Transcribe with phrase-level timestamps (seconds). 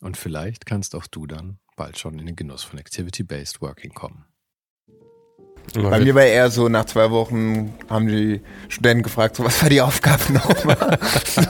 [0.00, 4.24] Und vielleicht kannst auch du dann bald schon in den Genuss von Activity-Based Working kommen.
[5.74, 9.68] Bei mir war eher so, nach zwei Wochen haben die Studenten gefragt, so, was war
[9.68, 10.98] die Aufgabe nochmal?
[11.26, 11.42] so,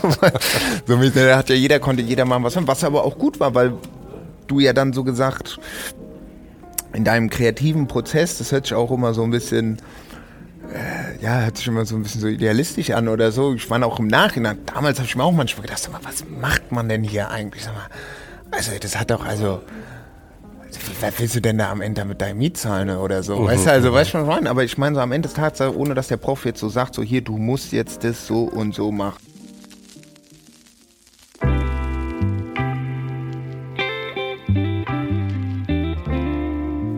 [0.87, 3.73] so, da hat ja jeder, konnte jeder machen, was, was aber auch gut war, weil
[4.47, 5.59] du ja dann so gesagt,
[6.93, 9.79] in deinem kreativen Prozess, das hört sich auch immer so ein bisschen,
[10.75, 13.55] äh, ja, hört sich immer so ein bisschen so idealistisch an oder so.
[13.55, 16.25] Ich war auch im Nachhinein, damals habe ich mir auch manchmal gedacht, sag mal, was
[16.29, 17.65] macht man denn hier eigentlich?
[17.65, 17.89] Sag mal,
[18.51, 19.63] also das hat doch, also,
[21.01, 23.37] was willst du denn da am Ende mit deinem Mietzahlen oder so?
[23.41, 23.47] Mhm.
[23.47, 24.51] Weißt du, also, weißt ich meine?
[24.51, 26.95] Aber ich meine, so am Ende des Tages, ohne dass der Prof jetzt so sagt,
[26.95, 29.19] so hier, du musst jetzt das so und so machen.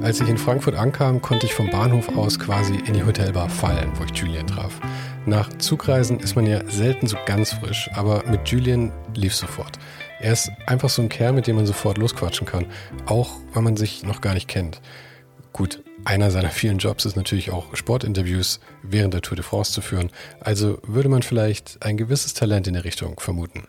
[0.02, 3.92] Als ich in Frankfurt ankam, konnte ich vom Bahnhof aus quasi in die Hotelbar fallen,
[3.94, 4.80] wo ich Julian traf.
[5.26, 9.78] Nach Zugreisen ist man ja selten so ganz frisch, aber mit Julian lief sofort.
[10.22, 12.66] Er ist einfach so ein Kerl, mit dem man sofort losquatschen kann,
[13.06, 14.80] auch wenn man sich noch gar nicht kennt.
[15.52, 19.80] Gut, einer seiner vielen Jobs ist natürlich auch Sportinterviews während der Tour de France zu
[19.80, 23.66] führen, also würde man vielleicht ein gewisses Talent in der Richtung vermuten.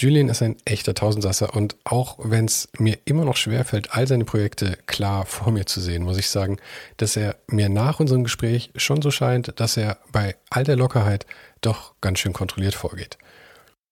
[0.00, 4.24] Julian ist ein echter Tausendsasser und auch wenn es mir immer noch schwerfällt, all seine
[4.24, 6.58] Projekte klar vor mir zu sehen, muss ich sagen,
[6.98, 11.26] dass er mir nach unserem Gespräch schon so scheint, dass er bei all der Lockerheit
[11.60, 13.18] doch ganz schön kontrolliert vorgeht.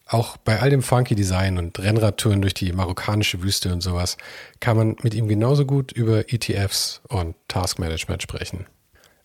[0.08, 4.16] Auch bei all dem funky Design und Rennradtouren durch die marokkanische Wüste und sowas
[4.60, 8.66] kann man mit ihm genauso gut über ETFs und Taskmanagement sprechen.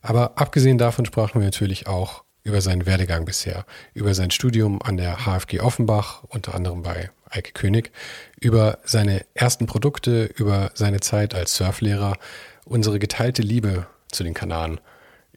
[0.01, 4.97] Aber abgesehen davon sprachen wir natürlich auch über seinen Werdegang bisher, über sein Studium an
[4.97, 7.91] der HFG Offenbach, unter anderem bei Eike König,
[8.39, 12.17] über seine ersten Produkte, über seine Zeit als Surflehrer,
[12.65, 14.79] unsere geteilte Liebe zu den Kanaren,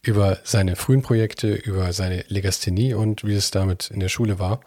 [0.00, 4.60] über seine frühen Projekte, über seine Legasthenie und wie es damit in der Schule war,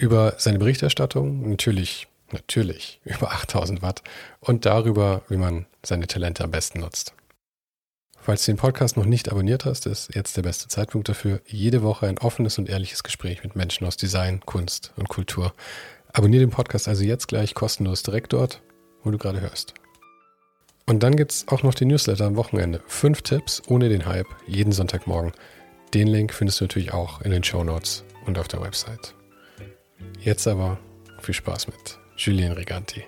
[0.00, 4.02] über seine Berichterstattung, natürlich, natürlich über 8000 Watt
[4.40, 7.14] und darüber, wie man seine Talente am besten nutzt.
[8.22, 11.40] Falls du den Podcast noch nicht abonniert hast, ist jetzt der beste Zeitpunkt dafür.
[11.46, 15.54] Jede Woche ein offenes und ehrliches Gespräch mit Menschen aus Design, Kunst und Kultur.
[16.12, 18.60] Abonniere den Podcast also jetzt gleich kostenlos direkt dort,
[19.02, 19.72] wo du gerade hörst.
[20.86, 22.82] Und dann gibt es auch noch den Newsletter am Wochenende.
[22.86, 25.32] Fünf Tipps ohne den Hype, jeden Sonntagmorgen.
[25.94, 29.14] Den Link findest du natürlich auch in den Show Notes und auf der Website.
[30.20, 30.78] Jetzt aber
[31.20, 33.04] viel Spaß mit Julien Reganti.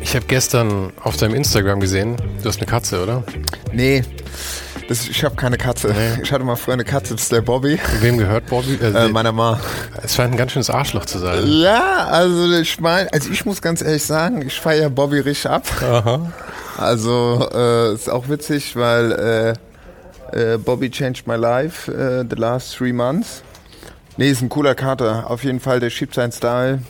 [0.00, 3.22] Ich habe gestern auf deinem Instagram gesehen, du hast eine Katze, oder?
[3.72, 4.02] Nee,
[4.90, 5.94] das, ich habe keine Katze.
[5.96, 6.20] Nee.
[6.24, 7.78] Ich hatte mal früher eine Katze, das ist der Bobby.
[8.00, 8.74] Wem gehört Bobby?
[8.74, 9.60] Äh, äh, meiner Ma.
[10.02, 11.46] Es scheint ein ganz schönes Arschloch zu sein.
[11.46, 15.64] Ja, also ich meine, also ich muss ganz ehrlich sagen, ich feiere Bobby richtig ab.
[15.80, 16.32] Aha.
[16.76, 19.56] Also äh, ist auch witzig, weil
[20.32, 23.42] äh, äh, Bobby changed my life äh, the last three months.
[24.16, 25.30] Nee, ist ein cooler Kater.
[25.30, 26.80] Auf jeden Fall, der schiebt seinen Style.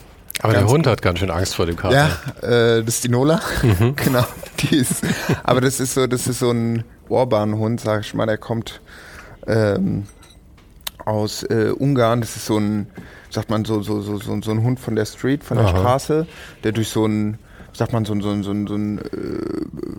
[0.43, 1.95] Aber der Hund hat ganz schön Angst vor dem Kater.
[2.43, 3.41] Ja, äh, das ist die Nola.
[3.63, 3.95] Mhm.
[4.05, 4.25] genau,
[4.59, 5.03] die ist.
[5.43, 8.27] Aber das ist so, das ist so ein Warbahn-Hund, sag ich mal.
[8.27, 8.81] Der kommt
[9.47, 10.07] ähm,
[11.05, 12.21] aus äh, Ungarn.
[12.21, 12.87] Das ist so ein,
[13.29, 15.79] sagt man so, so, so, so, so ein Hund von der Street, von der Aha.
[15.79, 16.27] Straße,
[16.65, 17.39] der durch so ein
[17.73, 19.03] sagt man, so, so, so, so, so ein, äh,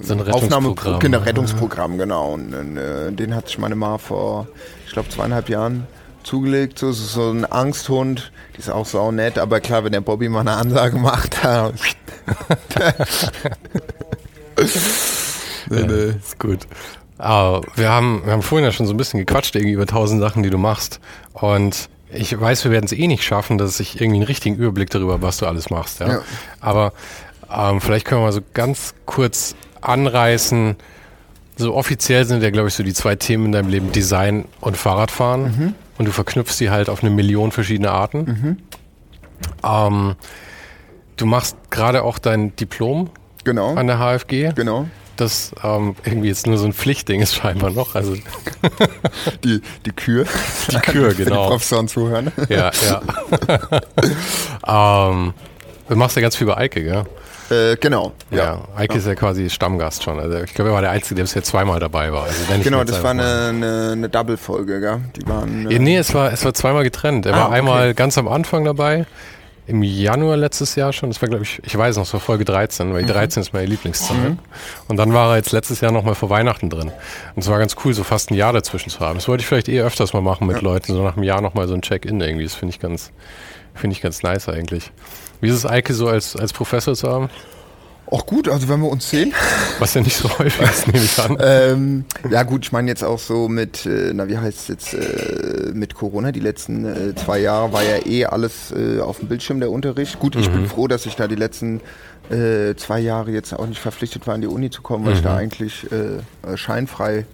[0.01, 0.99] so ein Rettungsprogramm.
[0.99, 2.33] Genau, Rettungsprogramm, genau.
[2.33, 4.47] Und, äh, den hatte ich meine Ma vor,
[4.85, 5.87] ich glaube, zweieinhalb Jahren
[6.23, 6.79] zugelegt.
[6.79, 10.41] So, so ein Angsthund, die ist auch so nett, aber klar, wenn der Bobby mal
[10.41, 11.71] eine Ansage macht, da.
[15.69, 16.59] nee, nee, ist gut.
[17.17, 20.21] Aber wir haben, wir haben vorhin ja schon so ein bisschen gequatscht irgendwie über tausend
[20.21, 20.99] Sachen, die du machst.
[21.33, 24.89] Und ich weiß, wir werden es eh nicht schaffen, dass ich irgendwie einen richtigen Überblick
[24.89, 25.99] darüber, was du alles machst.
[25.99, 26.07] Ja?
[26.07, 26.21] ja.
[26.59, 26.93] Aber
[27.55, 30.75] ähm, vielleicht können wir mal so ganz kurz anreißen,
[31.57, 34.77] So offiziell sind ja, glaube ich, so die zwei Themen in deinem Leben Design und
[34.77, 35.43] Fahrradfahren.
[35.43, 35.75] Mhm.
[35.97, 38.23] Und du verknüpfst sie halt auf eine Million verschiedene Arten.
[38.23, 38.57] Mhm.
[39.63, 40.15] Ähm,
[41.17, 43.11] du machst gerade auch dein Diplom
[43.43, 43.75] genau.
[43.75, 44.53] an der HFG.
[44.55, 44.87] Genau.
[45.17, 47.93] Das ähm, irgendwie jetzt nur so ein Pflichtding ist scheinbar noch.
[47.93, 48.15] Also
[49.43, 50.25] die, die Kür.
[50.71, 51.43] Die Kür, genau.
[51.43, 52.31] Die Professoren zuhören.
[52.49, 53.01] Ja, ja.
[55.11, 55.33] ähm,
[55.87, 57.03] du machst ja ganz viel bei Eike, gell?
[57.51, 58.13] Äh, genau.
[58.31, 58.61] Ja, ja.
[58.75, 58.99] Eike ja.
[58.99, 60.19] ist ja quasi Stammgast schon.
[60.19, 62.23] Also ich glaube, er war der Einzige, der bisher zweimal dabei war.
[62.23, 65.01] Also genau, das war eine, eine, eine Double-Folge, gell?
[65.15, 65.69] Die waren.
[65.69, 67.25] Äh nee, es war, es war zweimal getrennt.
[67.25, 67.57] Er ah, war okay.
[67.57, 69.05] einmal ganz am Anfang dabei
[69.67, 72.45] im Januar letztes Jahr schon, das war glaube ich, ich weiß noch, es war Folge
[72.45, 73.41] 13, weil die 13 mhm.
[73.41, 74.17] ist meine Lieblingszahl.
[74.17, 74.39] Mhm.
[74.87, 76.91] Und dann war er jetzt letztes Jahr nochmal vor Weihnachten drin.
[77.35, 79.15] Und es war ganz cool, so fast ein Jahr dazwischen zu haben.
[79.15, 80.61] Das wollte ich vielleicht eh öfters mal machen mit ja.
[80.61, 82.43] Leuten, so nach einem Jahr nochmal so ein Check-in irgendwie.
[82.43, 83.11] Das finde ich ganz,
[83.75, 84.91] finde ich ganz nice eigentlich.
[85.39, 87.29] Wie ist es, Eike, so als, als Professor zu haben?
[88.11, 89.33] Auch gut, also wenn wir uns sehen.
[89.79, 91.37] Was ja nicht so häufig ist, nehme ich an.
[91.39, 94.93] Ähm, ja gut, ich meine jetzt auch so mit, äh, na wie heißt es jetzt,
[94.93, 99.29] äh, mit Corona, die letzten äh, zwei Jahre war ja eh alles äh, auf dem
[99.29, 100.19] Bildschirm der Unterricht.
[100.19, 100.55] Gut, ich mhm.
[100.55, 101.79] bin froh, dass ich da die letzten
[102.29, 105.17] äh, zwei Jahre jetzt auch nicht verpflichtet war, an die Uni zu kommen, weil mhm.
[105.17, 105.39] ich da mhm.
[105.39, 107.25] eigentlich äh, scheinfrei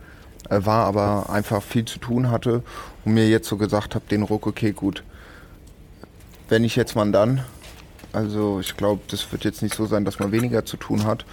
[0.48, 2.62] war, aber einfach viel zu tun hatte
[3.04, 5.04] und mir jetzt so gesagt habe, den Ruck, okay, gut,
[6.50, 7.44] wenn ich jetzt mal dann
[8.14, 11.26] also ich glaube, das wird jetzt nicht so sein, dass man weniger zu tun hat.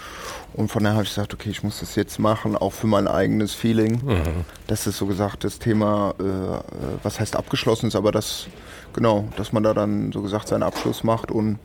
[0.52, 3.08] Und von daher habe ich gesagt, okay, ich muss das jetzt machen, auch für mein
[3.08, 4.02] eigenes Feeling.
[4.05, 4.44] Mhm.
[4.66, 8.49] Das ist so gesagt das Thema, äh, was heißt abgeschlossen ist, aber das,
[8.93, 11.58] genau, dass man da dann so gesagt seinen Abschluss macht und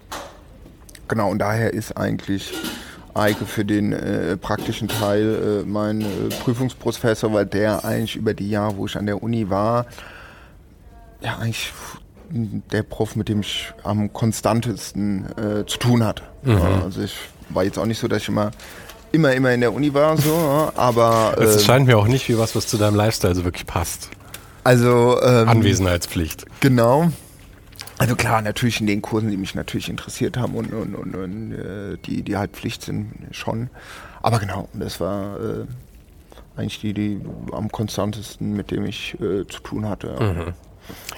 [1.07, 2.54] genau, und daher ist eigentlich
[3.13, 6.06] Eike für den äh, praktischen Teil äh, mein äh,
[6.44, 9.86] Prüfungsprofessor, weil der eigentlich über die Jahre, wo ich an der Uni war,
[11.22, 11.74] ja eigentlich
[12.31, 16.24] der Prof, mit dem ich am konstantesten äh, zu tun hatte.
[16.44, 16.62] Mhm.
[16.84, 17.16] also ich
[17.50, 18.52] war jetzt auch nicht so, dass ich immer
[19.12, 21.36] immer, immer in der Uni war, so, aber.
[21.40, 24.10] Es äh, scheint mir auch nicht wie was, was zu deinem Lifestyle so wirklich passt.
[24.64, 25.22] Also.
[25.22, 26.46] Ähm, Anwesenheitspflicht.
[26.60, 27.12] Genau.
[27.98, 31.52] Also klar, natürlich in den Kursen, die mich natürlich interessiert haben und, und, und, und
[31.52, 33.70] äh, die, die halt Pflicht sind, schon.
[34.22, 35.66] Aber genau, das war äh,
[36.56, 37.22] eigentlich die, die
[37.52, 40.16] am konstantesten, mit dem ich äh, zu tun hatte.
[40.18, 40.54] Mhm.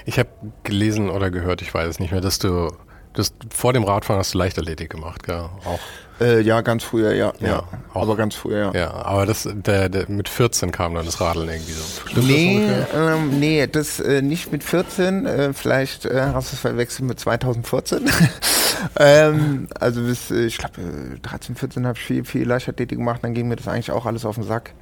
[0.04, 0.30] Ich habe
[0.62, 2.72] gelesen oder gehört, ich weiß es nicht mehr, dass du
[3.14, 5.48] das, vor dem Radfahren hast du Leichtathletik gemacht, gell?
[5.64, 5.80] Auch.
[6.20, 7.32] Äh, ja, ganz früher, ja.
[7.40, 7.64] ja, ja
[7.94, 8.80] aber ganz früher, ja.
[8.80, 11.82] Ja, aber das, der, der, mit 14 kam dann das Radeln irgendwie so.
[12.06, 15.26] Stimmt nee, das ähm, nee, das äh, nicht mit 14.
[15.26, 18.10] Äh, vielleicht äh, hast du es verwechselt mit 2014.
[18.98, 20.74] ähm, also bis, äh, ich glaube,
[21.22, 23.20] 13, 14 habe ich viel, viel Leichtathletik gemacht.
[23.22, 24.74] Dann ging mir das eigentlich auch alles auf den Sack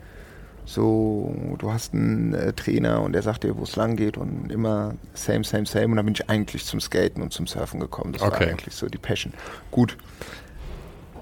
[0.65, 4.53] so, du hast einen äh, Trainer und der sagt dir, wo es lang geht und
[4.53, 5.87] immer same, same, same.
[5.87, 8.13] Und dann bin ich eigentlich zum Skaten und zum Surfen gekommen.
[8.13, 8.41] Das okay.
[8.41, 9.33] war eigentlich so die Passion.
[9.71, 9.97] Gut,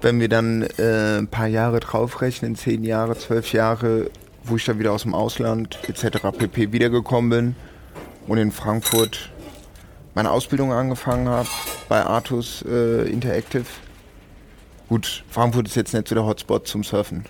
[0.01, 4.11] wenn wir dann äh, ein paar Jahre draufrechnen, zehn Jahre, zwölf Jahre,
[4.43, 6.19] wo ich dann wieder aus dem Ausland etc.
[6.37, 6.71] pp.
[6.71, 7.55] wiedergekommen bin
[8.27, 9.31] und in Frankfurt
[10.15, 11.49] meine Ausbildung angefangen habe
[11.87, 13.65] bei Artus äh, Interactive.
[14.87, 17.25] Gut, Frankfurt ist jetzt nicht so der Hotspot zum Surfen.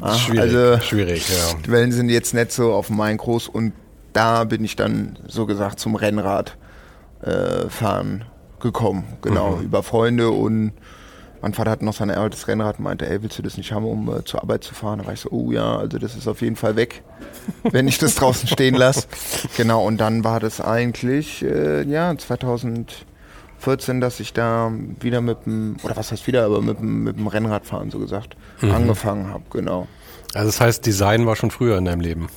[0.00, 1.58] Ah, schwierig, also, schwierig, ja.
[1.64, 3.72] Die Wellen sind jetzt nicht so auf dem Main groß und
[4.12, 9.04] da bin ich dann so gesagt zum Rennradfahren äh, gekommen.
[9.22, 9.62] Genau, mhm.
[9.62, 10.72] über Freunde und
[11.40, 13.84] mein Vater hat noch sein altes Rennrad und meinte, ey, willst du das nicht haben,
[13.84, 15.00] um äh, zur Arbeit zu fahren?
[15.00, 17.02] Da war ich so, oh ja, also das ist auf jeden Fall weg,
[17.64, 19.08] wenn ich das draußen stehen lasse.
[19.56, 23.06] Genau, und dann war das eigentlich, äh, ja, 2000
[23.62, 27.16] 14, dass ich da wieder mit dem, oder was heißt wieder, aber mit dem, mit
[27.16, 28.72] dem Rennradfahren so gesagt, mhm.
[28.72, 29.86] angefangen habe, genau.
[30.34, 32.28] Also das heißt, Design war schon früher in deinem Leben?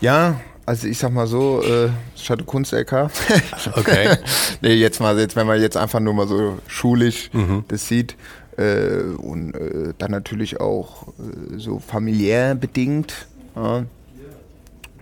[0.00, 2.92] Ja, also ich sag mal so, äh, ich hatte Kunst-LK.
[3.76, 4.16] okay.
[4.62, 7.64] nee, jetzt mal, jetzt, wenn man jetzt einfach nur mal so schulisch mhm.
[7.68, 8.16] das sieht,
[8.56, 13.84] äh, und äh, dann natürlich auch äh, so familiär bedingt, ja,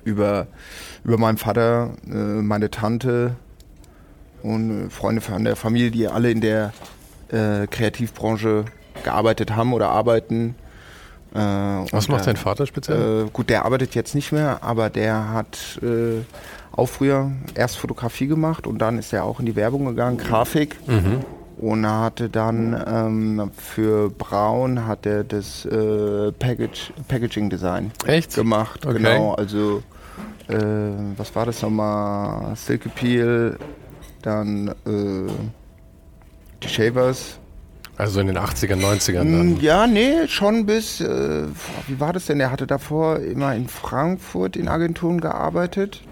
[0.05, 0.49] über,
[1.03, 3.37] über meinen Vater, äh, meine Tante,
[4.45, 6.73] und Freunde von der Familie, die alle in der
[7.31, 8.67] äh, Kreativbranche
[9.03, 10.55] gearbeitet haben oder arbeiten.
[11.35, 13.27] Äh, Was macht dein Vater speziell?
[13.27, 16.23] Äh, gut, der arbeitet jetzt nicht mehr, aber der hat äh,
[16.73, 20.77] auch früher erst Fotografie gemacht und dann ist er auch in die Werbung gegangen, Grafik.
[20.87, 21.25] Mhm.
[21.57, 28.35] Und er hatte dann ähm, für Braun hat er das äh, Package, Packaging Design Echt?
[28.35, 28.85] gemacht.
[28.85, 28.97] Okay.
[28.97, 29.83] Genau, also
[30.49, 30.57] äh,
[31.17, 32.55] was war das nochmal?
[32.57, 33.57] Silk Appeal,
[34.25, 35.33] dann äh,
[36.63, 37.39] die Shavers.
[37.97, 39.55] Also in den 80ern, 90ern dann?
[39.55, 41.45] Mm, ja, nee, schon bis, äh,
[41.87, 42.41] wie war das denn?
[42.41, 46.03] Er hatte davor immer in Frankfurt in Agenturen gearbeitet,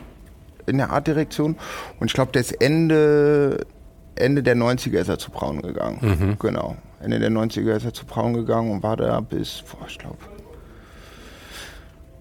[0.67, 1.57] in der Artdirektion.
[1.99, 3.67] Und ich glaube, das Ende,
[4.15, 5.99] Ende der 90er ist er zu Braun gegangen.
[6.01, 6.37] Mhm.
[6.39, 6.77] Genau.
[7.01, 10.19] Ende der 90er ist er zu Braun gegangen und war da bis, boah, ich glaube,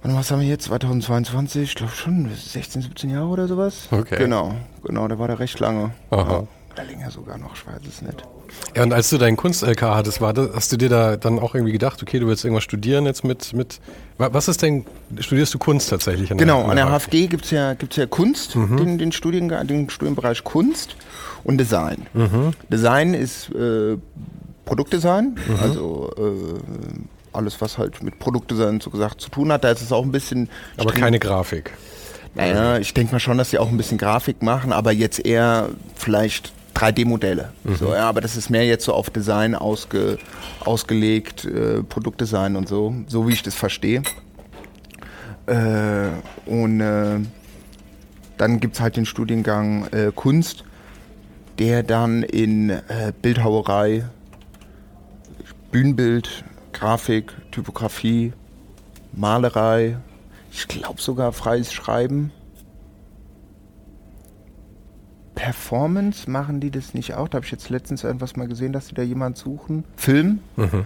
[0.04, 0.66] Und was haben wir jetzt?
[0.66, 1.64] 2022?
[1.64, 3.88] Ich glaube schon 16, 17 Jahre oder sowas.
[3.92, 4.18] Okay.
[4.18, 5.92] Genau, genau, da war der recht lange.
[6.10, 6.48] Aha.
[6.74, 8.24] Oder länger sogar noch, ich weiß es nicht.
[8.76, 11.56] Ja, und als du deinen Kunst-LK hattest, war das, hast du dir da dann auch
[11.56, 13.80] irgendwie gedacht, okay, du willst irgendwas studieren jetzt mit, mit
[14.18, 14.86] was ist denn,
[15.20, 16.32] studierst du Kunst tatsächlich?
[16.32, 18.78] An genau, der, an der HFG gibt es ja, gibt's ja Kunst, mhm.
[18.78, 20.96] den, den, Studiengang, den Studienbereich Kunst
[21.44, 22.08] und Design.
[22.14, 22.52] Mhm.
[22.70, 23.98] Design ist äh,
[24.66, 25.56] Produktdesign, mhm.
[25.62, 29.64] also äh, alles, was halt mit Produktdesign so gesagt zu tun hat.
[29.64, 30.50] Da ist es auch ein bisschen.
[30.78, 31.72] Aber keine Grafik.
[32.34, 35.70] Naja, ich denke mal schon, dass sie auch ein bisschen Grafik machen, aber jetzt eher
[35.96, 37.52] vielleicht 3D-Modelle.
[37.64, 37.76] Mhm.
[37.76, 40.18] So, ja, aber das ist mehr jetzt so auf Design ausge,
[40.64, 44.04] ausgelegt, äh, Produktdesign und so, so wie ich das verstehe.
[45.48, 46.10] Äh,
[46.46, 47.20] und äh,
[48.38, 50.64] dann gibt es halt den Studiengang äh, Kunst,
[51.60, 54.06] der dann in äh, Bildhauerei,
[55.72, 56.44] Bühnenbild,
[56.82, 58.34] Grafik, Typografie,
[59.14, 59.98] Malerei,
[60.52, 62.32] ich glaube sogar freies Schreiben
[65.36, 67.28] Performance machen die das nicht auch?
[67.28, 69.84] Da habe ich jetzt letztens irgendwas mal gesehen, dass sie da jemand suchen.
[69.96, 70.40] Film.
[70.56, 70.86] Mhm.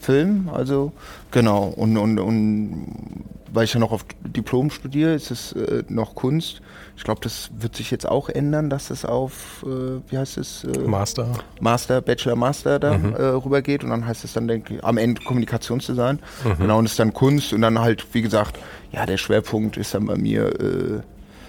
[0.00, 0.92] Film, also
[1.30, 1.68] genau.
[1.68, 3.24] Und, und, und
[3.56, 6.60] weil ich ja noch auf Diplom studiere, ist es äh, noch Kunst.
[6.94, 10.64] Ich glaube, das wird sich jetzt auch ändern, dass es auf, äh, wie heißt es?
[10.64, 11.32] Äh, Master.
[11.60, 13.14] Master, Bachelor, Master da mhm.
[13.14, 13.82] Äh, rübergeht.
[13.82, 16.20] Und dann heißt es dann, denke ich, am Ende Kommunikationsdesign.
[16.44, 16.58] Mhm.
[16.58, 17.54] Genau, und es ist dann Kunst.
[17.54, 18.58] Und dann halt, wie gesagt,
[18.92, 21.00] ja, der Schwerpunkt ist dann bei mir äh,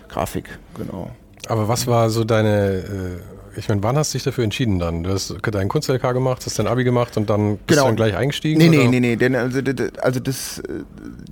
[0.07, 1.11] Grafik, genau.
[1.49, 3.19] Aber was war so deine, äh,
[3.57, 5.03] ich meine, wann hast du dich dafür entschieden dann?
[5.03, 7.83] Du hast deinen Kunst-LK gemacht, hast dein Abi gemacht und dann bist genau.
[7.83, 8.59] du dann gleich eingestiegen?
[8.59, 8.77] Nee, oder?
[8.77, 9.59] nee, nee, nee, denn also,
[10.01, 10.83] also das, äh,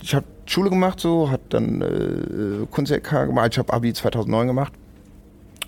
[0.01, 4.73] ich habe Schule gemacht so, habe dann äh, Kunst-LK gemacht, ich habe Abi 2009 gemacht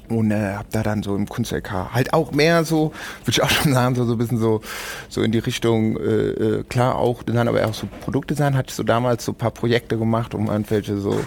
[0.10, 2.92] und äh, habe da dann so im Kunst-LK halt auch mehr so,
[3.24, 4.62] würde ich auch schon sagen, so, so ein bisschen so,
[5.10, 8.76] so in die Richtung, äh, äh klar auch Design, aber auch so Produktdesign, hatte ich
[8.76, 11.20] so damals so ein paar Projekte gemacht, um irgendwelche so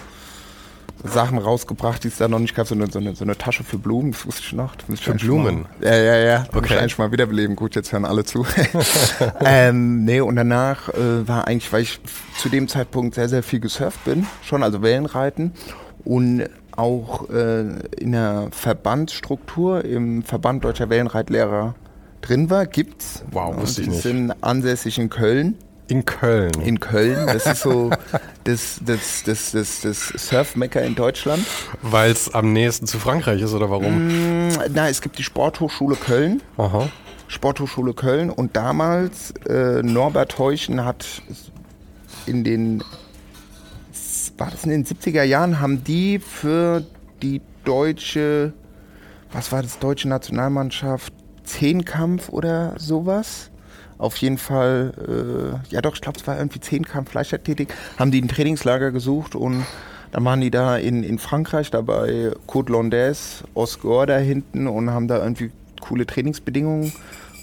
[1.03, 2.67] Sachen rausgebracht, die es da noch nicht gab.
[2.67, 4.73] So eine, so eine, so eine Tasche für Blumen, das wusste ich noch.
[4.95, 5.65] für Blumen?
[5.79, 6.45] Mal, ja, ja, ja.
[6.53, 6.75] Okay.
[6.75, 7.55] Muss ich mal wiederbeleben.
[7.55, 8.45] Gut, jetzt hören alle zu.
[9.45, 11.99] ähm, nee, und danach äh, war eigentlich, weil ich
[12.37, 15.53] zu dem Zeitpunkt sehr, sehr viel gesurft bin, schon, also Wellenreiten.
[16.03, 17.61] Und auch äh,
[17.99, 21.75] in der Verbandsstruktur im Verband Deutscher Wellenreitlehrer
[22.21, 23.23] drin war, gibt's.
[23.31, 24.03] Wow, wusste ich nicht.
[24.03, 25.57] Die sind ansässig in Köln.
[25.91, 26.53] In Köln.
[26.63, 27.27] In Köln.
[27.27, 27.89] Das ist so
[28.45, 31.45] das, das, das, das, das Surfmecker in Deutschland.
[31.81, 34.47] Weil es am nächsten zu Frankreich ist oder warum?
[34.47, 36.41] Mm, na, es gibt die Sporthochschule Köln.
[36.57, 36.87] Aha.
[37.27, 41.05] Sporthochschule Köln und damals äh, Norbert Heuchen hat
[42.25, 42.81] in den
[44.37, 46.85] war das in den 70er Jahren haben die für
[47.21, 48.53] die deutsche
[49.33, 53.50] was war das deutsche Nationalmannschaft Zehnkampf oder sowas
[54.01, 58.21] auf jeden Fall, äh, ja doch, ich glaube, es war irgendwie Zehnkampf Leichtathletik, haben die
[58.21, 59.65] ein Trainingslager gesucht und
[60.11, 64.89] dann waren die da in, in Frankreich, da bei Côte Landaise, Osgore da hinten und
[64.89, 66.91] haben da irgendwie coole Trainingsbedingungen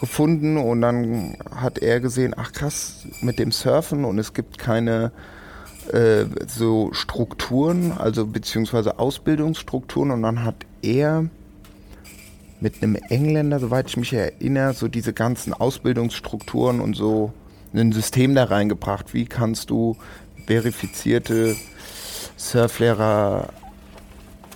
[0.01, 5.13] gefunden und dann hat er gesehen, ach krass, mit dem Surfen und es gibt keine
[5.93, 11.27] äh, so Strukturen, also beziehungsweise Ausbildungsstrukturen und dann hat er
[12.61, 17.33] mit einem Engländer, soweit ich mich erinnere, so diese ganzen Ausbildungsstrukturen und so
[17.73, 19.15] ein System da reingebracht.
[19.15, 19.97] Wie kannst du
[20.47, 21.55] verifizierte
[22.37, 23.49] Surflehrer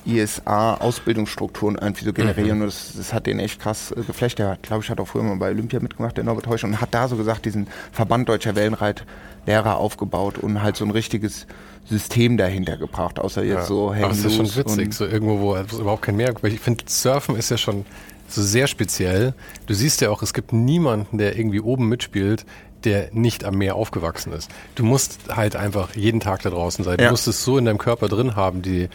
[0.06, 2.58] ISA Ausbildungsstrukturen irgendwie so generieren.
[2.58, 2.62] Mhm.
[2.64, 4.38] Und das, das, hat den echt krass äh, geflecht.
[4.38, 6.80] Der hat, glaube ich, hat auch früher mal bei Olympia mitgemacht, der Norbert Heusch, und
[6.80, 11.46] hat da so gesagt, diesen Verband deutscher Wellenreitlehrer aufgebaut und halt so ein richtiges
[11.88, 15.56] System dahinter gebracht, außer jetzt ja, so hängen Das ist schon witzig, so irgendwo, wo
[15.56, 17.84] es überhaupt kein Meer Ich finde, Surfen ist ja schon
[18.28, 19.34] so sehr speziell.
[19.66, 22.46] Du siehst ja auch, es gibt niemanden, der irgendwie oben mitspielt,
[22.84, 24.50] der nicht am Meer aufgewachsen ist.
[24.74, 26.98] Du musst halt einfach jeden Tag da draußen sein.
[26.98, 28.88] Du musst es so in deinem Körper drin haben, die,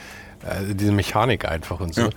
[0.44, 2.02] äh, diese Mechanik einfach und so.
[2.02, 2.10] Ja.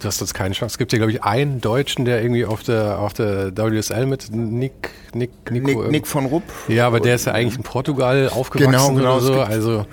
[0.00, 0.74] Du hast jetzt keine Chance.
[0.74, 4.30] Es gibt ja, glaube ich, einen Deutschen, der irgendwie auf der, auf der WSL mit
[4.32, 6.44] Nick, Nick, Nico, Nick, Nick von Rupp.
[6.68, 9.40] Ja, aber der ist ja eigentlich in Portugal aufgewachsen genau, genau, oder so.
[9.40, 9.86] Also,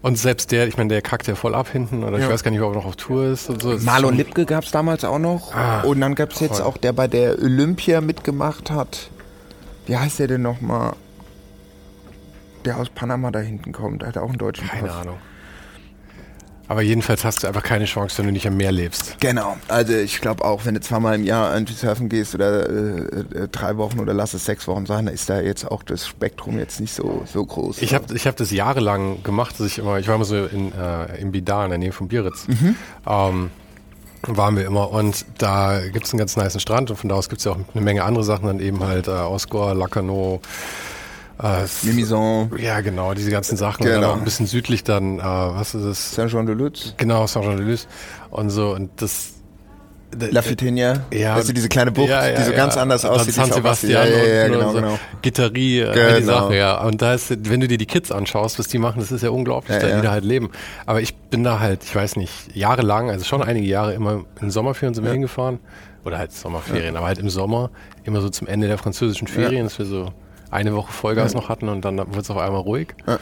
[0.00, 2.24] und selbst der, ich meine, der kackt ja voll ab hinten oder ja.
[2.24, 3.76] ich weiß gar nicht, ob er noch auf Tour ist und so.
[3.78, 5.54] Marlon Lipke gab es damals auch noch.
[5.54, 9.10] Ah, und dann gab es jetzt auch der bei der Olympia mitgemacht hat.
[9.86, 10.94] Wie heißt der denn nochmal?
[12.64, 14.02] Der aus Panama da hinten kommt.
[14.02, 14.96] Der hat auch einen deutschen Keine Pass.
[14.96, 15.18] Ahnung.
[16.68, 19.16] Aber jedenfalls hast du einfach keine Chance, wenn du nicht am Meer lebst.
[19.20, 19.56] Genau.
[19.68, 23.48] Also ich glaube auch, wenn du zweimal im Jahr irgendwie surfen gehst oder äh, äh,
[23.50, 26.80] drei Wochen oder lass es sechs Wochen sein, ist da jetzt auch das Spektrum jetzt
[26.80, 27.82] nicht so, so groß.
[27.82, 30.72] Ich habe ich hab das jahrelang gemacht, dass ich immer, ich war immer so in,
[30.72, 32.48] äh, in Bidar in der Nähe von Biarritz.
[32.48, 32.74] Mhm.
[33.06, 33.50] Ähm,
[34.22, 37.28] waren wir immer und da gibt es einen ganz nice Strand und von da aus
[37.28, 40.40] gibt es ja auch eine Menge andere Sachen, dann eben halt äh, Osgor, Lacanau,
[41.42, 42.50] Äh, Mimison.
[42.58, 43.84] Ja, genau, diese ganzen Sachen.
[43.84, 43.96] Genau.
[43.96, 46.14] Und dann auch ein bisschen südlich dann, äh, was ist es?
[46.14, 46.94] Saint-Jean-de-Luz.
[46.96, 47.86] Genau, Saint-Jean-de-Luz.
[48.30, 49.34] Und so, und das,
[50.18, 52.56] La Fitenia, ja, weißt du, diese kleine Bucht, ja, ja, die so ja.
[52.56, 53.34] ganz anders aussieht.
[53.34, 54.76] San Sebastian ja, ja, genau, so.
[54.76, 54.98] genau.
[55.20, 56.16] Gitarrie, äh, Genau.
[56.16, 56.80] die Sache, ja.
[56.84, 59.30] Und da ist, wenn du dir die Kids anschaust, was die machen, das ist ja
[59.30, 60.50] unglaublich, da die da halt leben.
[60.86, 64.50] Aber ich bin da halt, ich weiß nicht, jahrelang, also schon einige Jahre immer in
[64.50, 65.58] Sommerferien sind wir hingefahren.
[66.04, 67.70] Oder halt Sommerferien, aber halt im Sommer,
[68.04, 70.12] immer so zum Ende der französischen Ferien, dass wir so
[70.50, 72.94] eine Woche Vollgas noch hatten und dann wird es auf einmal ruhig.
[73.06, 73.18] Ja.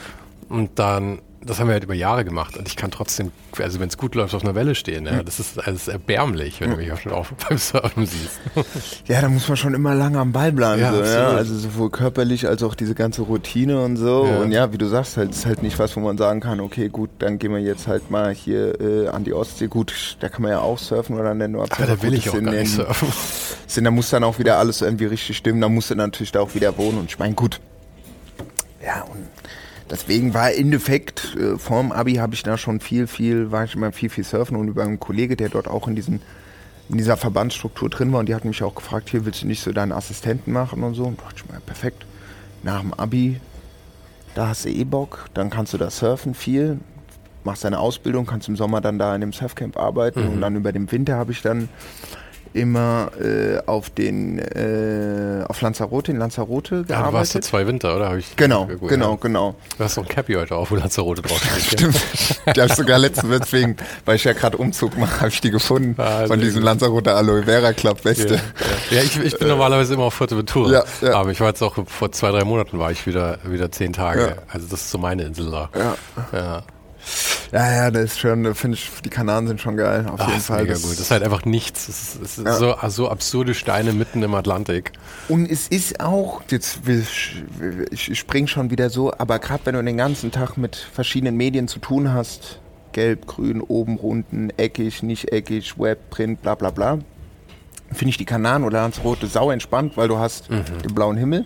[0.49, 3.89] Und dann, das haben wir halt über Jahre gemacht und ich kann trotzdem, also wenn
[3.89, 5.07] es gut läuft, auf einer Welle stehen.
[5.07, 5.23] Ja.
[5.23, 8.41] Das ist alles erbärmlich, wenn du mich auch schon auf, beim Surfen siehst.
[9.07, 10.81] Ja, da muss man schon immer lange am Ball bleiben.
[10.81, 11.29] Ja, so, ja?
[11.29, 14.27] Also sowohl körperlich als auch diese ganze Routine und so.
[14.27, 14.39] Ja.
[14.39, 16.89] Und ja, wie du sagst, halt, ist halt nicht was, wo man sagen kann, okay,
[16.89, 19.67] gut, dann gehen wir jetzt halt mal hier äh, an die Ostsee.
[19.67, 21.83] Gut, da kann man ja auch surfen oder an der Nordsee.
[21.83, 23.09] Aber da will ich auch gar nicht surfen.
[23.67, 25.61] sind, da muss dann auch wieder alles irgendwie richtig stimmen.
[25.61, 26.99] Da musst du natürlich da auch wieder wohnen.
[26.99, 27.61] Und ich meine, gut.
[28.85, 29.34] Ja, und
[29.91, 33.75] deswegen war im Endeffekt, äh, vorm Abi habe ich da schon viel, viel, war ich
[33.75, 36.21] immer viel, viel surfen und über einen Kollege, der dort auch in diesen
[36.89, 39.63] in dieser Verbandsstruktur drin war und die hat mich auch gefragt, hier willst du nicht
[39.63, 41.05] so deinen Assistenten machen und so.
[41.05, 42.05] Und dachte ich mir, perfekt.
[42.63, 43.41] Nach dem Abi,
[44.35, 46.79] da hast du eh Bock, dann kannst du da surfen viel,
[47.45, 50.73] machst deine Ausbildung, kannst im Sommer dann da in dem Surfcamp arbeiten und dann über
[50.73, 51.69] den Winter habe ich dann
[52.55, 56.95] immer äh, auf den äh, auf Lanzarote, in Lanzarote Ja, du warst
[57.35, 57.45] ja gearbeitet.
[57.45, 58.11] zwei Winter, oder?
[58.11, 59.19] Hab ich Genau, irgendwo, genau, Ja.
[59.21, 59.55] genau.
[59.77, 61.37] Du hast doch ein Cappy heute auf, wo Lanzarote ja.
[61.59, 61.97] Stimmt.
[62.55, 65.51] Die habe ich sogar letztens, deswegen, weil ich ja gerade Umzug mache, habe ich die
[65.51, 65.95] gefunden.
[66.01, 66.63] Ah, von diesem.
[66.63, 68.37] Lanzarote Aloe Vera Club Weste.
[68.91, 70.85] Ja, ja ich, ich bin normalerweise immer auf Fuerteventura.
[71.03, 71.15] Ja.
[71.15, 74.37] Aber ich war jetzt auch vor zwei, drei Monaten war ich wieder, wieder zehn Tage.
[74.49, 75.71] Also das ist so meine Insel da.
[76.33, 76.63] Ja.
[77.53, 77.73] Ja.
[77.73, 80.63] Ja, das ist schon, finde ich, die Kanaren sind schon geil, auf Ah, jeden Fall.
[80.63, 80.93] mega Das- gut.
[80.93, 81.89] Das ist halt einfach nichts.
[81.89, 82.55] Es ist, es ist Ja.
[82.55, 84.93] so, so absurde Steine mitten im Atlantik.
[85.29, 86.81] Und es ist auch, jetzt
[87.91, 91.69] ich, spring schon wieder so, aber gerade wenn du den ganzen Tag mit verschiedenen Medien
[91.69, 92.59] zu tun hast,
[92.93, 96.99] gelb, grün, oben, runden, eckig, nicht eckig, Web, Print, bla bla bla,
[97.93, 100.65] finde ich die Kanaren oder Lanzarote sau entspannt, weil du hast Mhm.
[100.85, 101.45] den blauen Himmel,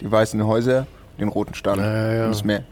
[0.00, 0.86] die weißen Häuser,
[1.18, 2.24] den roten Strand Ja, ja.
[2.26, 2.62] und das Meer.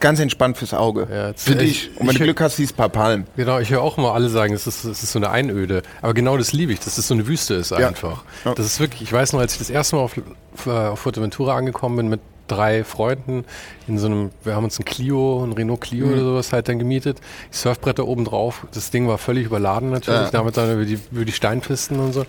[0.00, 2.00] Ganz entspannt fürs Auge, Ja, jetzt- finde ich- ich.
[2.00, 3.26] Und wenn du Glück hast, siehst du ein paar Palmen.
[3.36, 5.82] Genau, ich höre auch immer alle sagen, es ist, es ist so eine Einöde.
[6.02, 7.88] Aber genau das liebe ich, dass es so eine Wüste ist Ja.
[7.88, 8.24] einfach.
[8.44, 8.54] Ja.
[8.54, 10.20] Das ist wirklich, ich weiß noch, als ich das erste Mal auf,
[10.66, 13.44] auf Fuerteventura angekommen bin mit drei Freunden
[13.88, 16.12] in so einem, wir haben uns ein Clio, ein Renault Clio Mhm.
[16.12, 17.18] oder sowas halt dann gemietet.
[17.52, 20.30] Die Surfbretter oben drauf, das Ding war völlig überladen natürlich, Ja.
[20.30, 22.24] damit dann über die, über die Steinpisten und so.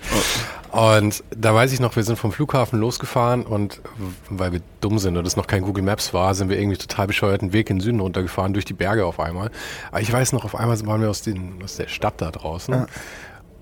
[0.71, 3.81] Und da weiß ich noch, wir sind vom Flughafen losgefahren und
[4.29, 7.07] weil wir dumm sind und es noch kein Google Maps war, sind wir irgendwie total
[7.07, 9.51] bescheuerten Weg in den Süden runtergefahren, durch die Berge auf einmal.
[9.91, 12.85] Aber ich weiß noch, auf einmal waren wir aus, den, aus der Stadt da draußen.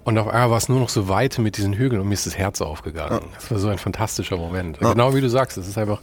[0.05, 2.25] Und auf einmal war es nur noch so Weite mit diesen Hügeln und mir ist
[2.25, 3.21] das Herz aufgegangen.
[3.35, 4.79] Das war so ein fantastischer Moment.
[4.79, 6.01] Genau wie du sagst, es ist einfach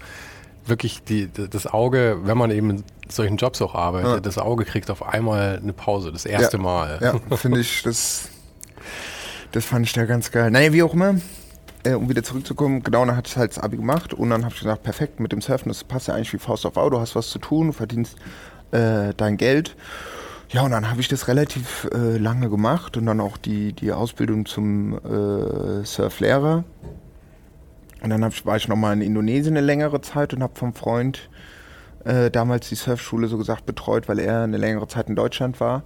[0.66, 4.90] wirklich die, das Auge, wenn man eben in solchen Jobs auch arbeitet, das Auge kriegt
[4.90, 6.62] auf einmal eine Pause, das erste ja.
[6.62, 6.98] Mal.
[7.00, 8.28] Ja, finde ich, das,
[9.52, 10.50] das fand ich da ganz geil.
[10.50, 11.16] Naja, wie auch immer,
[11.84, 14.54] äh, um wieder zurückzukommen, genau, dann hatte ich halt das Abi gemacht und dann habe
[14.54, 17.00] ich gesagt, perfekt, mit dem Surfen, das passt ja eigentlich wie Faust auf Auge, du
[17.00, 18.16] hast was zu tun, du verdienst
[18.70, 19.76] äh, dein Geld.
[20.50, 23.92] Ja, und dann habe ich das relativ äh, lange gemacht und dann auch die, die
[23.92, 26.64] Ausbildung zum äh, Surflehrer.
[28.02, 31.28] Und dann ich, war ich nochmal in Indonesien eine längere Zeit und habe vom Freund
[32.04, 35.82] äh, damals die Surfschule so gesagt betreut, weil er eine längere Zeit in Deutschland war.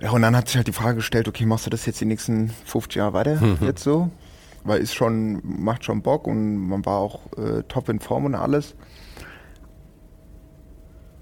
[0.00, 2.04] Ja, und dann hat sich halt die Frage gestellt, okay, machst du das jetzt die
[2.04, 4.10] nächsten 50 Jahre weiter jetzt so?
[4.64, 8.34] Weil ist schon, macht schon Bock und man war auch äh, top in Form und
[8.34, 8.74] alles.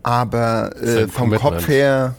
[0.02, 1.30] Aber äh, vom.
[1.32, 2.14] Kopf her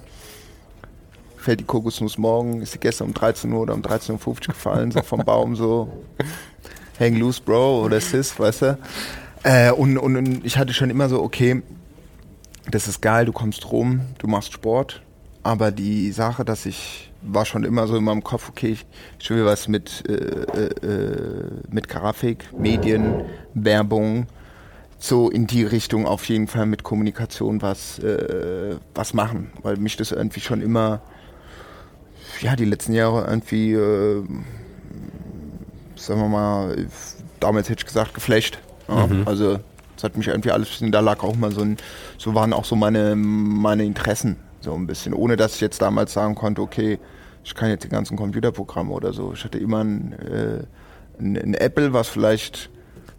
[1.37, 4.91] fällt die Kokosnuss morgen, ist sie gestern um 13 Uhr oder um 13.50 Uhr gefallen,
[4.91, 6.03] so vom Baum so,
[6.99, 8.77] hang loose, Bro, oder Sis, weißt du?
[9.43, 11.61] Äh, und, und, und ich hatte schon immer so, okay,
[12.69, 15.01] das ist geil, du kommst rum, du machst Sport,
[15.43, 18.85] aber die Sache, dass ich war schon immer so in meinem Kopf, okay, ich,
[19.19, 24.27] ich will was mit, äh, äh, äh, mit Grafik, Medien, Werbung,
[24.99, 29.97] so in die Richtung auf jeden Fall mit Kommunikation was, äh, was machen, weil mich
[29.97, 31.01] das irgendwie schon immer,
[32.41, 34.23] ja, die letzten Jahre irgendwie, äh,
[35.97, 36.87] sagen wir mal,
[37.39, 38.59] damals hätte ich gesagt, geflasht.
[38.87, 39.59] Ja, Also
[39.95, 41.77] das hat mich irgendwie alles, da lag auch mal so ein,
[42.17, 46.13] so waren auch so meine, meine Interessen so ein bisschen, ohne dass ich jetzt damals
[46.13, 46.99] sagen konnte, okay,
[47.43, 49.33] ich kann jetzt die ganzen Computerprogramme oder so.
[49.33, 50.63] Ich hatte immer ein, äh,
[51.19, 52.69] ein, ein Apple, was vielleicht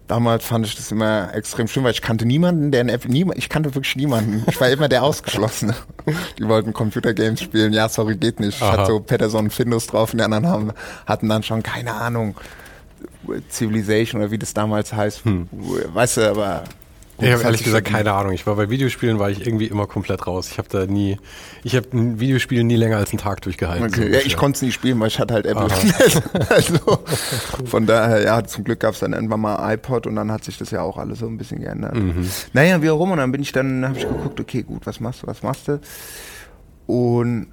[0.09, 3.37] Damals fand ich das immer extrem schlimm, weil ich kannte niemanden, der ein Apple, niemand,
[3.37, 4.43] ich kannte wirklich niemanden.
[4.49, 5.75] Ich war immer der Ausgeschlossene.
[6.39, 8.59] Die wollten Computergames spielen, ja, sorry, geht nicht.
[8.59, 10.71] Ich hatte so Patterson und Findus drauf und die anderen haben,
[11.05, 12.35] hatten dann schon keine Ahnung,
[13.49, 15.23] Civilization oder wie das damals heißt.
[15.93, 16.63] Weißt du, aber
[17.21, 18.31] ich habe ehrlich gesagt keine Ahnung.
[18.33, 20.49] Ich war bei Videospielen war ich irgendwie immer komplett raus.
[20.51, 21.17] Ich habe da nie,
[21.63, 23.87] ich habe ein Videospiel nie länger als einen Tag durchgehalten.
[23.87, 24.07] Okay.
[24.07, 25.67] So ja, ich konnte es nie spielen, weil ich hatte halt Apple.
[26.49, 26.99] also
[27.65, 30.57] von daher, ja, zum Glück gab es dann irgendwann mal iPod und dann hat sich
[30.57, 31.95] das ja auch alles so ein bisschen geändert.
[31.95, 32.29] Mhm.
[32.53, 33.13] Naja, wie auch immer.
[33.13, 35.67] Und dann bin ich dann, habe ich geguckt, okay, gut, was machst du, was machst
[35.67, 35.81] du?
[36.87, 37.47] Und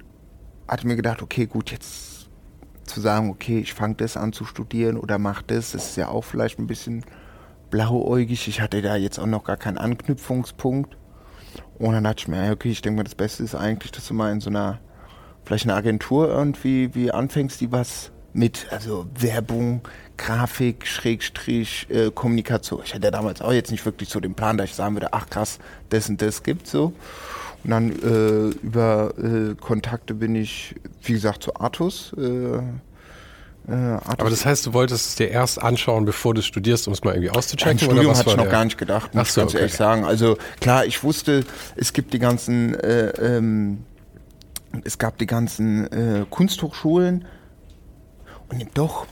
[0.67, 2.06] hatte mir gedacht, okay, gut, jetzt
[2.87, 6.09] zu sagen, okay, ich fange das an zu studieren oder mach das, das ist ja
[6.09, 7.05] auch vielleicht ein bisschen
[7.69, 8.47] blauäugig.
[8.47, 10.97] Ich hatte da jetzt auch noch gar keinen Anknüpfungspunkt.
[11.77, 14.13] Und dann dachte ich mir, okay, ich denke mal, das Beste ist eigentlich, dass du
[14.13, 14.79] mal in so einer,
[15.43, 19.81] vielleicht eine Agentur irgendwie wie anfängst, die was mit, also Werbung,
[20.17, 22.81] Grafik, Schrägstrich, äh, Kommunikation.
[22.83, 25.29] Ich hatte damals auch jetzt nicht wirklich so den Plan, dass ich sagen würde, ach
[25.29, 26.93] krass, das und das gibt so.
[27.63, 32.61] Und dann äh, über äh, Kontakte bin ich, wie gesagt, zu Artus, äh,
[33.67, 37.03] äh, aber das heißt, du wolltest es dir erst anschauen, bevor du studierst, um es
[37.03, 37.77] mal irgendwie auszuchecken?
[37.77, 38.51] Ja, Studium hatte ich noch der?
[38.51, 39.59] gar nicht gedacht, muss so, ganz okay.
[39.59, 40.05] ehrlich sagen.
[40.05, 41.43] Also klar, ich wusste,
[41.75, 43.83] es gibt die ganzen, äh, ähm,
[44.85, 47.25] es gab die ganzen äh, Kunsthochschulen
[48.49, 49.05] und doch,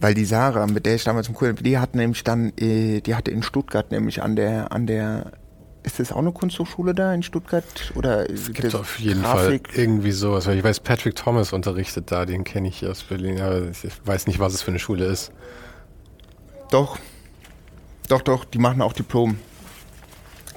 [0.00, 3.30] weil die Sarah, mit der ich damals im Kurs, die hat nämlich dann, die hatte
[3.30, 5.32] in Stuttgart nämlich an der, an der
[5.88, 7.64] ist das auch eine Kunsthochschule da in Stuttgart?
[7.94, 9.68] Oder es gibt auf jeden Grafik?
[9.68, 10.46] Fall irgendwie sowas.
[10.46, 14.38] Ich weiß, Patrick Thomas unterrichtet da, den kenne ich aus Berlin, aber ich weiß nicht,
[14.38, 15.32] was es für eine Schule ist.
[16.70, 16.98] Doch,
[18.08, 19.38] doch, doch, die machen auch Diplom.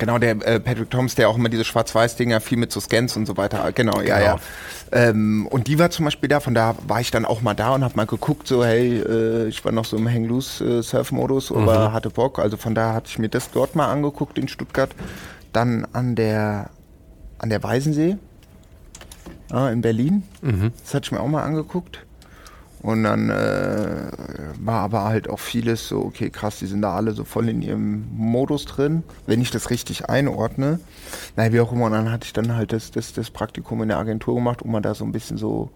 [0.01, 3.27] Genau, der äh, Patrick Thomas, der auch immer diese Schwarz-Weiß-Dinger viel mit so Scans und
[3.27, 3.71] so weiter.
[3.71, 4.01] Genau, genau.
[4.01, 4.39] ja, ja.
[4.91, 7.75] Ähm, und die war zum Beispiel da, von da war ich dann auch mal da
[7.75, 11.57] und habe mal geguckt, so hey, äh, ich war noch so im Hang-Loose-Surf-Modus, mhm.
[11.57, 12.39] aber hatte Bock.
[12.39, 14.89] Also von da hatte ich mir das dort mal angeguckt in Stuttgart.
[15.53, 16.71] Dann an der,
[17.37, 18.17] an der Weisensee
[19.53, 20.23] äh, in Berlin.
[20.41, 20.71] Mhm.
[20.83, 21.99] Das hatte ich mir auch mal angeguckt.
[22.81, 24.11] Und dann äh,
[24.59, 27.61] war aber halt auch vieles so, okay, krass, die sind da alle so voll in
[27.61, 30.79] ihrem Modus drin, wenn ich das richtig einordne.
[31.35, 33.89] Naja, wie auch immer, und dann hatte ich dann halt das, das, das Praktikum in
[33.89, 35.69] der Agentur gemacht, um mal da so ein bisschen so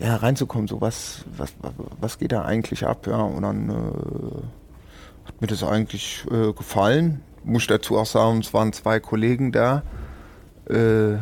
[0.00, 1.52] ja, reinzukommen, so was, was,
[2.00, 3.20] was geht da eigentlich ab, ja.
[3.20, 7.22] Und dann äh, hat mir das eigentlich äh, gefallen.
[7.44, 9.82] Muss ich dazu auch sagen, es waren zwei Kollegen da,
[10.68, 11.18] äh,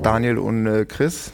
[0.00, 1.32] Daniel und äh, Chris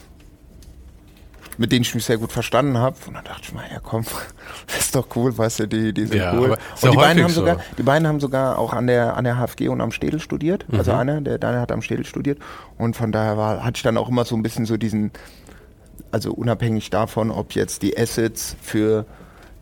[1.61, 2.95] mit denen ich mich sehr gut verstanden habe.
[3.05, 4.03] Und dann dachte ich mal, ja komm,
[4.67, 6.57] das ist doch cool, weißt du, die, die sind ja, cool.
[6.81, 7.41] Und die beiden, haben so.
[7.41, 10.63] sogar, die beiden haben sogar auch an der, an der HFG und am Städel studiert.
[10.63, 10.79] Also mhm.
[10.79, 12.39] Also einer, der Daniel hat am Städel studiert.
[12.79, 15.11] Und von daher war, hatte ich dann auch immer so ein bisschen so diesen,
[16.09, 19.05] also unabhängig davon, ob jetzt die Assets für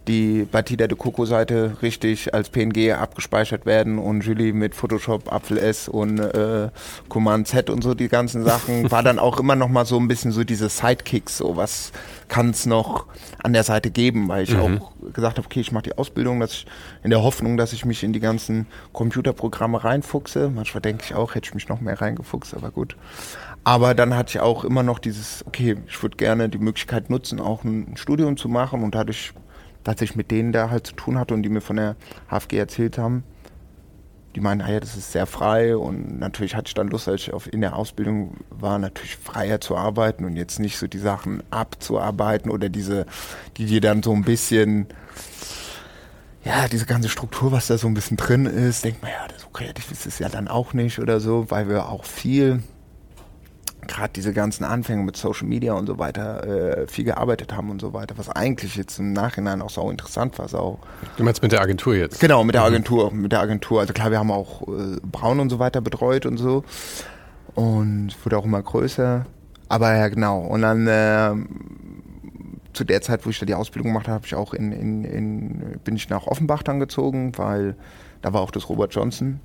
[0.10, 5.60] die Batida de Coco Seite richtig als PNG abgespeichert werden und Julie mit Photoshop, Apfel
[5.60, 6.70] S und äh,
[7.10, 10.08] Command Z und so die ganzen Sachen, war dann auch immer noch mal so ein
[10.08, 11.92] bisschen so diese Sidekicks, so was
[12.28, 13.06] kann es noch
[13.44, 14.82] an der Seite geben, weil ich mhm.
[14.82, 16.66] auch gesagt habe, okay, ich mache die Ausbildung, dass ich
[17.04, 20.50] in der Hoffnung, dass ich mich in die ganzen Computerprogramme reinfuchse.
[20.50, 22.98] Manchmal denke ich auch, hätte ich mich noch mehr reingefuchst, aber gut.
[23.64, 27.40] Aber dann hatte ich auch immer noch dieses, okay, ich würde gerne die Möglichkeit nutzen,
[27.40, 29.34] auch ein Studium zu machen und dadurch
[29.90, 31.96] als ich mit denen da halt zu tun hatte und die mir von der
[32.30, 33.24] HFG erzählt haben,
[34.36, 35.76] die meinen, ah das ist sehr frei.
[35.76, 39.60] Und natürlich hatte ich dann Lust, als ich auf, in der Ausbildung war, natürlich freier
[39.60, 43.08] zu arbeiten und jetzt nicht so die Sachen abzuarbeiten oder diese,
[43.58, 44.86] die dir dann so ein bisschen,
[46.44, 49.48] ja, diese ganze Struktur, was da so ein bisschen drin ist, denkt man, ja, so
[49.48, 52.62] kreativ ist es ja dann auch nicht oder so, weil wir auch viel
[53.88, 57.82] gerade diese ganzen Anfänge mit Social Media und so weiter äh, viel gearbeitet haben und
[57.82, 60.48] so weiter, was eigentlich jetzt im Nachhinein auch so interessant war.
[60.48, 60.80] Sau.
[61.18, 62.20] Du meinst mit der Agentur jetzt?
[62.20, 62.68] Genau, mit der mhm.
[62.68, 63.80] Agentur, mit der Agentur.
[63.80, 66.64] Also klar, wir haben auch äh, Braun und so weiter betreut und so
[67.56, 69.26] und wurde auch immer größer.
[69.68, 70.40] Aber ja, genau.
[70.40, 71.32] Und dann äh,
[72.74, 75.04] zu der Zeit, wo ich da die Ausbildung gemacht habe, habe ich auch in, in,
[75.04, 77.76] in, bin ich nach Offenbach dann gezogen, weil
[78.22, 79.40] da war auch das Robert Johnson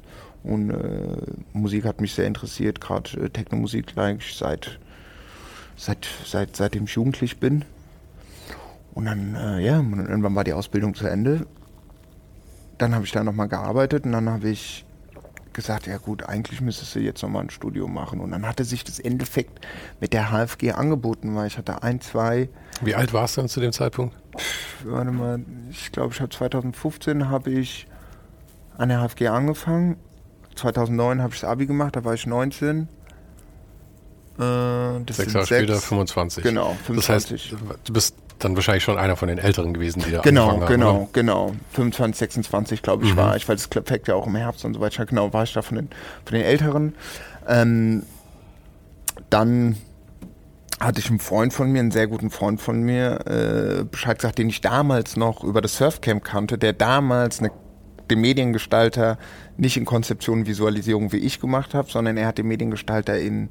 [0.45, 1.17] und äh,
[1.55, 4.79] Musik hat mich sehr interessiert, gerade äh, Techno-Musik seit,
[5.75, 7.65] seit, seit, seitdem ich jugendlich bin.
[8.93, 11.47] Und dann, äh, ja, irgendwann war die Ausbildung zu Ende.
[12.77, 14.85] Dann habe ich da nochmal gearbeitet und dann habe ich
[15.55, 18.21] gesagt, ja gut, eigentlich müsstest du jetzt nochmal ein Studium machen.
[18.21, 19.65] Und dann hatte sich das Endeffekt
[19.99, 22.51] mit der HFG angeboten, weil ich hatte ein, zwei...
[22.83, 24.15] Wie alt warst du dann zu dem Zeitpunkt?
[24.85, 27.87] Warte mal, ich glaube, ich habe 2015 habe ich
[28.77, 29.97] an der HFG angefangen
[30.55, 32.89] 2009 habe ich das Abi gemacht, da war ich 19.
[34.39, 36.43] Äh, sechs Jahre später 25.
[36.43, 36.97] Genau, 25.
[36.97, 40.51] Das heißt, du bist dann wahrscheinlich schon einer von den Älteren gewesen, die da genau,
[40.51, 41.09] angefangen genau, haben.
[41.13, 41.57] Genau, genau.
[41.73, 43.17] 25, 26 glaube ich mhm.
[43.17, 45.07] war ich, weil das fängt ja auch im Herbst und so weiter.
[45.07, 45.89] Genau, war ich da von den,
[46.25, 46.95] von den Älteren.
[47.47, 48.03] Ähm,
[49.31, 49.77] dann
[50.81, 54.39] hatte ich einen Freund von mir, einen sehr guten Freund von mir, äh, Bescheid gesagt,
[54.39, 57.51] den ich damals noch über das Surfcamp kannte, der damals eine
[58.11, 59.19] den Mediengestalter
[59.57, 63.51] nicht in Konzeption Visualisierung wie ich gemacht habe, sondern er hat den Mediengestalter in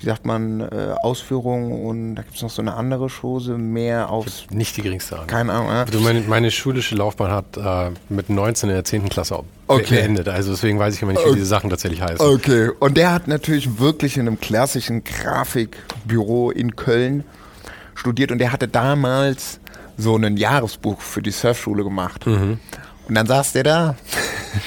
[0.00, 4.08] wie sagt man, äh, Ausführungen und da gibt es noch so eine andere Chose, mehr
[4.08, 4.26] auf.
[4.50, 5.26] Nicht die geringste Ahnung.
[5.26, 5.68] Keine Ahnung.
[5.68, 5.82] Ja.
[5.82, 9.10] Also meine, meine, schulische Laufbahn hat äh, mit 19 in der 10.
[9.10, 9.96] Klasse okay.
[9.96, 10.28] beendet.
[10.28, 11.34] Also deswegen weiß ich immer nicht, wie okay.
[11.34, 12.18] diese Sachen tatsächlich heißen.
[12.18, 12.70] Okay.
[12.80, 17.24] Und der hat natürlich wirklich in einem klassischen Grafikbüro in Köln
[17.94, 19.60] studiert und der hatte damals
[19.98, 22.26] so ein Jahresbuch für die Surfschule gemacht.
[22.26, 22.58] Mhm.
[23.10, 23.96] Und dann saß der da,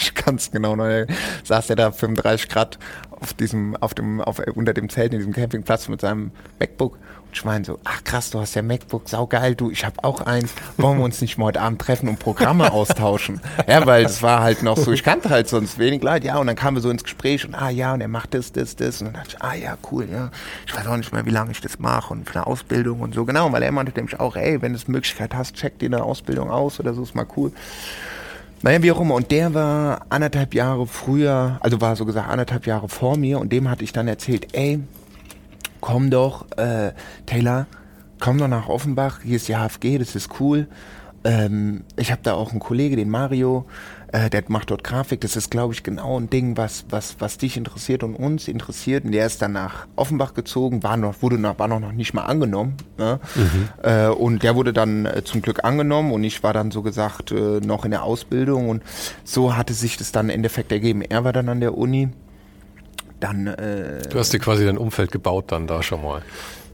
[0.02, 1.06] ich kann es genau noch,
[1.46, 2.78] saß der da 35 Grad
[3.10, 6.96] auf diesem, auf dem, auf, unter dem Zelt in diesem Campingplatz mit seinem MacBook.
[6.96, 10.20] Und ich meine so, ach krass, du hast ja MacBook, saugeil, du, ich habe auch
[10.20, 10.52] eins.
[10.76, 13.40] Wollen wir uns nicht mal heute Abend treffen und Programme austauschen?
[13.66, 16.48] Ja, weil das war halt noch so, ich kannte halt sonst wenig Leute, ja, und
[16.48, 19.00] dann kamen wir so ins Gespräch und ah ja, und er macht das, das, das.
[19.00, 20.32] Und dann dachte ich, ah ja, cool, ja.
[20.68, 23.16] Ich weiß auch nicht mehr, wie lange ich das mache und für eine Ausbildung und
[23.16, 23.24] so.
[23.24, 26.04] Genau, weil er meinte nämlich auch, ey, wenn du die Möglichkeit hast, check dir eine
[26.04, 27.54] Ausbildung aus oder so, ist mal cool.
[28.64, 29.16] Naja, wie auch immer.
[29.16, 33.52] Und der war anderthalb Jahre früher, also war so gesagt anderthalb Jahre vor mir und
[33.52, 34.80] dem hatte ich dann erzählt, ey,
[35.82, 36.94] komm doch, äh,
[37.26, 37.68] Taylor,
[38.22, 40.68] komm doch nach Offenbach, hier ist die HFG, das ist cool.
[41.26, 43.66] Ähm, ich habe da auch einen Kollege, den Mario,
[44.14, 45.22] äh, der macht dort Grafik.
[45.22, 49.06] Das ist, glaube ich, genau ein Ding, was, was, was dich interessiert und uns interessiert.
[49.06, 52.22] Und der ist dann nach Offenbach gezogen, war noch, wurde noch, war noch nicht mal
[52.22, 52.78] angenommen.
[52.98, 53.20] Ne?
[53.34, 53.70] Mhm.
[53.82, 57.32] Äh, und der wurde dann äh, zum Glück angenommen und ich war dann so gesagt
[57.32, 58.84] äh, noch in der Ausbildung und
[59.24, 61.02] so hatte sich das dann im Endeffekt ergeben.
[61.02, 62.10] Er war dann an der Uni.
[63.20, 66.22] Dann, äh, du hast dir quasi dein Umfeld gebaut dann da schon mal.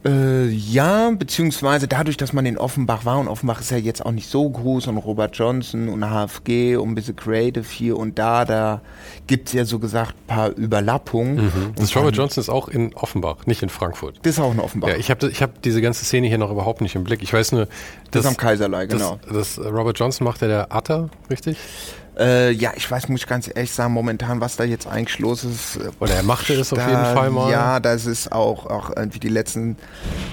[0.05, 4.11] Äh, ja, beziehungsweise dadurch, dass man in Offenbach war und Offenbach ist ja jetzt auch
[4.11, 8.45] nicht so groß und Robert Johnson und HFG und ein bisschen Creative hier und da,
[8.45, 8.81] da
[9.27, 11.35] gibt es ja so gesagt ein paar Überlappungen.
[11.35, 11.73] Mhm.
[11.75, 14.19] Das Robert Johnson ist auch in Offenbach, nicht in Frankfurt.
[14.21, 14.87] Das ist auch in Offenbach.
[14.87, 17.21] Ja, ich habe ich hab diese ganze Szene hier noch überhaupt nicht im Blick.
[17.21, 17.69] Ich weiß nur, dass,
[18.11, 19.19] das ist am Kaiserlei, genau.
[19.27, 21.57] Das, das Robert Johnson macht ja der Atta, richtig?
[22.19, 25.45] Äh, ja, ich weiß, muss ich ganz ehrlich sagen, momentan, was da jetzt eigentlich los
[25.45, 25.79] ist.
[26.01, 27.49] Oder er machte es auf jeden Fall mal.
[27.49, 29.77] Ja, das ist auch, auch irgendwie die letzten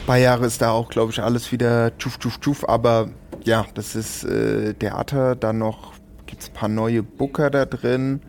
[0.04, 2.68] paar Jahre ist da auch, glaube ich, alles wieder tschuf, tschuf, tschuf.
[2.68, 3.08] Aber
[3.44, 5.92] ja, das ist äh, Theater, dann noch
[6.26, 8.20] gibt es ein paar neue Booker da drin.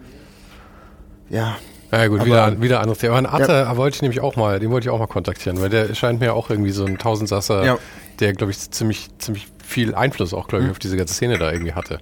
[1.29, 1.57] Ja.
[1.91, 3.17] Ja gut, wieder, wieder anderes Thema.
[3.17, 3.77] Aber einen Atte ja.
[3.77, 6.33] wollte ich nämlich auch mal, den wollte ich auch mal kontaktieren, weil der scheint mir
[6.33, 7.77] auch irgendwie so ein Tausendsasser, ja.
[8.19, 10.71] der, glaube ich, ziemlich, ziemlich viel Einfluss auch, glaube ich, mhm.
[10.71, 11.99] auf diese ganze Szene da irgendwie hatte.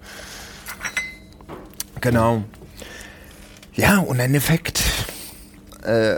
[2.06, 2.44] Genau.
[3.74, 4.84] Ja, und im Endeffekt
[5.84, 6.16] äh,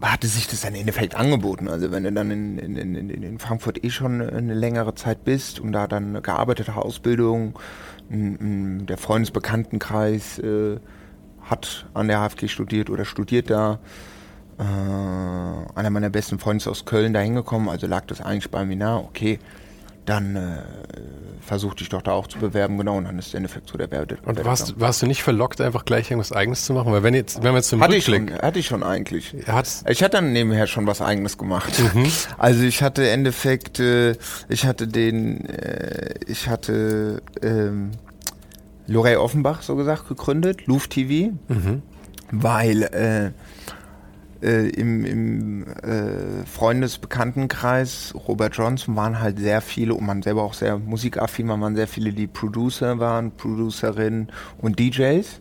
[0.00, 1.68] hatte sich das dann im Endeffekt angeboten.
[1.68, 5.60] Also wenn du dann in, in, in, in Frankfurt eh schon eine längere Zeit bist
[5.60, 7.58] und da dann gearbeitet hast, Ausbildung,
[8.10, 10.78] der Freundesbekanntenkreis äh,
[11.42, 13.78] hat an der HFG studiert oder studiert da.
[14.58, 18.64] Äh, einer meiner besten Freunde ist aus Köln da hingekommen, also lag das eigentlich bei
[18.64, 19.38] mir nah, okay,
[20.10, 20.62] dann äh,
[21.40, 23.90] versuch dich doch da auch zu bewerben, genau, und dann ist der Endeffekt so der
[23.90, 24.16] Wert.
[24.24, 26.92] Und warst, warst du nicht verlockt, einfach gleich irgendwas Eigenes zu machen?
[26.92, 28.22] Weil wenn jetzt, wenn man jetzt zum hatte Rückblick...
[28.24, 29.34] Ich schon, hatte ich schon eigentlich.
[29.46, 31.72] Hat's ich hatte dann nebenher schon was Eigenes gemacht.
[31.94, 32.06] Mhm.
[32.38, 34.14] Also ich hatte im Endeffekt, äh,
[34.48, 37.92] ich hatte den, äh, ich hatte ähm,
[38.86, 41.82] Lorey Offenbach, so gesagt, gegründet, Luft TV, mhm.
[42.30, 43.30] weil äh,
[44.42, 50.54] äh, im, im äh, Freundesbekanntenkreis Robert Johnson waren halt sehr viele und man selber auch
[50.54, 55.40] sehr musikaffin, man waren sehr viele, die Producer waren, Producerinnen und DJs.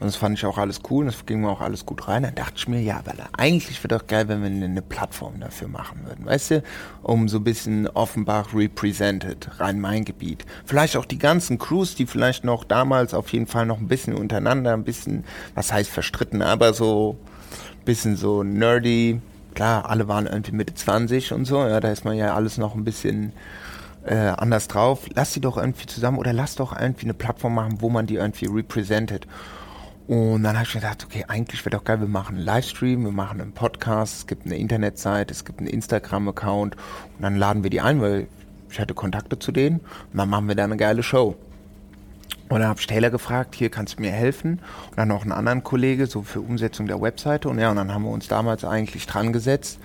[0.00, 2.22] Und das fand ich auch alles cool das ging mir auch alles gut rein.
[2.22, 5.66] Dann dachte ich mir, ja, weil eigentlich wäre doch geil, wenn wir eine Plattform dafür
[5.66, 6.62] machen würden, weißt du?
[7.02, 10.44] Um so ein bisschen Offenbach represented, rein mein Gebiet.
[10.64, 14.14] Vielleicht auch die ganzen Crews, die vielleicht noch damals auf jeden Fall noch ein bisschen
[14.14, 15.24] untereinander, ein bisschen,
[15.56, 17.18] was heißt verstritten, aber so
[17.88, 19.22] bisschen so nerdy.
[19.54, 21.66] Klar, alle waren irgendwie Mitte 20 und so.
[21.66, 23.32] Ja, da ist man ja alles noch ein bisschen
[24.04, 25.06] äh, anders drauf.
[25.14, 28.16] Lass die doch irgendwie zusammen oder lass doch irgendwie eine Plattform machen, wo man die
[28.16, 29.26] irgendwie represented.
[30.06, 33.04] Und dann habe ich mir gedacht, okay, eigentlich wäre doch geil, wir machen einen Livestream,
[33.04, 37.62] wir machen einen Podcast, es gibt eine Internetseite, es gibt einen Instagram-Account und dann laden
[37.62, 38.26] wir die ein, weil
[38.70, 41.36] ich hatte Kontakte zu denen und dann machen wir da eine geile Show.
[42.48, 44.60] Und dann habe ich Taylor gefragt, hier kannst du mir helfen?
[44.90, 47.48] Und dann noch einen anderen Kollege, so für Umsetzung der Webseite.
[47.48, 49.78] Und ja, und dann haben wir uns damals eigentlich dran gesetzt.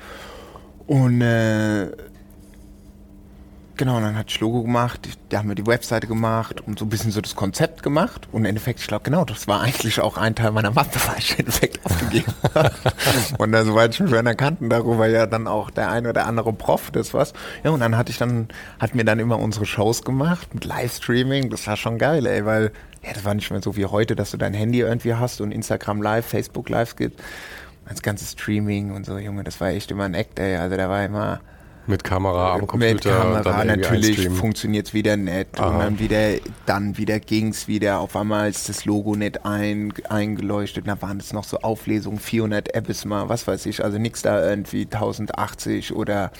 [0.87, 1.91] Und äh,
[3.83, 6.85] Genau, und dann hat ich Logo gemacht, da haben wir die Webseite gemacht und so
[6.85, 8.29] ein bisschen so das Konzept gemacht.
[8.31, 11.15] Und im Endeffekt, ich glaube, genau, das war eigentlich auch ein Teil meiner Mappe, weil
[11.17, 12.71] ich im Endeffekt aufgegeben habe.
[13.39, 16.53] und dann, soweit ich mich schon erkannten, darüber ja dann auch der ein oder andere
[16.53, 17.33] Prof, das was.
[17.65, 18.47] Ja, und dann hatte ich dann,
[18.79, 21.49] hat mir dann immer unsere Shows gemacht mit Livestreaming.
[21.49, 22.71] Das war schon geil, ey, weil,
[23.03, 25.51] ja, das war nicht mehr so wie heute, dass du dein Handy irgendwie hast und
[25.51, 27.21] Instagram Live, Facebook Live gibt.
[27.89, 30.55] Das ganze Streaming und so, Junge, das war echt immer ein Act, ey.
[30.55, 31.41] Also da war immer,
[31.85, 33.25] Mit Kamera am Computer.
[33.25, 35.67] Mit Kamera natürlich funktioniert es wieder nett Aha.
[35.67, 37.99] und dann wieder, dann wieder ging es wieder.
[37.99, 40.87] Auf einmal ist das Logo nicht ein, eingeleuchtet.
[40.87, 43.83] Da waren es noch so Auflesungen 400 Episma, was weiß ich.
[43.83, 46.31] Also nichts da irgendwie 1080 oder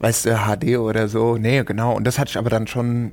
[0.00, 1.36] weißt du, HD oder so.
[1.38, 1.94] Nee, genau.
[1.94, 3.12] Und das hatte ich aber dann schon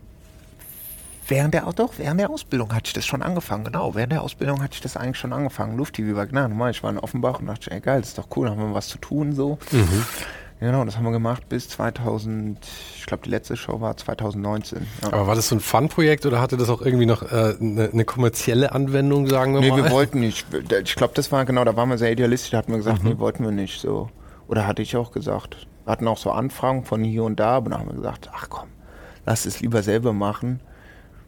[1.30, 3.96] während der, doch, während der Ausbildung hatte ich das schon angefangen, genau.
[3.96, 5.78] Während der Ausbildung hatte ich das eigentlich schon angefangen.
[5.78, 8.50] Luft-TV war genau, ich war in Offenbach und dachte, ey geil, das ist doch cool,
[8.50, 9.58] haben wir was zu tun, so.
[9.72, 10.06] Mhm.
[10.60, 12.58] Genau, das haben wir gemacht bis 2000,
[12.98, 14.86] ich glaube die letzte Show war 2019.
[15.02, 15.13] Ja.
[15.13, 17.89] Aber war das so ein Fun-Projekt oder hatte das auch irgendwie noch eine äh, ne,
[17.93, 19.78] ne kommerzielle Anwendung, sagen wir nee, mal?
[19.78, 20.45] Nee, wir wollten nicht.
[20.84, 23.12] Ich glaube, das war genau, da waren wir sehr idealistisch, da hatten wir gesagt, mhm.
[23.12, 24.10] nee, wollten wir nicht so.
[24.50, 25.65] Oder hatte ich auch gesagt.
[25.86, 28.48] Wir hatten auch so Anfragen von hier und da, aber dann haben wir gesagt, ach
[28.50, 28.67] komm,
[29.26, 30.60] lass es lieber selber machen.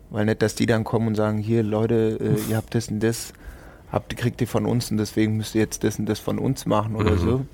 [0.10, 3.00] Weil nicht, dass die dann kommen und sagen, hier Leute, äh, ihr habt das und
[3.00, 3.32] das,
[3.94, 6.66] habt, kriegt ihr von uns und deswegen müsst ihr jetzt das und das von uns
[6.66, 7.18] machen oder mhm.
[7.18, 7.46] so.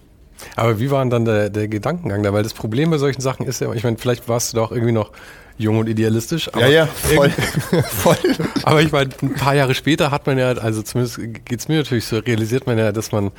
[0.55, 2.33] Aber wie war denn dann der, der Gedankengang da?
[2.33, 4.71] Weil das Problem bei solchen Sachen ist ja, ich meine, vielleicht warst du da auch
[4.71, 5.11] irgendwie noch
[5.57, 6.49] jung und idealistisch.
[6.57, 7.29] ja, ja, voll.
[7.89, 8.17] voll.
[8.63, 11.77] aber ich meine, ein paar Jahre später hat man ja, also zumindest geht es mir
[11.77, 13.31] natürlich so, realisiert man ja, dass man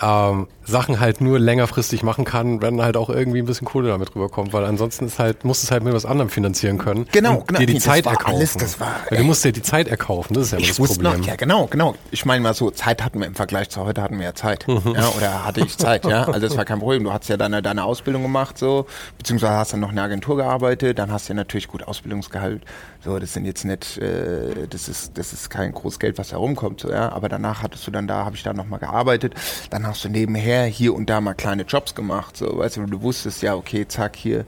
[0.00, 4.14] ähm, Sachen halt nur längerfristig machen kann, wenn halt auch irgendwie ein bisschen Kohle damit
[4.14, 7.06] rüberkommt, weil ansonsten ist halt, musst du es halt mit was anderem finanzieren können.
[7.12, 7.60] Genau, genau.
[7.60, 8.36] Dir die nee, Zeit erkaufen.
[8.36, 10.76] Alles, das war, weil du musst dir die Zeit erkaufen, das ist ja ich das
[10.78, 11.20] Problem.
[11.20, 11.94] Noch, ja, genau, genau.
[12.10, 14.66] Ich meine mal so, Zeit hatten wir im Vergleich zu heute hatten wir ja Zeit.
[14.66, 14.94] Mhm.
[14.94, 16.24] Ja, oder hatte ich Zeit, ja.
[16.24, 17.04] Also das war kein Problem.
[17.04, 18.86] Du hast ja deine, deine Ausbildung gemacht, so,
[19.18, 22.62] beziehungsweise hast dann noch in der Agentur gearbeitet, dann hast du ja natürlich gut Ausbildungsgehalt.
[23.04, 26.80] So, das sind jetzt nicht, äh, das ist, das ist kein großes Geld, was herumkommt,
[26.80, 27.12] so, ja.
[27.12, 29.34] Aber danach hattest du dann da, habe ich da nochmal gearbeitet.
[29.68, 32.36] Dann hast du nebenher hier und da mal kleine Jobs gemacht.
[32.36, 34.44] So, weißt du, du wusstest ja, okay, zack, hier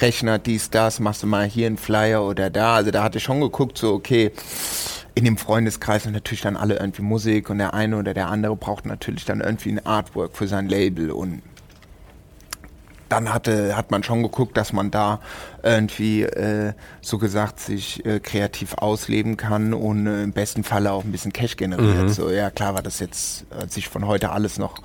[0.00, 2.76] Rechner, dies, das, machst du mal hier einen Flyer oder da.
[2.76, 4.32] Also da hatte ich schon geguckt, so, okay,
[5.14, 8.56] in dem Freundeskreis sind natürlich dann alle irgendwie Musik und der eine oder der andere
[8.56, 11.42] braucht natürlich dann irgendwie ein Artwork für sein Label und
[13.10, 15.20] dann hatte, hat man schon geguckt, dass man da
[15.62, 21.04] irgendwie äh, so gesagt sich äh, kreativ ausleben kann und äh, im besten Falle auch
[21.04, 22.04] ein bisschen Cash generiert.
[22.04, 22.08] Mhm.
[22.08, 24.80] So, ja, klar war das jetzt äh, sich von heute alles noch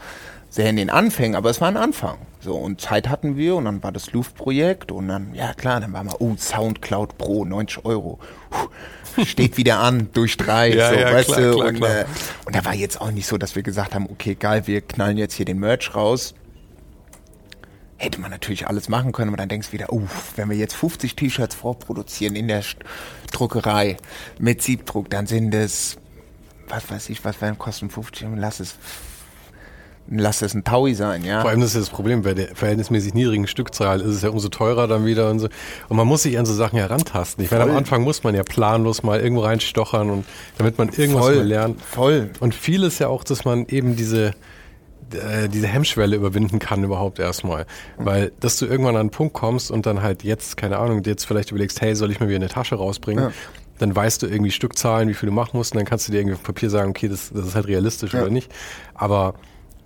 [0.50, 2.18] sehr in den Anfängen, aber es war ein Anfang.
[2.40, 5.92] So, und Zeit hatten wir und dann war das Luftprojekt und dann, ja klar, dann
[5.94, 8.20] war mal, oh, Soundcloud Pro, 90 Euro.
[8.50, 11.52] Puh, steht wieder an, durch drei, ja, so, ja, weißt klar, du.
[11.56, 12.00] Klar, und, klar.
[12.00, 12.06] Äh,
[12.46, 15.18] und da war jetzt auch nicht so, dass wir gesagt haben, okay, geil, wir knallen
[15.18, 16.34] jetzt hier den Merch raus.
[17.98, 20.04] Hätte man natürlich alles machen können, aber dann denkst du wieder, oh,
[20.36, 22.64] wenn wir jetzt 50 T-Shirts vorproduzieren in der
[23.32, 23.98] Druckerei
[24.40, 25.98] mit Siebdruck, dann sind es,
[26.68, 28.76] was weiß ich, was werden kosten 50, lass es
[30.10, 31.42] lass es ein Taui sein, ja.
[31.42, 34.50] Vor allem das ist das Problem, bei der verhältnismäßig niedrigen Stückzahl ist es ja umso
[34.50, 35.50] teurer dann wieder und so.
[35.90, 37.44] Und man muss sich an so Sachen herantasten.
[37.44, 40.26] Ich meine, am Anfang muss man ja planlos mal irgendwo reinstochern und
[40.58, 41.36] damit man irgendwas Voll.
[41.36, 41.82] lernt.
[41.82, 42.30] Voll.
[42.40, 44.28] Und viel ist ja auch, dass man eben diese,
[45.12, 47.66] äh, diese Hemmschwelle überwinden kann überhaupt erstmal.
[47.98, 51.26] Weil, dass du irgendwann an einen Punkt kommst und dann halt jetzt, keine Ahnung, jetzt
[51.26, 53.26] vielleicht überlegst, hey, soll ich mal wieder eine Tasche rausbringen?
[53.26, 53.32] Ja.
[53.80, 56.20] Dann weißt du irgendwie Stückzahlen, wie viel du machen musst und dann kannst du dir
[56.20, 58.22] irgendwie auf Papier sagen, okay, das, das ist halt realistisch ja.
[58.22, 58.52] oder nicht.
[58.96, 59.36] Aber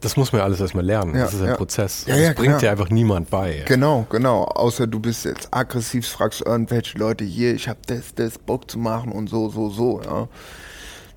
[0.02, 1.16] das muss man ja alles erstmal lernen.
[1.16, 1.56] Ja, das ist ein ja.
[1.56, 2.06] Prozess.
[2.08, 3.64] Ja, das bringt dir einfach niemand bei.
[3.68, 4.44] Genau, genau.
[4.44, 8.80] Außer du bist jetzt aggressiv, fragst irgendwelche Leute hier, ich habe das, das Bock zu
[8.80, 10.28] machen und so, so, so, ja.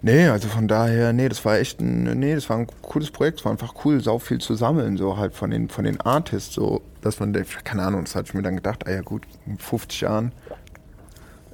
[0.03, 3.39] Nee, also von daher, nee, das war echt ein, nee, das war ein cooles Projekt,
[3.39, 6.55] es war einfach cool, sau viel zu sammeln, so halt von den, von den Artists,
[6.55, 7.33] so, dass man,
[7.65, 10.33] keine Ahnung, das hatte ich mir dann gedacht, ah ja gut, in 50 Jahren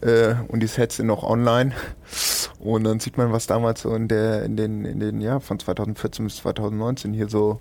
[0.02, 1.72] äh, und die Sets sind noch online.
[2.58, 5.58] Und dann sieht man, was damals so in der, in den, in den, ja, von
[5.58, 7.60] 2014 bis 2019 hier so,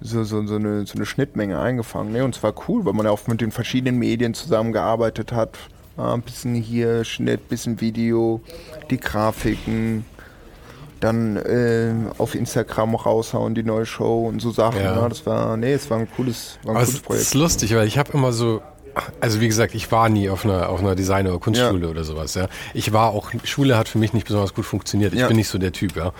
[0.00, 2.12] so, so, so, eine, so eine Schnittmenge eingefangen.
[2.12, 2.24] Ne?
[2.24, 5.58] Und es war cool, weil man ja auch mit den verschiedenen Medien zusammengearbeitet hat.
[5.96, 8.40] Ja, ein bisschen hier Schnitt, bisschen Video,
[8.90, 10.04] die Grafiken,
[10.98, 14.80] dann äh, auf Instagram raushauen, die neue Show und so Sachen.
[14.80, 14.96] Ja.
[14.96, 15.08] ja.
[15.08, 17.22] das war, nee, es war ein cooles, war ein cooles Projekt.
[17.22, 18.62] Das ist lustig, weil ich habe immer so
[19.20, 21.90] also wie gesagt, ich war nie auf einer, auf einer Design- oder Kunstschule ja.
[21.90, 22.34] oder sowas.
[22.34, 22.48] Ja.
[22.72, 25.12] Ich war auch, Schule hat für mich nicht besonders gut funktioniert.
[25.12, 25.28] Ich ja.
[25.28, 25.96] bin nicht so der Typ.
[25.96, 26.12] Ja.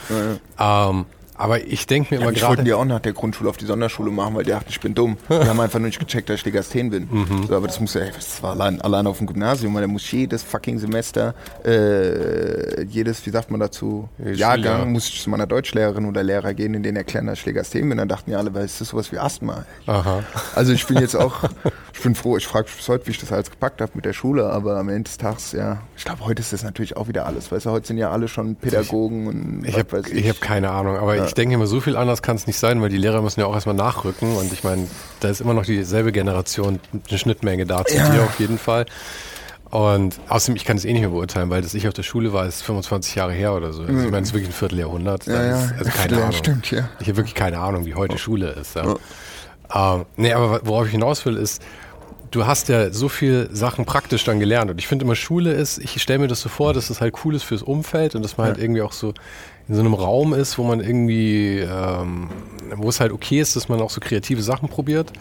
[0.59, 1.07] ja ähm,
[1.37, 2.45] aber ich denke mir ja, immer gerade.
[2.45, 4.81] Ich wollten die auch nach der Grundschule auf die Sonderschule machen, weil die dachten, ich
[4.81, 5.17] bin dumm.
[5.29, 7.09] Die haben einfach nur nicht gecheckt, dass ich Legasthен bin.
[7.11, 7.47] Mhm.
[7.49, 10.09] So, aber das muss ja, das war allein, allein auf dem Gymnasium, weil der muss
[10.11, 11.35] jedes fucking Semester,
[11.65, 14.85] äh, jedes, wie sagt man dazu, Jahrgang, ja.
[14.85, 17.99] muss ich zu meiner Deutschlehrerin oder Lehrer gehen, in denen erklären, dass ich Legasthen bin.
[17.99, 19.65] Dann dachten die alle, weil ist das sowas wie Asthma?
[19.87, 20.23] Aha.
[20.55, 21.49] Also ich bin jetzt auch,
[21.95, 24.13] ich bin froh, ich frage bis heute, wie ich das alles gepackt habe mit der
[24.13, 27.25] Schule, aber am Ende des Tages, ja, ich glaube, heute ist das natürlich auch wieder
[27.25, 27.53] alles.
[27.53, 31.15] Weißt du, heute sind ja alle schon Pädagogen und ich habe hab keine Ahnung, aber
[31.15, 31.25] ja.
[31.25, 33.47] ich denke immer so viel anders kann es nicht sein, weil die Lehrer müssen ja
[33.47, 34.89] auch erstmal nachrücken und ich meine,
[35.21, 38.09] da ist immer noch dieselbe Generation, eine Schnittmenge da zu ja.
[38.09, 38.87] dir auf jeden Fall.
[39.71, 42.33] Und außerdem, ich kann es eh nicht mehr beurteilen, weil das ich auf der Schule
[42.33, 43.83] war, ist 25 Jahre her oder so.
[43.83, 45.27] Also ich meine, es ist wirklich ein Vierteljahrhundert.
[45.27, 45.65] Ja, ja.
[45.65, 46.33] Ist, also keine ja, Ahnung.
[46.33, 46.89] Stimmt, ja.
[47.01, 48.19] Ich habe wirklich keine Ahnung, wie heute oh.
[48.19, 48.77] Schule ist.
[48.77, 48.95] Ja.
[49.75, 51.61] Ähm, nee, aber worauf ich hinaus will, ist,
[52.35, 54.71] du hast ja so viel Sachen praktisch dann gelernt.
[54.71, 57.01] Und ich finde immer, Schule ist, ich stelle mir das so vor, dass es das
[57.01, 58.61] halt cool ist fürs Umfeld und dass man halt ja.
[58.61, 59.15] halt irgendwie auch so
[59.69, 62.29] in so einem Raum ist, wo man irgendwie, ähm,
[62.75, 65.13] wo es halt okay ist, dass man auch so kreative Sachen probiert.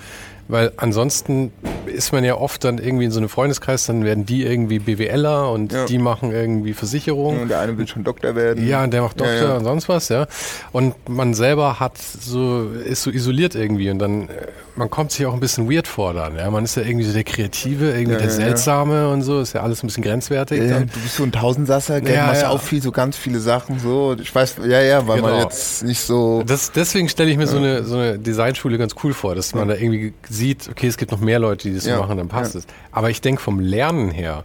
[0.48, 1.52] Weil ansonsten
[1.86, 5.50] ist man ja oft dann irgendwie in so einem Freundeskreis, dann werden die irgendwie BWLer
[5.52, 5.86] und ja.
[5.86, 7.42] die machen irgendwie Versicherung.
[7.42, 8.68] und der eine will schon Doktor werden.
[8.68, 9.58] Ja, und der macht Doktor ja, ja.
[9.58, 10.28] und sonst was, ja.
[10.72, 15.26] Und man selber hat so, ist so isoliert irgendwie und dann, äh, man kommt sich
[15.26, 16.50] auch ein bisschen weird vor dann, ja.
[16.50, 19.84] Man ist ja irgendwie so der Kreative, irgendwie der Seltsame und so, ist ja alles
[19.84, 20.62] ein bisschen grenzwertig.
[20.62, 22.16] Ja, du bist so ein Tausendsasser, gell?
[22.16, 24.16] Ja, machst auch viel, so ganz viele Sachen so.
[24.20, 25.34] Ich weiß, ja, ja, weil genau.
[25.34, 26.44] man jetzt nicht so.
[26.44, 29.68] Das, deswegen stelle ich mir so eine, so eine Designschule ganz cool vor, dass man
[29.68, 32.28] da irgendwie sieht, okay, es gibt noch mehr Leute, die das ja, so machen, dann
[32.28, 32.60] passt ja.
[32.60, 32.68] es.
[32.92, 34.44] Aber ich denke, vom Lernen her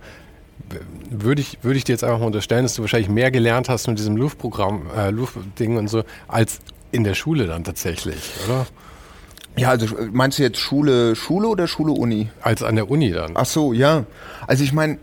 [1.11, 3.87] würde ich, würde ich dir jetzt einfach mal unterstellen, dass du wahrscheinlich mehr gelernt hast
[3.87, 6.61] mit diesem Luftprogramm, äh, Luftding und so, als
[6.93, 8.67] in der Schule dann tatsächlich, oder?
[9.57, 12.31] Ja, also meinst du jetzt Schule, Schule oder Schule Uni?
[12.43, 13.33] Als an der Uni dann.
[13.35, 14.05] Ach so, ja.
[14.47, 14.99] Also ich meine,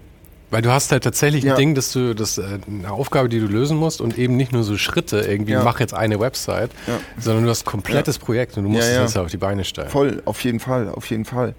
[0.51, 1.53] weil du hast halt tatsächlich ja.
[1.53, 4.51] ein Ding, dass du das äh, eine Aufgabe, die du lösen musst und eben nicht
[4.51, 5.63] nur so Schritte, irgendwie ja.
[5.63, 6.99] mach jetzt eine Website, ja.
[7.19, 9.89] sondern du hast ein komplettes Projekt und du musst es jetzt auf die Beine stellen.
[9.89, 11.55] Voll, auf jeden Fall, auf jeden Fall.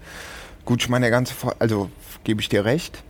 [0.65, 1.89] Gut, ich meine, der ganze, also
[2.23, 3.03] gebe ich dir recht.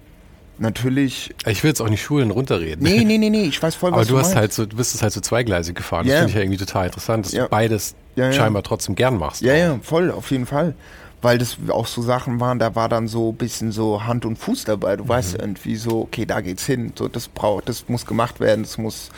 [0.59, 1.35] Natürlich.
[1.45, 2.83] Ich will jetzt auch nicht Schulen runterreden.
[2.83, 4.75] Nee, nee, nee, nee, ich weiß voll, was Aber du, du hast halt so, du
[4.75, 6.07] bist es halt so zweigleisig gefahren.
[6.07, 9.41] Das finde ich ja irgendwie total interessant, dass du beides scheinbar trotzdem gern machst.
[9.41, 10.73] Ja, ja, voll, auf jeden Fall
[11.21, 14.37] weil das auch so Sachen waren, da war dann so ein bisschen so Hand und
[14.37, 14.97] Fuß dabei.
[14.97, 15.09] Du mhm.
[15.09, 18.77] weißt irgendwie so, okay, da geht's hin, so das braucht, das muss gemacht werden, das
[18.77, 19.09] muss,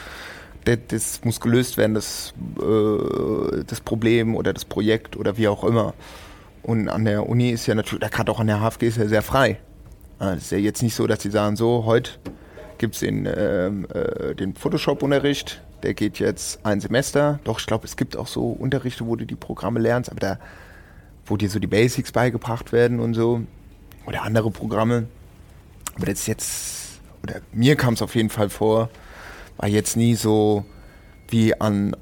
[0.65, 5.63] das, das muss gelöst werden, das, äh, das Problem oder das Projekt oder wie auch
[5.63, 5.93] immer.
[6.63, 9.07] Und an der Uni ist ja natürlich, da gerade auch an der HFG ist ja
[9.07, 9.59] sehr frei.
[10.19, 12.11] Es ist ja jetzt nicht so, dass sie sagen, so, heute
[12.77, 17.39] gibt's den, ähm, äh, den Photoshop-Unterricht, der geht jetzt ein Semester.
[17.45, 20.39] Doch, ich glaube, es gibt auch so Unterrichte, wo du die Programme lernst, aber da
[21.29, 23.41] wo dir so die Basics beigebracht werden und so.
[24.05, 25.07] Oder andere Programme.
[25.95, 28.89] Aber das ist jetzt, oder mir kam es auf jeden Fall vor,
[29.57, 30.65] war jetzt nie so
[31.27, 31.95] wie an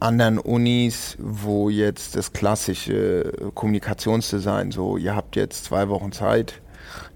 [0.00, 6.60] anderen Unis, wo jetzt das klassische Kommunikationsdesign, so ihr habt jetzt zwei Wochen Zeit,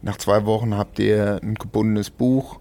[0.03, 2.61] nach zwei Wochen habt ihr ein gebundenes Buch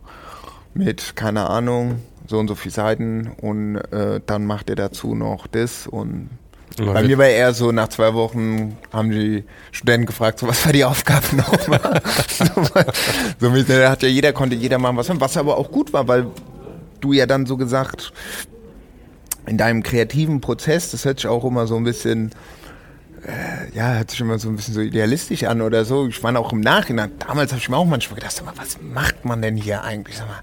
[0.74, 5.48] mit, keine Ahnung, so und so viel Seiten und äh, dann macht ihr dazu noch
[5.48, 6.30] das und
[6.78, 10.74] bei mir war eher so, nach zwei Wochen haben die Studenten gefragt, so was war
[10.74, 12.02] die Aufgabe nochmal?
[13.40, 16.08] so, so, da hat ja jeder, konnte jeder machen was, was aber auch gut war,
[16.08, 16.28] weil
[17.00, 18.12] du ja dann so gesagt,
[19.46, 22.32] in deinem kreativen Prozess, das hört sich auch immer so ein bisschen,
[23.26, 26.08] äh, ja, hört sich immer so ein bisschen so idealistisch an oder so.
[26.08, 28.78] Ich meine auch im Nachhinein, damals habe ich mir auch manchmal gedacht, sag mal, was
[28.82, 30.18] macht man denn hier eigentlich?
[30.18, 30.42] Sag mal,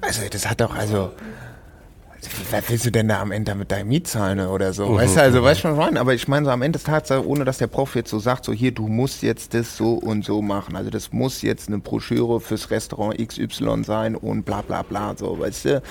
[0.00, 1.12] also das hat doch, also
[2.50, 4.86] was willst du denn da am Ende mit deinem Mietzahlen oder so?
[4.86, 5.44] Mhm, weißt du, also mhm.
[5.44, 6.00] weißt du, was ich meine?
[6.00, 8.44] Aber ich meine so am Ende des Tages, ohne dass der Prof jetzt so sagt,
[8.44, 10.76] so hier, du musst jetzt das so und so machen.
[10.76, 15.38] Also das muss jetzt eine Broschüre fürs Restaurant XY sein und bla bla bla, so,
[15.38, 15.82] weißt du?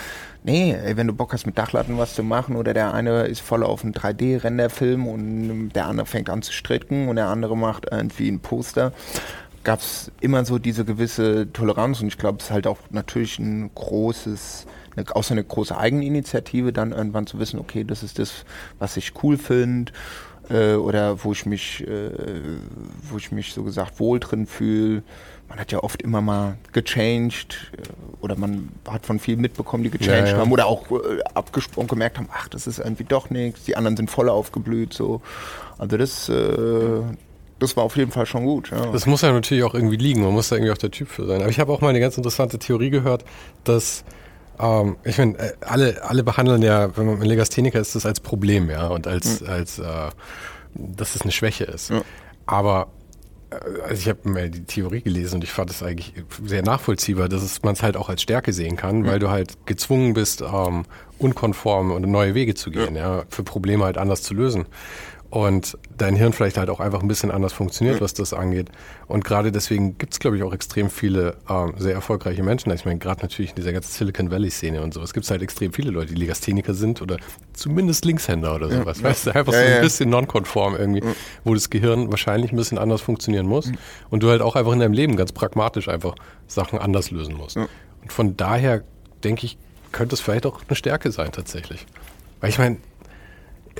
[0.43, 3.41] Nee, ey, wenn du Bock hast, mit Dachlatten was zu machen oder der eine ist
[3.41, 7.87] voll auf einen 3D-Renderfilm und der andere fängt an zu stricken und der andere macht
[7.91, 8.91] irgendwie ein Poster
[9.63, 13.39] gab es immer so diese gewisse Toleranz und ich glaube, es ist halt auch natürlich
[13.39, 18.19] ein großes eine, auch so eine große Eigeninitiative, dann irgendwann zu wissen, okay, das ist
[18.19, 18.45] das,
[18.79, 19.91] was ich cool finde
[20.49, 22.11] äh, oder wo ich mich, äh,
[23.09, 25.03] wo ich mich so gesagt wohl drin fühle.
[25.49, 29.91] Man hat ja oft immer mal gechanged äh, oder man hat von vielen mitbekommen, die
[29.91, 30.37] gechanged ja, ja.
[30.37, 33.63] haben oder auch äh, abgesprungen gemerkt haben, ach, das ist irgendwie doch nichts.
[33.63, 34.93] Die anderen sind voll aufgeblüht.
[34.93, 35.21] So,
[35.77, 37.01] also das äh,
[37.61, 38.71] das war auf jeden Fall schon gut.
[38.71, 38.87] Ja.
[38.87, 40.21] Das muss ja natürlich auch irgendwie liegen.
[40.21, 41.41] Man muss da irgendwie auch der Typ für sein.
[41.41, 43.23] Aber ich habe auch mal eine ganz interessante Theorie gehört,
[43.63, 44.03] dass
[44.59, 48.19] ähm, ich meine, äh, alle, alle behandeln ja, wenn man ein Legastheniker ist, das als
[48.19, 49.49] Problem, ja, und als, mhm.
[49.49, 50.09] als äh,
[50.73, 51.91] dass es eine Schwäche ist.
[51.91, 52.01] Ja.
[52.47, 52.87] Aber
[53.51, 57.29] äh, also ich habe mir die Theorie gelesen und ich fand es eigentlich sehr nachvollziehbar,
[57.29, 59.07] dass man es halt auch als Stärke sehen kann, mhm.
[59.07, 60.85] weil du halt gezwungen bist, ähm,
[61.19, 63.17] unkonform und neue Wege zu gehen, ja.
[63.17, 64.65] ja, für Probleme halt anders zu lösen
[65.31, 68.67] und dein Hirn vielleicht halt auch einfach ein bisschen anders funktioniert, was das angeht.
[69.07, 72.69] Und gerade deswegen gibt es, glaube ich, auch extrem viele ähm, sehr erfolgreiche Menschen.
[72.73, 75.71] Ich meine, gerade natürlich in dieser ganzen Silicon Valley-Szene und sowas gibt es halt extrem
[75.71, 77.15] viele Leute, die Legastheniker sind oder
[77.53, 78.99] zumindest Linkshänder oder sowas.
[78.99, 79.81] Ja, weißt du, einfach ja, so ein ja.
[79.81, 81.01] bisschen nonkonform irgendwie,
[81.45, 83.71] wo das Gehirn wahrscheinlich ein bisschen anders funktionieren muss.
[84.09, 86.15] Und du halt auch einfach in deinem Leben ganz pragmatisch einfach
[86.47, 87.55] Sachen anders lösen musst.
[87.55, 87.69] Und
[88.09, 88.83] von daher
[89.23, 89.57] denke ich,
[89.93, 91.85] könnte es vielleicht auch eine Stärke sein tatsächlich.
[92.41, 92.77] Weil ich meine,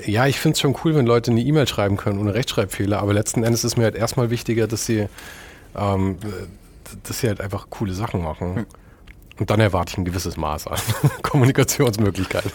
[0.05, 3.13] ja, ich finde es schon cool, wenn Leute eine E-Mail schreiben können ohne Rechtschreibfehler, aber
[3.13, 5.07] letzten Endes ist mir halt erstmal wichtiger, dass sie,
[5.75, 6.17] ähm,
[7.03, 8.55] dass sie halt einfach coole Sachen machen.
[8.55, 8.65] Hm.
[9.39, 10.79] Und dann erwarte ich ein gewisses Maß an
[11.21, 12.51] Kommunikationsmöglichkeiten.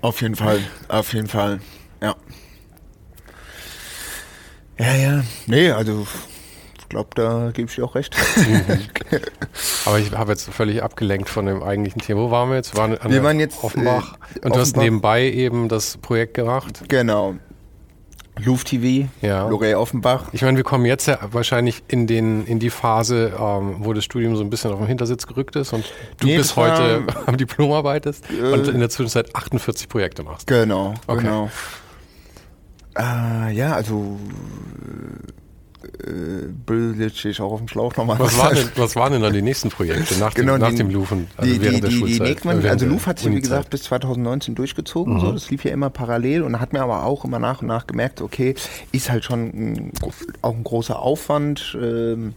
[0.00, 1.60] Auf jeden Fall, auf jeden Fall,
[2.00, 2.16] ja.
[4.78, 5.24] Ja, ja.
[5.46, 6.06] Nee, also
[6.90, 8.14] glaube, da gebe ich dir auch recht.
[9.86, 12.20] Aber ich habe jetzt völlig abgelenkt von dem eigentlichen Thema.
[12.20, 12.76] Wo waren wir jetzt?
[12.76, 14.18] Waren wir waren jetzt Offenbach.
[14.34, 16.82] Äh, und du hast nebenbei eben das Projekt gemacht.
[16.88, 17.36] Genau.
[18.42, 19.48] Louvre TV, ja.
[19.48, 20.28] Lorey Offenbach.
[20.32, 24.04] Ich meine, wir kommen jetzt ja wahrscheinlich in, den, in die Phase, ähm, wo das
[24.04, 25.84] Studium so ein bisschen auf den Hintersitz gerückt ist und
[26.20, 30.46] du nee, bis heute am Diplom arbeitest äh, und in der Zwischenzeit 48 Projekte machst.
[30.46, 31.22] Genau, okay.
[31.22, 31.50] genau.
[32.96, 34.18] Äh, ja, also
[35.98, 38.18] äh, stehe ich auch auf dem Schlauch nochmal.
[38.18, 40.76] Was, war denn, was waren denn dann die nächsten Projekte nach genau, dem, nach die,
[40.76, 41.26] dem Louvre?
[41.36, 42.18] Also die, während die, der Schulzeit?
[42.18, 45.14] Die nächsten, also Louvre hat sich, wie gesagt, bis 2019 durchgezogen.
[45.14, 45.20] Mhm.
[45.20, 47.86] So, das lief ja immer parallel und hat mir aber auch immer nach und nach
[47.86, 48.54] gemerkt, okay,
[48.92, 49.92] ist halt schon ein,
[50.42, 51.76] auch ein großer Aufwand.
[51.80, 52.34] Ähm,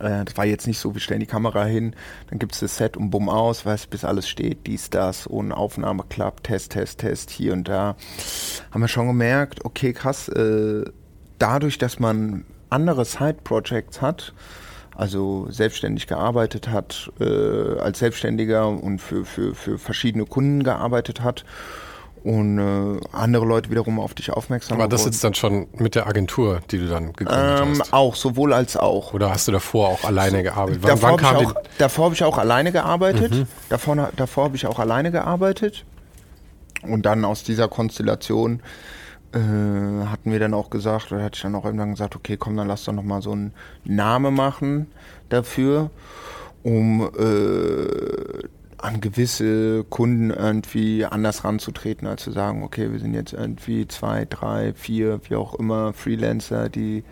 [0.00, 1.94] äh, das war jetzt nicht so, wir stellen die Kamera hin,
[2.30, 5.56] dann gibt es das Set und bumm aus, weißt bis alles steht, dies, das, ohne
[5.56, 7.96] Aufnahme klappt, Test, Test, Test, hier und da.
[8.70, 10.84] Haben wir schon gemerkt, okay, krass, äh,
[11.44, 14.32] dadurch, dass man andere Side-Projects hat,
[14.96, 21.44] also selbstständig gearbeitet hat, äh, als Selbstständiger und für, für, für verschiedene Kunden gearbeitet hat
[22.22, 26.06] und äh, andere Leute wiederum auf dich aufmerksam Aber das ist dann schon mit der
[26.06, 27.92] Agentur, die du dann gegründet ähm, hast?
[27.92, 29.12] Auch, sowohl als auch.
[29.12, 30.82] Oder hast du davor auch alleine gearbeitet?
[30.82, 33.32] Wann, davor habe ich, auch, davor hab ich auch alleine gearbeitet.
[33.32, 33.46] Mhm.
[33.68, 35.84] Davor, davor habe ich auch alleine gearbeitet.
[36.80, 38.62] Und dann aus dieser Konstellation
[39.34, 42.56] äh, hatten wir dann auch gesagt, oder hatte ich dann auch irgendwann gesagt, okay, komm,
[42.56, 43.52] dann lass doch nochmal so einen
[43.84, 44.86] Name machen
[45.28, 45.90] dafür,
[46.62, 53.32] um äh, an gewisse Kunden irgendwie anders ranzutreten, als zu sagen, okay, wir sind jetzt
[53.32, 57.02] irgendwie zwei, drei, vier, wie auch immer, Freelancer, die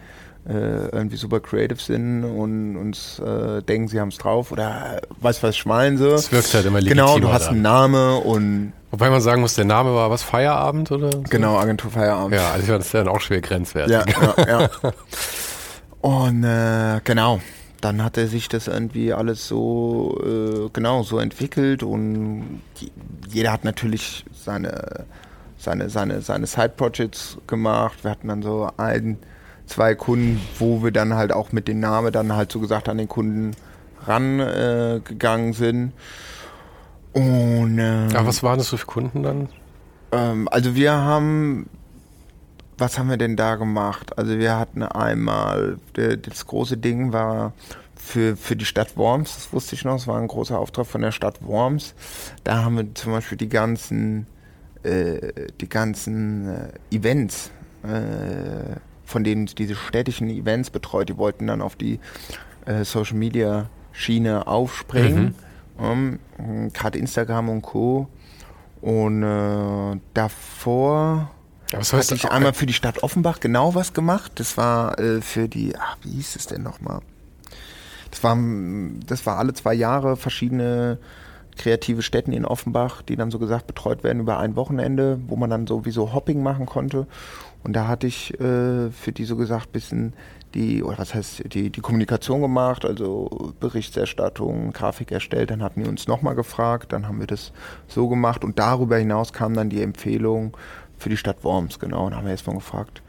[0.48, 5.42] äh, irgendwie super creative sind und uns äh, denken, sie haben es drauf oder weiß
[5.42, 6.12] was ich meine so.
[6.12, 7.04] Es wirkt halt immer legitim.
[7.04, 10.90] Genau, du hast einen Namen und Wobei man sagen muss, der Name war was, Feierabend
[10.90, 11.12] oder?
[11.12, 11.22] So?
[11.22, 12.34] Genau, Agentur Feierabend.
[12.34, 13.90] Ja, also das ist ja dann auch schwer grenzwertig.
[13.90, 14.04] Ja,
[14.36, 14.70] ja, ja.
[16.02, 17.40] Und äh, genau,
[17.80, 22.60] dann hat er sich das irgendwie alles so, äh, genau, so entwickelt und
[23.28, 25.04] jeder hat natürlich seine,
[25.58, 28.02] seine, seine, seine Side-Projects gemacht.
[28.02, 29.18] Wir hatten dann so ein,
[29.66, 32.98] zwei Kunden, wo wir dann halt auch mit dem Namen dann halt so gesagt an
[32.98, 33.52] den Kunden
[34.06, 35.92] rangegangen äh, sind.
[37.12, 39.48] Und, ähm, ja, was waren das für Kunden dann?
[40.12, 41.68] Ähm, also wir haben,
[42.78, 44.16] was haben wir denn da gemacht?
[44.18, 47.52] Also wir hatten einmal, das große Ding war
[47.94, 51.02] für, für die Stadt Worms, das wusste ich noch, es war ein großer Auftrag von
[51.02, 51.94] der Stadt Worms.
[52.44, 54.26] Da haben wir zum Beispiel die ganzen,
[54.82, 57.50] äh, die ganzen äh, Events,
[57.84, 62.00] äh, von denen diese städtischen Events betreut, die wollten dann auf die
[62.66, 65.24] äh, Social Media Schiene aufspringen.
[65.24, 65.34] Mhm
[65.80, 66.18] ähm,
[66.72, 68.08] Gerade Instagram und Co.
[68.80, 71.30] Und äh, davor
[71.72, 74.32] hatte ich einmal für die Stadt Offenbach genau was gemacht.
[74.36, 77.00] Das war äh, für die, ach, wie hieß es denn nochmal?
[78.10, 78.36] Das war,
[79.06, 80.98] das war alle zwei Jahre verschiedene
[81.56, 85.50] kreative Städten in Offenbach, die dann so gesagt betreut werden über ein Wochenende, wo man
[85.50, 87.06] dann sowieso Hopping machen konnte.
[87.64, 90.14] Und da hatte ich äh, für die so gesagt bisschen
[90.54, 95.50] die, oder was heißt, die, die Kommunikation gemacht, also Berichterstattung, Grafik erstellt.
[95.50, 97.52] Dann hatten die uns nochmal gefragt, dann haben wir das
[97.88, 100.56] so gemacht und darüber hinaus kam dann die Empfehlung
[100.98, 102.06] für die Stadt Worms, genau.
[102.06, 103.02] Und haben wir erstmal gefragt,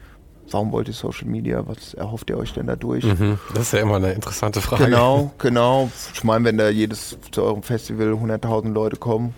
[0.50, 1.66] warum wollt ihr Social Media?
[1.66, 3.04] Was erhofft ihr euch denn dadurch?
[3.04, 4.86] Mhm, das ist ja immer eine interessante Frage.
[4.86, 5.90] Genau, genau.
[6.12, 9.34] Ich meine, wenn da jedes zu eurem Festival 100.000 Leute kommen,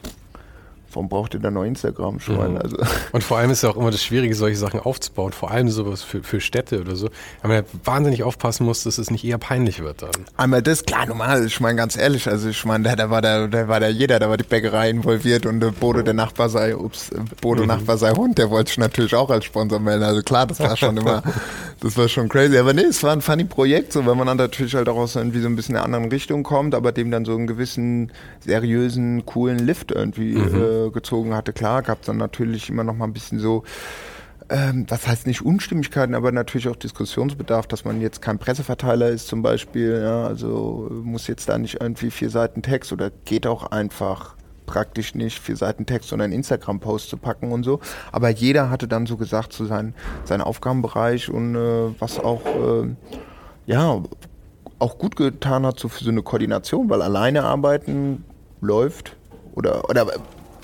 [0.96, 2.52] warum braucht ihr da noch Instagram schon?
[2.52, 2.58] Mhm.
[2.58, 2.76] Also.
[3.12, 6.02] Und vor allem ist ja auch immer das Schwierige, solche Sachen aufzubauen, vor allem sowas
[6.02, 7.08] für, für Städte oder so.
[7.42, 10.10] weil man ja wahnsinnig aufpassen muss, dass es nicht eher peinlich wird dann.
[10.36, 13.46] Einmal das, klar, normal, ich meine ganz ehrlich, also ich meine, da, da, war da,
[13.46, 16.74] da war da jeder, da war die Bäckerei involviert und äh, Bodo der Nachbar sei,
[16.74, 17.68] ups, äh, Bodo mhm.
[17.68, 20.02] Nachbar sei Hund, der wollte sich natürlich auch als Sponsor melden.
[20.02, 21.22] Also klar, das war schon immer,
[21.80, 22.56] das war schon crazy.
[22.56, 25.14] Aber nee, es war ein funny Projekt, so wenn man dann natürlich halt auch aus
[25.14, 28.12] irgendwie so ein bisschen in einer anderen Richtung kommt, aber dem dann so einen gewissen
[28.40, 30.85] seriösen, coolen Lift irgendwie mhm.
[30.85, 31.52] äh, gezogen hatte.
[31.52, 33.64] Klar, gab es dann natürlich immer noch mal ein bisschen so,
[34.48, 39.26] ähm, was heißt nicht Unstimmigkeiten, aber natürlich auch Diskussionsbedarf, dass man jetzt kein Presseverteiler ist
[39.26, 40.00] zum Beispiel.
[40.02, 45.14] Ja, also muss jetzt da nicht irgendwie vier Seiten Text oder geht auch einfach praktisch
[45.14, 47.80] nicht vier Seiten Text und einen Instagram-Post zu packen und so.
[48.12, 52.44] Aber jeder hatte dann so gesagt zu so seinem sein Aufgabenbereich und äh, was auch
[52.46, 52.94] äh,
[53.66, 54.02] ja
[54.78, 58.24] auch gut getan hat so für so eine Koordination, weil alleine arbeiten
[58.60, 59.16] läuft
[59.54, 60.06] oder oder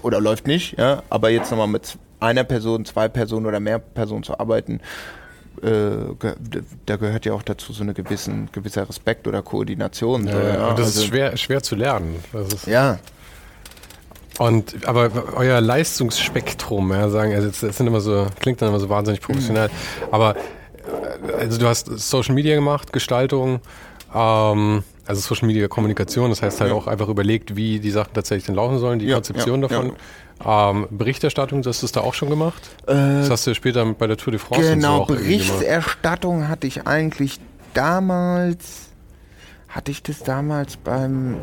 [0.02, 4.22] oder läuft nicht, ja, aber jetzt nochmal mit einer Person, zwei Personen oder mehr Personen
[4.22, 4.80] zu arbeiten,
[5.62, 5.90] äh,
[6.86, 10.26] da gehört ja auch dazu so eine gewissen, gewisser Respekt oder Koordination.
[10.26, 10.68] Ja, so, ja.
[10.68, 12.16] Und das also, ist schwer, schwer zu lernen.
[12.66, 12.98] ja.
[14.38, 18.88] Und aber euer Leistungsspektrum, ja, sagen, also das sind immer so, klingt dann immer so
[18.88, 20.08] wahnsinnig professionell, mhm.
[20.10, 20.36] aber
[21.38, 23.60] also du hast Social Media gemacht, Gestaltung,
[24.14, 26.76] ähm, also Social Media Kommunikation, das heißt halt ja.
[26.76, 29.92] auch einfach überlegt, wie die Sachen tatsächlich dann laufen sollen, die ja, Konzeption ja, davon.
[30.44, 32.70] Ähm, Berichterstattung, das hast du da auch schon gemacht?
[32.86, 36.86] Äh, das hast du später bei der Tour de France Genau, so Berichterstattung hatte ich
[36.86, 37.40] eigentlich
[37.74, 38.90] damals,
[39.68, 41.36] hatte ich das damals beim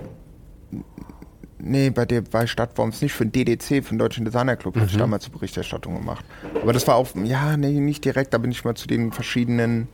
[1.61, 4.79] Nee, bei der bei Stadtworms nicht, für den DDC, für den Deutschen Designerclub, mhm.
[4.79, 5.01] hatte ich mhm.
[5.01, 6.23] damals die Berichterstattung gemacht.
[6.61, 9.89] Aber das war auch, ja, nee, nicht direkt, da bin ich mal zu den verschiedenen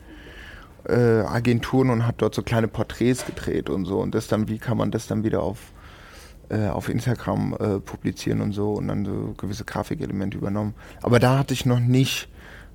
[0.87, 3.99] äh, Agenturen und habe dort so kleine Porträts gedreht und so.
[3.99, 5.59] Und das dann, wie kann man das dann wieder auf,
[6.49, 10.73] äh, auf Instagram äh, publizieren und so und dann so gewisse Grafikelemente übernommen.
[11.01, 12.29] Aber da hatte ich noch nicht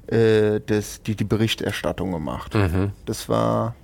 [0.06, 2.54] äh, das, die, die Berichterstattung gemacht.
[2.54, 2.92] Mhm.
[3.06, 3.74] Das war,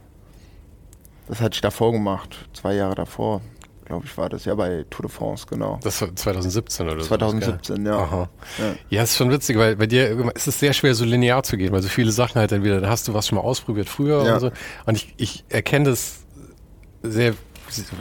[1.28, 3.40] das hatte ich davor gemacht, zwei Jahre davor
[3.86, 5.80] glaube ich, war das ja bei Tour de France, genau.
[5.82, 7.74] Das war 2017 oder 2017, so.
[7.74, 7.98] 2017, ja.
[7.98, 8.28] Aha.
[8.58, 8.74] ja.
[8.90, 11.72] Ja, ist schon witzig, weil bei dir ist es sehr schwer, so linear zu gehen,
[11.72, 14.24] weil so viele Sachen halt dann wieder, da hast du was schon mal ausprobiert früher
[14.24, 14.34] ja.
[14.34, 14.50] und so.
[14.84, 16.24] Und ich, ich erkenne das
[17.02, 17.34] sehr,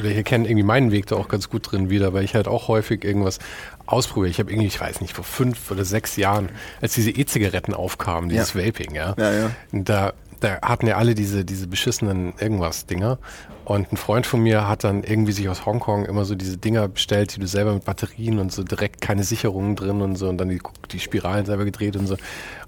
[0.04, 2.68] ich erkenne irgendwie meinen Weg da auch ganz gut drin wieder, weil ich halt auch
[2.68, 3.40] häufig irgendwas
[3.86, 4.30] ausprobiere.
[4.30, 6.50] Ich habe irgendwie, ich weiß nicht, vor fünf oder sechs Jahren,
[6.82, 8.66] als diese E-Zigaretten aufkamen, dieses ja.
[8.66, 9.16] Vaping, ja.
[9.18, 9.52] Ja, ja.
[9.72, 13.18] Da da hatten ja alle diese, diese beschissenen irgendwas-Dinger.
[13.66, 16.88] Und ein Freund von mir hat dann irgendwie sich aus Hongkong immer so diese Dinger
[16.88, 20.38] bestellt, die du selber mit Batterien und so direkt keine Sicherungen drin und so und
[20.38, 20.62] dann die,
[20.92, 22.16] die Spiralen selber gedreht und so.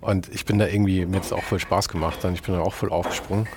[0.01, 2.55] Und ich bin da irgendwie, mir hat es auch voll Spaß gemacht und ich bin
[2.55, 3.47] da auch voll aufgesprungen.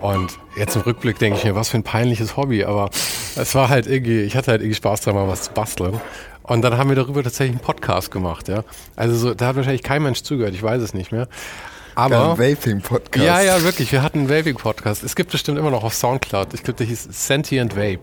[0.00, 2.90] Und jetzt im Rückblick denke ich mir, was für ein peinliches Hobby, aber
[3.34, 6.00] es war halt irgendwie, ich hatte halt irgendwie Spaß daran, mal was zu basteln.
[6.44, 8.62] Und dann haben wir darüber tatsächlich einen Podcast gemacht, ja.
[8.94, 11.26] Also so, da hat wahrscheinlich kein Mensch zugehört, ich weiß es nicht mehr.
[11.98, 13.26] Aber Vaping-Podcast.
[13.26, 13.90] Ja, ja, wirklich.
[13.90, 15.02] Wir hatten einen Vaping-Podcast.
[15.02, 16.54] Es gibt bestimmt immer noch auf Soundcloud.
[16.54, 18.02] Ich glaube, der hieß Sentient Vape.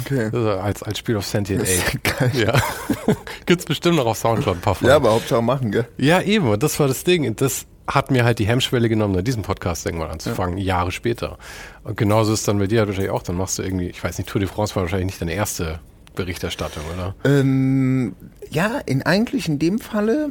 [0.00, 0.30] Okay.
[0.32, 1.98] Also als, als Spiel auf Sentient Ape.
[2.02, 2.32] Geil.
[2.34, 2.60] Ja.
[3.46, 4.88] Gibt's bestimmt noch auf Soundcloud ein paar von.
[4.88, 5.86] Ja, aber Hauptsache machen, gell?
[5.96, 6.48] Ja, eben.
[6.48, 7.24] Und das war das Ding.
[7.24, 10.64] Und das hat mir halt die Hemmschwelle genommen, diesen Podcast irgendwann anzufangen, ja.
[10.64, 11.38] Jahre später.
[11.84, 13.22] Und genauso ist es dann bei dir halt wahrscheinlich auch.
[13.22, 15.78] Dann machst du irgendwie, ich weiß nicht, Tour de France war wahrscheinlich nicht deine erste
[16.16, 17.14] Berichterstattung, oder?
[17.24, 18.16] Ähm,
[18.50, 20.30] ja, in eigentlich in dem Falle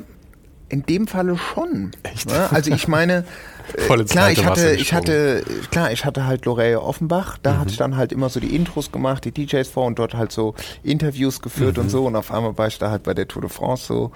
[0.70, 1.92] in dem Falle schon.
[2.04, 2.30] Echt?
[2.30, 2.52] Ne?
[2.52, 3.26] Also ich meine,
[3.90, 7.60] äh, klar, ich hatte, ich hatte, klar, ich hatte halt Lorraine Offenbach, da mhm.
[7.60, 10.32] hatte ich dann halt immer so die Intros gemacht, die DJs vor und dort halt
[10.32, 11.84] so Interviews geführt mhm.
[11.84, 14.12] und so und auf einmal war ich da halt bei der Tour de France so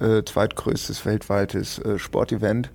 [0.00, 2.70] äh, zweitgrößtes weltweites äh, Sportevent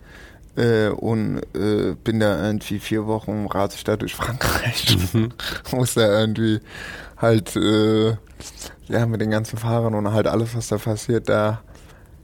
[0.56, 5.30] äh, und äh, bin da irgendwie vier Wochen rate ich da durch Frankreich, mhm.
[5.72, 6.60] muss da irgendwie
[7.18, 8.16] halt äh,
[8.88, 11.62] ja mit den ganzen Fahrern und halt alles was da passiert da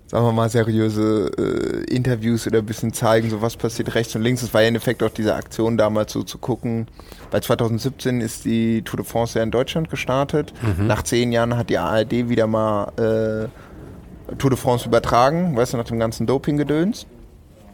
[0.08, 4.22] sagen wir mal, seriöse äh, Interviews oder ein bisschen zeigen, so was passiert rechts und
[4.22, 4.42] links.
[4.42, 6.88] Das war ja im Endeffekt auch diese Aktion damals so zu gucken.
[7.30, 10.54] Bei 2017 ist die Tour de France ja in Deutschland gestartet.
[10.62, 10.88] Mhm.
[10.88, 15.78] Nach zehn Jahren hat die ARD wieder mal äh, Tour de France übertragen, weißt du,
[15.78, 17.06] nach dem ganzen Doping-Gedöns.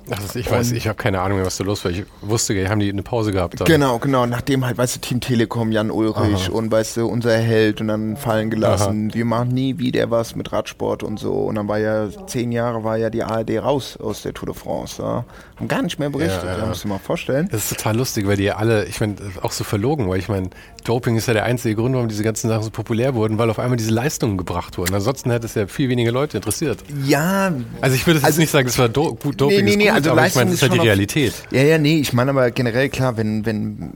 [0.10, 1.92] Ach, ich weiß, ich habe keine Ahnung mehr, was da los war.
[1.92, 3.60] Ich wusste, haben die eine Pause gehabt.
[3.60, 3.68] Dann.
[3.68, 4.26] Genau, genau.
[4.26, 6.52] Nachdem halt, weißt du, Team Telekom, Jan Ulrich Aha.
[6.52, 9.10] und weißt du, unser Held und dann fallen gelassen.
[9.10, 9.16] Aha.
[9.16, 11.34] Wir machen nie wieder was mit Radsport und so.
[11.34, 14.56] Und dann war ja, zehn Jahre war ja die ARD raus aus der Tour de
[14.56, 15.02] France.
[15.02, 15.26] Ja.
[15.58, 16.66] Haben gar nicht mehr berichtet, ja, ja.
[16.66, 17.48] musst du mal vorstellen.
[17.52, 20.50] Das ist total lustig, weil die alle, ich meine, auch so verlogen, weil ich meine,
[20.84, 23.60] Doping ist ja der einzige Grund, warum diese ganzen Sachen so populär wurden, weil auf
[23.60, 24.94] einmal diese Leistungen gebracht wurden.
[24.94, 26.80] Ansonsten hätte es ja viel weniger Leute interessiert.
[27.06, 27.54] Ja.
[27.82, 29.92] Also ich würde jetzt also, nicht sagen, es war Do gut, Doping nee, nee, nee,
[29.94, 31.34] also aber ich meine, das ist halt die Realität.
[31.52, 33.94] ja, ja, nee, ich meine aber generell klar, wenn, wenn,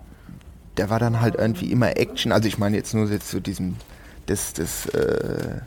[0.77, 2.31] der war dann halt irgendwie immer Action.
[2.31, 3.75] Also ich meine jetzt nur jetzt zu diesem,
[4.27, 5.59] das, das äh,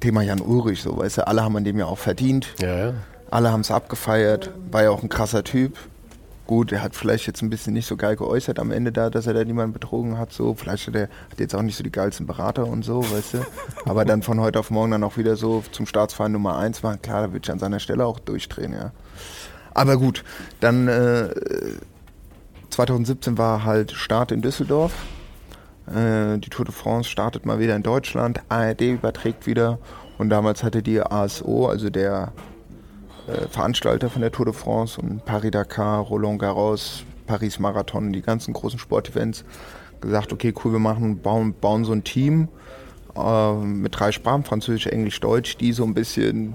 [0.00, 2.54] Thema Jan Ulrich, so, weißt du, alle haben an dem ja auch verdient.
[2.60, 2.94] Ja, ja.
[3.30, 5.76] Alle haben es abgefeiert, war ja auch ein krasser Typ.
[6.46, 9.26] Gut, er hat vielleicht jetzt ein bisschen nicht so geil geäußert am Ende da, dass
[9.26, 10.32] er da niemanden betrogen hat.
[10.32, 13.34] So, vielleicht hat er hat jetzt auch nicht so die geilsten Berater und so, weißt
[13.34, 13.38] du.
[13.84, 16.96] Aber dann von heute auf morgen dann auch wieder so zum Staatsfeind Nummer eins war,
[16.98, 18.92] klar, da würde ich an seiner Stelle auch durchdrehen, ja.
[19.76, 20.24] Aber gut,
[20.60, 21.28] dann äh,
[22.70, 24.94] 2017 war halt Start in Düsseldorf.
[25.86, 28.40] Äh, die Tour de France startet mal wieder in Deutschland.
[28.48, 29.78] ARD überträgt wieder.
[30.16, 32.32] Und damals hatte die ASO, also der
[33.28, 38.78] äh, Veranstalter von der Tour de France und Paris-Dakar, Roland Garros, Paris-Marathon, die ganzen großen
[38.78, 39.44] Sportevents,
[40.00, 42.48] gesagt, okay, cool, wir machen, bauen, bauen so ein Team
[43.14, 46.54] äh, mit drei Sprachen, Französisch, Englisch, Deutsch, die so ein bisschen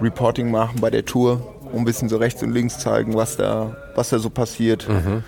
[0.00, 3.76] Reporting machen bei der Tour und ein bisschen so rechts und links zeigen, was da,
[3.94, 4.88] was da so passiert.
[4.88, 5.22] Mhm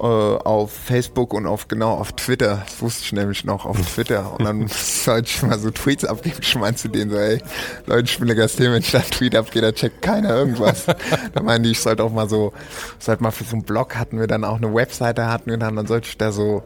[0.00, 2.62] äh, auf Facebook und auf genau auf Twitter.
[2.64, 4.32] Das wusste ich nämlich noch auf Twitter.
[4.32, 6.36] Und dann sollte ich mal so Tweets abgeben.
[6.40, 7.42] Ich meinte zu denen so, ey,
[7.86, 10.86] Leute, ich bin der Gastel, wenn ich da einen Tweet abgehe, da checkt keiner irgendwas.
[11.34, 12.52] da meinte ich, ich sollte auch mal so,
[12.98, 15.76] sollte mal für so einen Blog hatten wir dann auch eine Webseite hatten wir dann,
[15.76, 16.62] dann sollte ich da so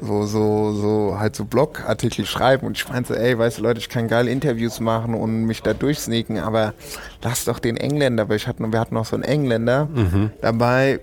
[0.00, 3.88] so, so, so, halt so Blogartikel schreiben und ich meinte, ey, weißt du Leute, ich
[3.88, 6.74] kann geile Interviews machen und mich da durchsneaken, aber
[7.22, 10.30] lass doch den Engländer, weil ich hatte, wir hatten noch so einen Engländer mhm.
[10.40, 11.00] dabei,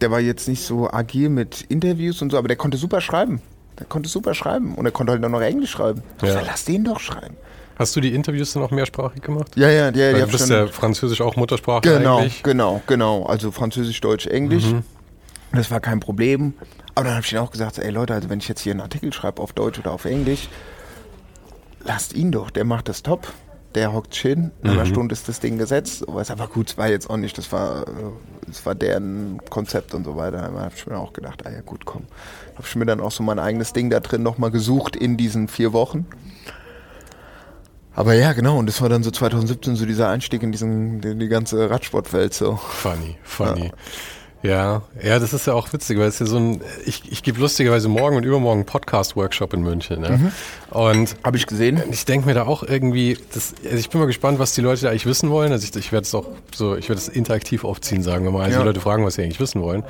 [0.00, 3.40] der war jetzt nicht so agil mit Interviews und so, aber der konnte super schreiben.
[3.78, 6.02] Der konnte super schreiben und er konnte halt auch noch Englisch schreiben.
[6.22, 6.34] Ja.
[6.34, 7.36] Dachte, lass den doch schreiben.
[7.78, 9.52] Hast du die Interviews dann auch mehrsprachig gemacht?
[9.54, 10.24] Ja, ja, ja.
[10.24, 12.42] Du bist ja Französisch auch Muttersprache genau, eigentlich.
[12.42, 13.26] Genau, genau, genau.
[13.26, 14.64] Also Französisch, Deutsch, Englisch.
[14.64, 14.82] Mhm.
[15.56, 16.54] Das war kein Problem.
[16.94, 18.80] Aber dann habe ich ihnen auch gesagt, ey Leute, also wenn ich jetzt hier einen
[18.80, 20.48] Artikel schreibe auf Deutsch oder auf Englisch,
[21.84, 23.32] lasst ihn doch, der macht das top.
[23.74, 24.88] Der hockt schön, in einer mhm.
[24.88, 26.04] Stunde ist das Ding gesetzt.
[26.06, 27.84] Was aber gut, es war jetzt auch nicht, das war,
[28.46, 30.50] das war deren Konzept und so weiter.
[30.50, 32.04] Da habe ich mir auch gedacht, ah ja gut, komm.
[32.54, 35.48] Habe ich mir dann auch so mein eigenes Ding da drin nochmal gesucht in diesen
[35.48, 36.06] vier Wochen.
[37.94, 41.18] Aber ja, genau, und das war dann so 2017 so dieser Einstieg in diesen, in
[41.18, 42.56] die ganze Radsportwelt so.
[42.56, 43.66] Funny, funny.
[43.66, 43.72] Ja.
[44.46, 47.40] Ja, ja, das ist ja auch witzig, weil es ja so ein, ich, ich gebe
[47.40, 50.04] lustigerweise morgen und übermorgen einen Podcast-Workshop in München.
[50.04, 50.16] Ja?
[50.16, 50.32] Mhm.
[50.70, 51.82] Und habe ich gesehen.
[51.90, 54.82] Ich denke mir da auch irgendwie, das, also ich bin mal gespannt, was die Leute
[54.82, 55.52] da eigentlich wissen wollen.
[55.52, 58.44] Also ich, ich werde es auch so, ich werde es interaktiv aufziehen, sagen wir mal.
[58.44, 58.60] Also ja.
[58.60, 59.82] die Leute fragen, was sie eigentlich wissen wollen.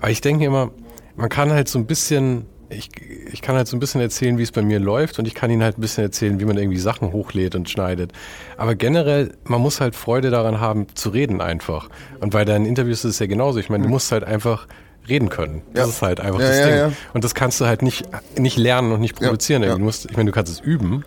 [0.00, 0.70] Aber ich denke mir immer,
[1.16, 2.46] man kann halt so ein bisschen
[2.76, 2.90] ich,
[3.32, 5.50] ich kann halt so ein bisschen erzählen, wie es bei mir läuft und ich kann
[5.50, 8.12] Ihnen halt ein bisschen erzählen, wie man irgendwie Sachen hochlädt und schneidet.
[8.56, 11.88] Aber generell, man muss halt Freude daran haben, zu reden einfach.
[12.20, 13.58] Und bei deinen Interviews ist es ja genauso.
[13.58, 14.66] Ich meine, du musst halt einfach
[15.08, 15.62] reden können.
[15.72, 15.92] Das ja.
[15.92, 16.96] ist halt einfach ja, das ja, Ding.
[17.12, 18.06] Und das kannst du halt nicht,
[18.38, 19.62] nicht lernen und nicht produzieren.
[19.62, 21.04] Du musst, ich meine, du kannst es üben,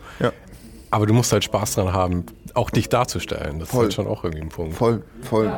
[0.91, 3.59] aber du musst halt Spaß dran haben, auch dich darzustellen.
[3.59, 3.87] Das voll.
[3.87, 4.75] ist halt schon auch irgendwie ein Punkt.
[4.75, 5.51] Voll, voll.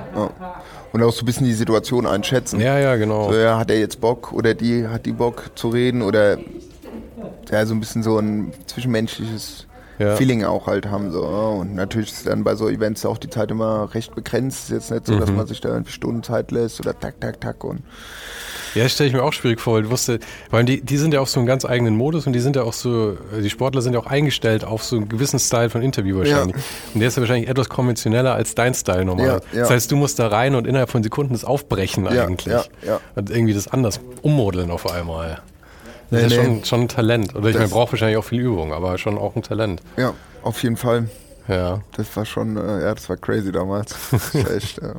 [0.91, 2.59] Und auch so ein bisschen die Situation einschätzen.
[2.59, 3.31] Ja, ja, genau.
[3.31, 6.37] So, ja, hat er jetzt Bock oder die hat die Bock zu reden oder
[7.51, 9.67] ja, so ein bisschen so ein zwischenmenschliches
[10.00, 10.16] ja.
[10.16, 11.12] Feeling auch halt haben.
[11.12, 11.26] So.
[11.26, 14.72] Und natürlich ist dann bei so Events auch die Zeit immer recht begrenzt.
[14.72, 15.20] Ist jetzt nicht so, mhm.
[15.20, 17.84] dass man sich da irgendwie Stunden Zeit lässt oder tak, tak, tak und
[18.76, 20.20] ja, stelle ich mir auch schwierig vor, weil du wusste,
[20.52, 22.64] weil die, die sind ja auch so einen ganz eigenen Modus und die sind ja
[22.64, 26.20] auch so, die Sportler sind ja auch eingestellt auf so einen gewissen Style von Interview
[26.20, 26.56] wahrscheinlich.
[26.56, 26.62] Ja.
[26.93, 29.41] Und der ist ja wahrscheinlich etwas konventioneller als dein Style normal.
[29.52, 29.62] Ja.
[29.62, 32.54] Das heißt, du musst da rein und innerhalb von Sekunden das aufbrechen eigentlich.
[32.54, 33.00] Ja, ja.
[33.16, 35.41] Und irgendwie das anders ummodeln auf einmal.
[36.12, 36.45] Das nee, ist ja nee.
[36.45, 37.36] schon, schon ein Talent.
[37.36, 39.82] Oder ich meine, braucht wahrscheinlich auch viel Übung, aber schon auch ein Talent.
[39.97, 41.10] Ja, auf jeden Fall.
[41.47, 41.82] Ja.
[41.93, 43.95] Das war schon, äh, ja, das war crazy damals.
[44.12, 44.93] Das war echt, äh,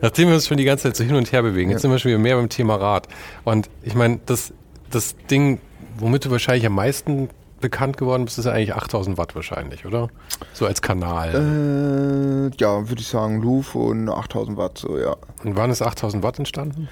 [0.00, 1.98] Nachdem wir uns schon die ganze Zeit so hin und her bewegen, jetzt sind wir
[1.98, 3.08] schon wieder mehr beim Thema Rad.
[3.44, 4.52] Und ich meine, das,
[4.90, 5.60] das Ding,
[5.98, 7.28] womit du wahrscheinlich am meisten
[7.60, 10.08] bekannt geworden bist, ist ja eigentlich 8000 Watt wahrscheinlich, oder?
[10.52, 12.50] So als Kanal.
[12.52, 15.16] Äh, ja, würde ich sagen, Louvre und 8000 Watt, so, ja.
[15.42, 16.88] Und wann ist 8000 Watt entstanden?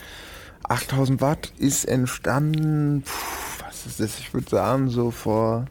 [0.64, 4.18] 8000 Watt ist entstanden, puh, was ist das?
[4.18, 5.66] Ich würde sagen, so vor,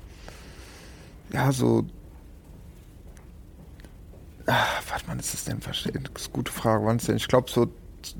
[1.31, 1.85] ja, so
[4.45, 6.07] Ach, was man ist das denn verstehen?
[6.13, 6.85] Das ist eine gute Frage.
[6.85, 7.15] Wann ist denn?
[7.15, 7.67] Ich glaube, so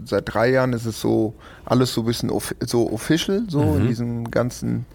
[0.06, 1.34] seit drei Jahren ist es so
[1.66, 3.82] alles so ein bisschen so official, so mhm.
[3.82, 4.86] in diesen ganzen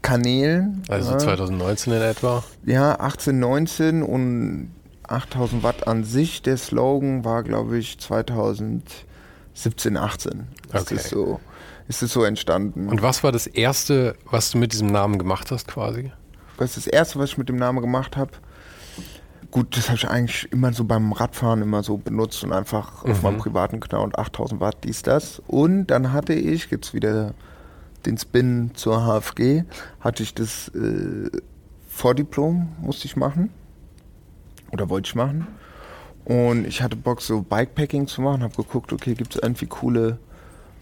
[0.00, 0.82] Kanälen.
[0.88, 1.18] Also ja.
[1.18, 2.44] 2019 in etwa?
[2.64, 4.70] Ja, 18, 19 und
[5.02, 6.42] 8000 Watt an sich.
[6.42, 7.98] Der Slogan war, glaube ich,
[9.56, 10.48] 2017, 18.
[10.70, 10.94] Das okay.
[10.96, 11.40] ist so,
[11.88, 12.88] ist es so entstanden.
[12.88, 16.12] Und was war das erste, was du mit diesem Namen gemacht hast, quasi?
[16.58, 18.32] Was ist das erste, was ich mit dem Namen gemacht habe?
[19.50, 23.12] Gut, das habe ich eigentlich immer so beim Radfahren immer so benutzt und einfach mhm.
[23.12, 25.40] auf meinem privaten Account 8000 Watt dies, das.
[25.46, 27.32] Und dann hatte ich, jetzt wieder
[28.04, 29.64] den Spin zur HFG,
[30.00, 31.30] hatte ich das äh,
[31.88, 33.50] Vordiplom, musste ich machen.
[34.72, 35.46] Oder wollte ich machen.
[36.26, 40.18] Und ich hatte Bock, so Bikepacking zu machen, habe geguckt, okay, gibt es irgendwie coole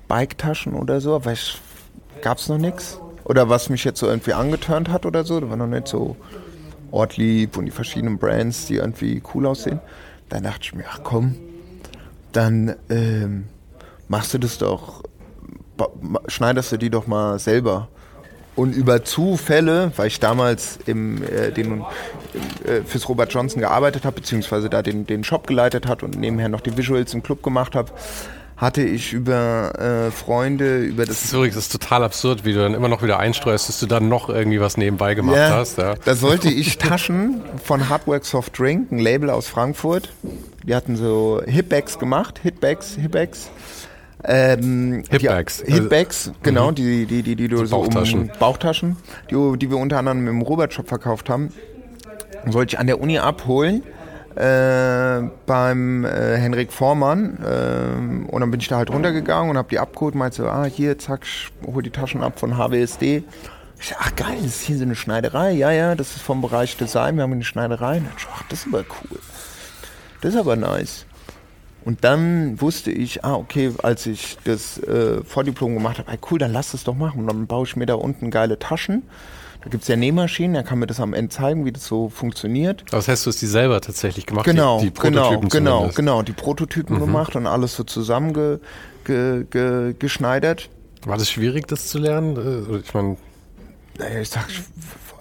[0.08, 1.60] Biketaschen oder so, aber ich
[2.22, 2.98] gab es noch nichts.
[3.24, 6.16] Oder was mich jetzt so irgendwie angeturnt hat oder so, da war noch nicht so
[6.90, 9.80] Ortlieb und die verschiedenen Brands, die irgendwie cool aussehen.
[10.30, 11.34] Dann dachte ich mir, ach komm,
[12.32, 13.44] dann ähm,
[14.08, 15.02] machst du das doch,
[16.26, 17.88] schneidest du die doch mal selber.
[18.56, 21.80] Und über Zufälle, weil ich damals im, äh, den,
[22.64, 26.48] äh, fürs Robert Johnson gearbeitet habe, beziehungsweise da den, den Shop geleitet hat und nebenher
[26.48, 27.90] noch die Visuals im Club gemacht habe,
[28.56, 31.16] hatte ich über äh, Freunde, über das.
[31.16, 33.80] Das ist übrigens das ist total absurd, wie du dann immer noch wieder einstreust, dass
[33.80, 35.78] du dann noch irgendwie was nebenbei gemacht ja, hast.
[35.78, 35.94] Ja.
[36.04, 40.12] Da sollte ich Taschen von Hardwork Soft Drink, ein Label aus Frankfurt.
[40.62, 43.50] Die hatten so Hipbags gemacht, Hitbags, Hipbags.
[44.26, 45.62] Ähm, Hipbags.
[45.66, 46.74] Die, Hipbags, also, genau, mhm.
[46.76, 48.96] die, die, die, die du so, Bauchtaschen, um, Bauchtaschen
[49.30, 51.52] die, die wir unter anderem im Robert Shop verkauft haben,
[52.46, 53.82] sollte ich an der Uni abholen
[54.36, 59.68] äh, beim äh, Henrik Vormann äh, und dann bin ich da halt runtergegangen und habe
[59.68, 61.26] die abgeholt und meinte so, ah hier, zack,
[61.66, 63.22] hol die Taschen ab von HWSD.
[63.78, 65.52] Ich dachte, ach geil, das ist hier so eine Schneiderei.
[65.52, 67.98] Ja, ja, das ist vom Bereich Design, wir haben eine Schneiderei.
[67.98, 69.18] Und ich dachte, ach, das ist aber cool.
[70.20, 71.06] Das ist aber nice.
[71.84, 76.38] Und dann wusste ich, ah, okay, als ich das äh, Vordiplom gemacht habe, ah, cool,
[76.38, 77.20] dann lass es doch machen.
[77.20, 79.02] Und dann baue ich mir da unten geile Taschen.
[79.62, 82.10] Da gibt es ja Nähmaschinen, er kann mir das am Ende zeigen, wie das so
[82.10, 82.82] funktioniert.
[82.88, 84.44] Aber das heißt, du hast die selber tatsächlich gemacht?
[84.44, 85.96] Genau, die, die genau, Prototypen genau, zumindest.
[85.96, 87.00] genau, die Prototypen mhm.
[87.00, 89.50] gemacht und alles so zusammengeschneidert.
[89.50, 92.36] Ge, ge, War das schwierig, das zu lernen?
[92.36, 93.16] Äh, ich meine,
[93.98, 94.48] naja, ich sag,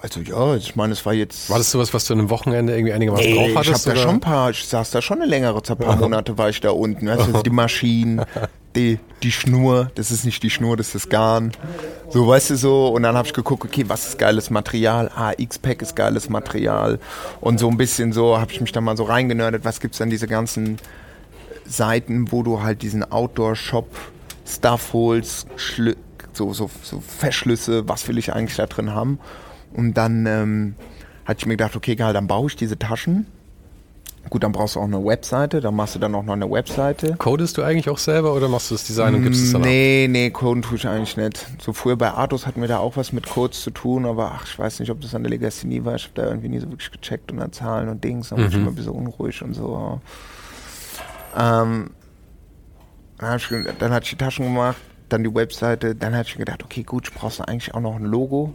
[0.04, 1.48] also ja, ich meine, es war jetzt.
[1.48, 3.86] War das sowas, was du an einem Wochenende irgendwie einigermaßen nee, drauf hattest?
[3.86, 5.96] Ich hab da schon ein paar, ich saß da schon eine längere Zeit, ein paar
[5.98, 7.06] Monate war ich da unten.
[7.06, 8.22] Du, die Maschinen,
[8.76, 11.52] die, die Schnur, das ist nicht die Schnur, das ist das Garn.
[12.10, 15.10] So, weißt du so, und dann habe ich geguckt, okay, was ist geiles Material?
[15.16, 16.98] Ah, X-Pack ist geiles Material.
[17.40, 20.10] Und so ein bisschen so habe ich mich da mal so reingenördet, was gibt's dann
[20.10, 20.76] diese ganzen
[21.64, 23.88] Seiten, wo du halt diesen Outdoor-Shop
[24.46, 25.46] Stuff holst,
[26.34, 29.18] so, so, so Verschlüsse, was will ich eigentlich da drin haben.
[29.74, 30.74] Und dann ähm,
[31.24, 33.26] hatte ich mir gedacht, okay, geil, dann baue ich diese Taschen.
[34.30, 37.14] Gut, dann brauchst du auch eine Webseite, dann machst du dann auch noch eine Webseite.
[37.18, 40.06] Codest du eigentlich auch selber oder machst du das Design und gibst es dann Nee,
[40.06, 40.12] ab?
[40.12, 41.46] nee, coden tue ich eigentlich nicht.
[41.60, 44.46] So früher bei Artus hatten wir da auch was mit Codes zu tun, aber ach,
[44.46, 45.96] ich weiß nicht, ob das an der Legasthenie war.
[45.96, 48.42] Ich habe da irgendwie nie so wirklich gecheckt und an Zahlen und Dings, dann mhm.
[48.42, 50.00] war ich immer ein bisschen unruhig und so.
[51.38, 51.90] Ähm,
[53.18, 53.48] dann, ich,
[53.78, 54.78] dann hatte ich die Taschen gemacht,
[55.10, 57.80] dann die Webseite, dann hatte ich mir gedacht, okay, gut, ich brauchst du eigentlich auch
[57.80, 58.54] noch ein Logo.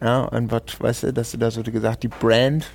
[0.00, 2.66] Ja, und was, weißt du, dass du da so gesagt, die Brand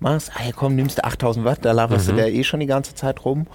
[0.00, 2.12] machst, ah, komm, nimmst du 8000 Watt, da laberst mhm.
[2.12, 3.46] du da eh schon die ganze Zeit rum.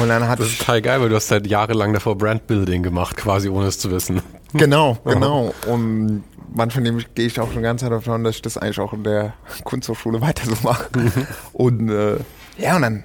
[0.00, 3.16] Und dann hat das ist total geil, weil du hast halt jahrelang davor Brandbuilding gemacht,
[3.16, 4.22] quasi ohne es zu wissen.
[4.54, 5.52] Genau, genau.
[5.66, 9.04] Und manchmal gehe ich auch schon ganz Zeit davon, dass ich das eigentlich auch in
[9.04, 10.88] der Kunsthochschule weiter so mache.
[10.96, 11.26] Mhm.
[11.52, 12.16] Und äh,
[12.56, 13.04] ja, und dann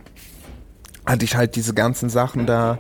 [1.05, 2.77] hatte ich halt diese ganzen Sachen da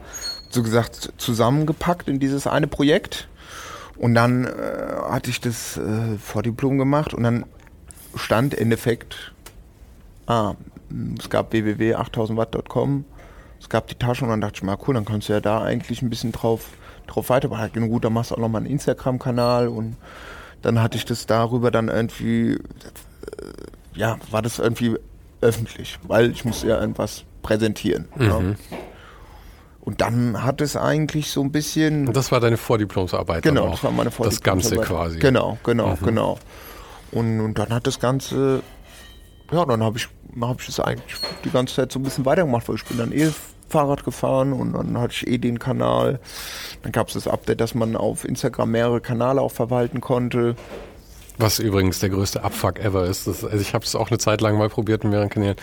[0.49, 3.27] so gesagt zusammengepackt in dieses eine Projekt.
[3.97, 4.49] Und dann äh,
[5.09, 7.45] hatte ich das äh, Vordiplom gemacht und dann
[8.15, 9.33] stand im Endeffekt,
[10.27, 10.55] ah,
[11.19, 13.05] es gab www.8000watt.com,
[13.59, 15.61] es gab die Tasche und dann dachte ich mir, cool, dann kannst du ja da
[15.61, 16.69] eigentlich ein bisschen drauf,
[17.07, 17.89] drauf weitermachen.
[17.89, 19.95] Gut, dann machst du auch nochmal einen Instagram-Kanal und
[20.61, 22.57] dann hatte ich das darüber dann irgendwie, äh,
[23.95, 24.97] ja, war das irgendwie
[25.41, 28.07] öffentlich, weil ich musste ja irgendwas präsentieren.
[28.15, 28.25] Mhm.
[28.25, 28.41] Ja.
[29.83, 32.07] Und dann hat es eigentlich so ein bisschen.
[32.07, 33.43] Und das war deine Vordiplomsarbeit.
[33.43, 34.65] Genau, das war meine Vordiplomsarbeit.
[34.65, 35.19] Das Ganze quasi.
[35.19, 36.05] Genau, genau, mhm.
[36.05, 36.39] genau.
[37.11, 38.63] Und, und dann hat das Ganze,
[39.51, 40.07] ja, dann habe ich,
[40.39, 43.11] hab ich das eigentlich die ganze Zeit so ein bisschen weitergemacht, weil ich bin dann
[43.11, 43.29] eh
[43.67, 46.21] Fahrrad gefahren und dann hatte ich eh den Kanal.
[46.83, 50.55] Dann gab es das Update, dass man auf Instagram mehrere Kanäle auch verwalten konnte.
[51.37, 53.27] Was übrigens der größte Abfuck ever ist.
[53.27, 55.55] Das, also ich habe es auch eine Zeit lang mal probiert mit mehreren Kanälen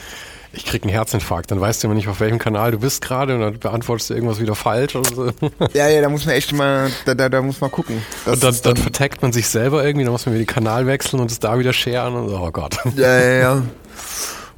[0.52, 3.34] ich krieg einen Herzinfarkt, dann weißt du immer nicht, auf welchem Kanal du bist gerade
[3.34, 5.30] und dann beantwortest du irgendwas wieder falsch oder so.
[5.74, 8.02] Ja, ja, da muss man echt mal, da, da, da muss man gucken.
[8.26, 10.86] Und dann, dann, dann vertaggt man sich selber irgendwie, dann muss man wieder den Kanal
[10.86, 12.76] wechseln und es da wieder scheren und oh Gott.
[12.96, 13.62] Ja, ja, ja.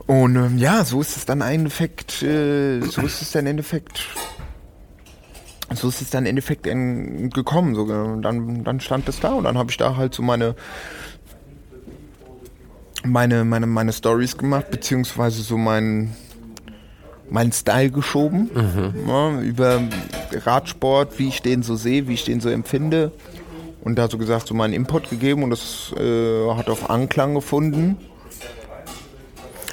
[0.07, 3.53] Und ähm, ja, so ist es dann im Endeffekt, äh, so ist es dann im
[3.53, 4.01] Endeffekt,
[5.77, 7.75] so ist es dann im Endeffekt gekommen.
[7.75, 10.55] So, dann, dann stand es da und dann habe ich da halt so meine
[13.05, 16.15] meine, meine, meine Stories gemacht, beziehungsweise so meinen
[17.31, 18.51] meinen Style geschoben.
[18.55, 19.09] Mhm.
[19.09, 19.83] Ja, über
[20.33, 23.13] Radsport, wie ich den so sehe, wie ich den so empfinde.
[23.83, 27.97] Und da so gesagt, so meinen Input gegeben und das äh, hat auf Anklang gefunden.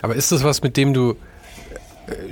[0.02, 1.16] Aber ist das was, mit dem du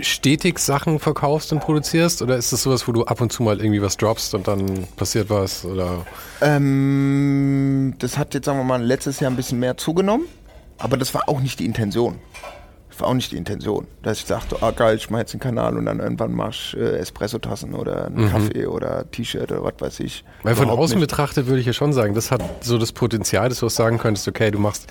[0.02, 2.22] stetig Sachen verkaufst und produzierst?
[2.22, 4.88] Oder ist das sowas, wo du ab und zu mal irgendwie was droppst und dann
[4.96, 5.66] passiert was?
[5.66, 6.06] Oder?
[6.42, 10.26] Ähm, das hat jetzt, sagen wir mal, letztes Jahr ein bisschen mehr zugenommen.
[10.78, 12.20] Aber das war auch nicht die Intention.
[12.98, 15.40] Das war auch nicht die Intention, dass ich dachte, ah geil, ich mach jetzt einen
[15.40, 18.30] Kanal und dann irgendwann mach ich äh, Espresso-Tassen oder einen mhm.
[18.32, 20.24] Kaffee oder T-Shirt oder was weiß ich.
[20.42, 21.08] Weil von außen nicht.
[21.08, 24.00] betrachtet würde ich ja schon sagen, das hat so das Potenzial, dass du auch sagen
[24.00, 24.88] könntest, okay, du machst,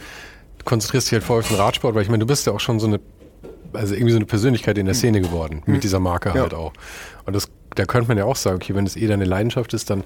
[0.58, 2.60] du konzentrierst dich halt voll auf den Radsport, weil ich meine, du bist ja auch
[2.60, 3.00] schon so eine,
[3.72, 4.98] also irgendwie so eine Persönlichkeit in der mhm.
[4.98, 5.74] Szene geworden, mhm.
[5.74, 6.42] mit dieser Marke ja.
[6.42, 6.72] halt auch.
[7.24, 9.90] Und das, da könnte man ja auch sagen, okay, wenn das eh deine Leidenschaft ist,
[9.90, 10.04] dann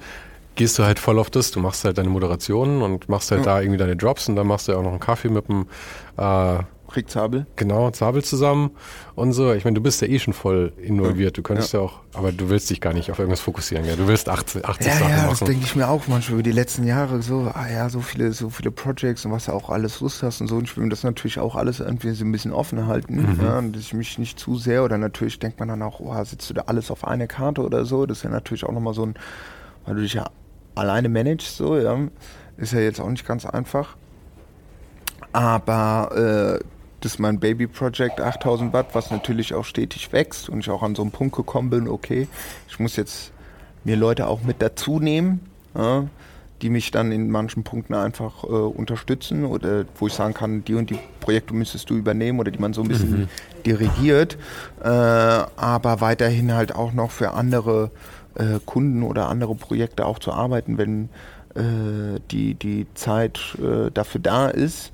[0.54, 1.50] gehst du halt voll auf das.
[1.50, 3.54] Du machst halt deine Moderationen und machst halt ja.
[3.56, 5.66] da irgendwie deine Drops und dann machst du ja auch noch einen Kaffee mit dem
[6.16, 6.58] äh,
[6.96, 7.46] Rick Zabel.
[7.56, 8.70] Genau, Zabel zusammen
[9.14, 9.52] und so.
[9.52, 11.36] Ich meine, du bist ja eh schon voll involviert.
[11.36, 11.80] Du könntest ja.
[11.80, 11.86] ja.
[11.86, 13.84] auch, aber du willst dich gar nicht auf irgendwas fokussieren.
[13.84, 13.96] Gell?
[13.96, 15.22] Du willst 80, 80 ja, Sachen ja, machen.
[15.24, 17.22] Ja, das denke ich mir auch manchmal über die letzten Jahre.
[17.22, 20.40] So, ah ja, so viele, so viele Projects und was du auch alles Lust hast
[20.40, 20.56] und so.
[20.56, 23.16] Und ich will das natürlich auch alles irgendwie so ein bisschen offen halten.
[23.16, 23.40] Mhm.
[23.42, 26.50] Ja, dass ich mich nicht zu sehr oder natürlich denkt man dann auch, oh, sitzt
[26.50, 28.06] du da alles auf eine Karte oder so.
[28.06, 29.14] Das ist ja natürlich auch nochmal so ein,
[29.86, 30.30] weil du dich ja
[30.74, 31.98] alleine managst, so, ja,
[32.56, 33.96] ist ja jetzt auch nicht ganz einfach.
[35.32, 36.64] Aber äh,
[37.00, 40.94] das ist mein Baby-Project 8000 Watt, was natürlich auch stetig wächst und ich auch an
[40.94, 42.28] so einen Punkt gekommen bin, okay,
[42.68, 43.32] ich muss jetzt
[43.84, 45.40] mir Leute auch mit dazu nehmen,
[45.74, 46.04] ja,
[46.60, 50.74] die mich dann in manchen Punkten einfach äh, unterstützen oder wo ich sagen kann, die
[50.74, 53.28] und die Projekte müsstest du übernehmen oder die man so ein bisschen mhm.
[53.64, 54.36] dirigiert,
[54.82, 57.90] äh, aber weiterhin halt auch noch für andere
[58.34, 61.08] äh, Kunden oder andere Projekte auch zu arbeiten, wenn
[61.54, 64.92] äh, die, die Zeit äh, dafür da ist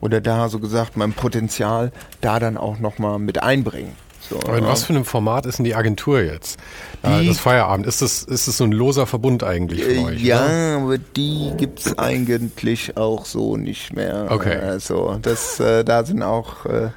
[0.00, 3.94] oder da so gesagt mein Potenzial da dann auch nochmal mit einbringen.
[4.28, 6.58] So, Aber in was für einem Format ist denn die Agentur jetzt?
[7.02, 10.22] Äh, die, das Feierabend, ist das, ist das so ein loser Verbund eigentlich für euch?
[10.22, 10.82] Ja, oder?
[10.82, 14.26] aber die gibt es eigentlich auch so nicht mehr.
[14.28, 14.56] Okay.
[14.56, 16.90] Also das, äh, da sind auch äh,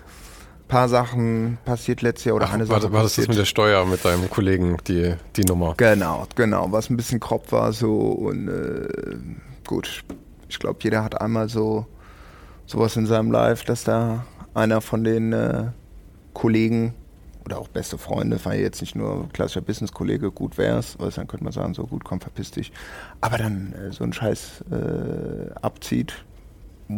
[0.68, 2.84] paar Sachen passiert letztes Jahr oder Ach, eine Sache.
[2.84, 5.76] War, war das das mit der Steuer mit deinem Kollegen, die, die Nummer?
[5.78, 8.88] Genau, genau, was ein bisschen Kopf war so und äh,
[9.68, 10.04] gut,
[10.50, 11.86] ich glaube, jeder hat einmal so
[12.66, 15.66] sowas in seinem Life, dass da einer von den äh,
[16.34, 16.94] Kollegen
[17.46, 21.44] oder auch beste Freunde, war jetzt nicht nur klassischer Business-Kollege, gut wär's, weil dann könnte
[21.44, 22.72] man sagen, so gut, komm, verpiss dich.
[23.20, 26.24] Aber dann äh, so einen Scheiß äh, abzieht,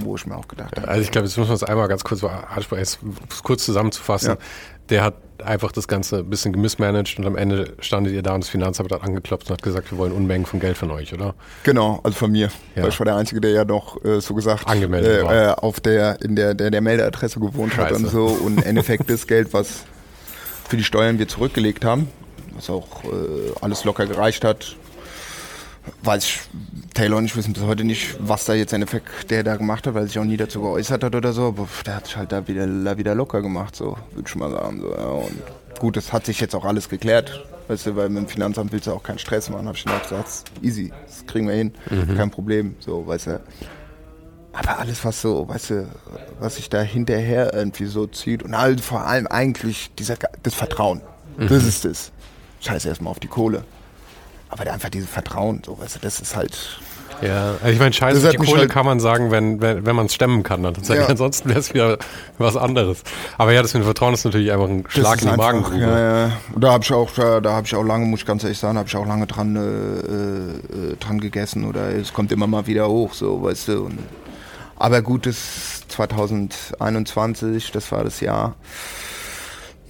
[0.01, 0.87] wo ich mir auch gedacht habe.
[0.87, 2.21] Also ich glaube, jetzt muss man es einmal ganz kurz,
[2.71, 2.99] jetzt
[3.43, 4.29] kurz zusammenzufassen.
[4.29, 4.37] Ja.
[4.89, 8.43] Der hat einfach das Ganze ein bisschen gemismanagt und am Ende standet ihr da und
[8.43, 11.35] das Finanzamt hat angeklopft und hat gesagt, wir wollen Unmengen von Geld von euch, oder?
[11.63, 12.49] Genau, also von mir.
[12.75, 12.83] Ja.
[12.83, 15.79] Weil ich war der Einzige, der ja noch äh, so gesagt angemeldet äh, äh, auf
[15.79, 17.95] der, in der, der, der Meldeadresse gewohnt Scheiße.
[17.95, 18.25] hat und so.
[18.25, 19.83] Und im Endeffekt das Geld, was
[20.67, 22.07] für die Steuern wir zurückgelegt haben,
[22.55, 23.07] was auch äh,
[23.61, 24.75] alles locker gereicht hat,
[26.03, 26.39] weiß ich,
[26.93, 29.87] Taylor und ich wissen bis heute nicht, was da jetzt ein Effekt der da gemacht
[29.87, 31.47] hat, weil sich auch nie dazu geäußert hat oder so.
[31.47, 34.51] Aber der hat sich halt da wieder, da wieder locker gemacht, so, würde ich mal
[34.51, 34.81] sagen.
[34.81, 35.05] So, ja.
[35.05, 37.45] Und gut, das hat sich jetzt auch alles geklärt.
[37.67, 39.95] Weißt du, weil mit dem Finanzamt willst du auch keinen Stress machen, habe ich dann
[39.95, 42.17] auch gesagt, easy, das kriegen wir hin, mhm.
[42.17, 43.41] kein Problem, so, weißt du.
[44.51, 45.87] Aber alles, was so, weißt du,
[46.39, 51.01] was sich da hinterher irgendwie so zieht und halt vor allem eigentlich dieser, das Vertrauen,
[51.37, 51.47] mhm.
[51.47, 52.11] das ist es.
[52.59, 53.63] Scheiße erstmal auf die Kohle
[54.53, 56.79] aber einfach dieses Vertrauen, so, weißt du, das ist halt.
[57.21, 60.07] Ja, also ich meine, scheiße, die Kohle halt kann man sagen, wenn, wenn, wenn man
[60.07, 60.63] es stemmen kann.
[60.63, 60.75] Dann.
[60.83, 61.05] Ja.
[61.07, 61.97] Ansonsten wäre es wieder
[62.37, 63.03] was anderes.
[63.37, 65.79] Aber ja, das mit dem Vertrauen ist natürlich einfach ein Schlag in die Magengrube.
[65.79, 66.31] Ja, ja.
[66.57, 68.77] Da habe ich auch, da, da habe ich auch lange, muss ich ganz ehrlich sagen,
[68.77, 72.89] habe ich auch lange dran, äh, äh, dran gegessen oder es kommt immer mal wieder
[72.89, 73.83] hoch, so, weißt du.
[73.83, 73.99] Und,
[74.75, 78.55] aber gut, das 2021, das war das Jahr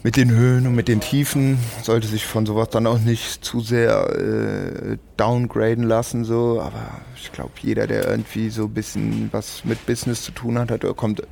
[0.03, 3.61] mit den Höhen und mit den Tiefen sollte sich von sowas dann auch nicht zu
[3.61, 9.63] sehr äh, downgraden lassen so aber ich glaube jeder der irgendwie so ein bisschen was
[9.63, 11.23] mit Business zu tun hat hat kommt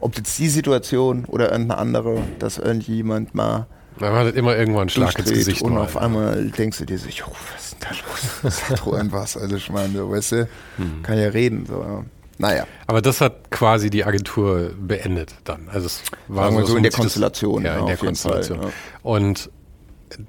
[0.00, 3.66] ob jetzt die Situation oder irgendeine andere dass irgendjemand mal
[3.98, 7.08] man hat immer irgendwann einen Schlag ins Gesicht und auf einmal denkst du dir so
[7.26, 10.48] oh, was ist denn da los sag doch irgendwas also ich meine so, weißt du
[10.76, 11.02] hm.
[11.02, 12.04] kann ja reden so.
[12.42, 12.66] Naja.
[12.88, 15.68] Aber das hat quasi die Agentur beendet dann.
[15.68, 17.62] Also es war so, so in der Konstellation.
[17.62, 18.58] Das, ja, in der Konstellation.
[18.58, 18.74] Fall, ja.
[19.04, 19.48] Und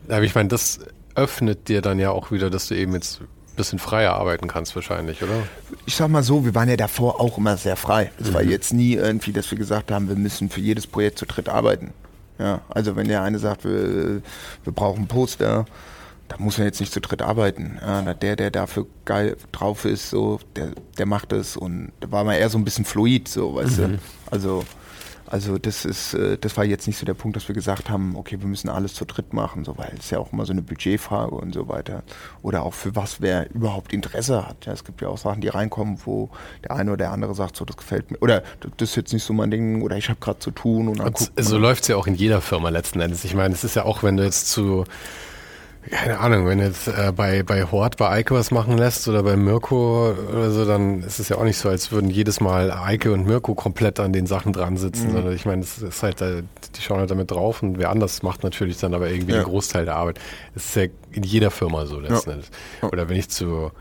[0.08, 0.80] aber ich meine, das
[1.16, 4.76] öffnet dir dann ja auch wieder, dass du eben jetzt ein bisschen freier arbeiten kannst
[4.76, 5.34] wahrscheinlich, oder?
[5.88, 8.12] Ich sag mal so, wir waren ja davor auch immer sehr frei.
[8.20, 8.34] Es mhm.
[8.36, 11.50] war jetzt nie irgendwie, dass wir gesagt haben, wir müssen für jedes Projekt zu dritt
[11.50, 11.94] arbeiten.
[12.38, 14.22] Ja, also wenn der eine sagt, wir,
[14.64, 15.66] wir brauchen Poster,
[16.36, 17.80] da muss man jetzt nicht zu dritt arbeiten.
[17.82, 22.24] Ja, der, der dafür geil drauf ist, so, der, der macht es und da war
[22.24, 23.84] man eher so ein bisschen fluid, so, weißt mhm.
[23.84, 24.00] du.
[24.32, 24.64] Also,
[25.28, 28.16] also das ist, äh, das war jetzt nicht so der Punkt, dass wir gesagt haben,
[28.16, 30.62] okay, wir müssen alles zu dritt machen, so, weil es ja auch immer so eine
[30.62, 32.04] Budgetfrage und so weiter.
[32.42, 34.66] Oder auch für was wer überhaupt Interesse hat.
[34.66, 36.30] Ja, es gibt ja auch Sachen, die reinkommen, wo
[36.64, 38.18] der eine oder der andere sagt, so, das gefällt mir.
[38.20, 38.44] Oder
[38.78, 40.88] das ist jetzt nicht so mein Ding, oder ich habe gerade zu tun.
[40.88, 43.24] Und, und so läuft es ja auch in jeder Firma letzten Endes.
[43.24, 44.84] Ich meine, es ist ja auch, wenn du jetzt zu
[45.90, 49.36] keine Ahnung, wenn jetzt äh, bei, bei Hort bei Eike was machen lässt oder bei
[49.36, 53.12] Mirko oder so, dann ist es ja auch nicht so, als würden jedes Mal Eike
[53.12, 55.12] und Mirko komplett an den Sachen dran sitzen, mhm.
[55.14, 56.44] sondern ich meine, das ist halt, äh,
[56.76, 59.40] die schauen halt damit drauf und wer anders macht natürlich dann aber irgendwie ja.
[59.40, 60.20] den Großteil der Arbeit.
[60.54, 62.36] Das ist ja in jeder Firma so letzten ja.
[62.36, 62.52] Endes.
[62.82, 63.72] Oder wenn ich zu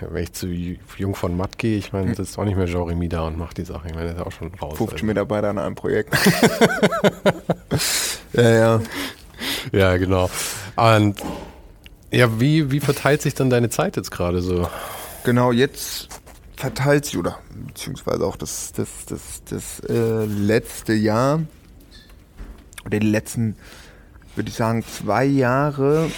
[0.00, 3.08] wenn ich zu Jung von Matt gehe, ich meine, das ist auch nicht mehr Jeremy
[3.08, 3.86] da und macht die Sache.
[3.86, 4.76] Ich meine, der ist auch schon raus.
[4.76, 5.06] 50 also.
[5.06, 6.14] Mitarbeiter an einem Projekt.
[8.34, 8.80] ja, ja.
[9.72, 10.30] Ja, genau.
[10.76, 11.20] Und
[12.10, 14.68] ja, wie, wie verteilt sich dann deine Zeit jetzt gerade so?
[15.24, 16.08] Genau, jetzt
[16.56, 21.40] verteilt sich, oder beziehungsweise auch das, das, das, das äh, letzte Jahr,
[22.84, 23.56] oder die letzten,
[24.36, 26.10] würde ich sagen, zwei Jahre.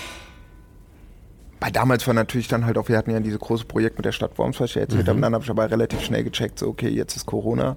[1.60, 4.12] Bei damals war natürlich dann halt auch, wir hatten ja dieses große Projekt mit der
[4.12, 5.08] Stadt Worms, was ich erzählt mhm.
[5.08, 7.76] habe, und dann habe ich aber relativ schnell gecheckt, so okay, jetzt ist Corona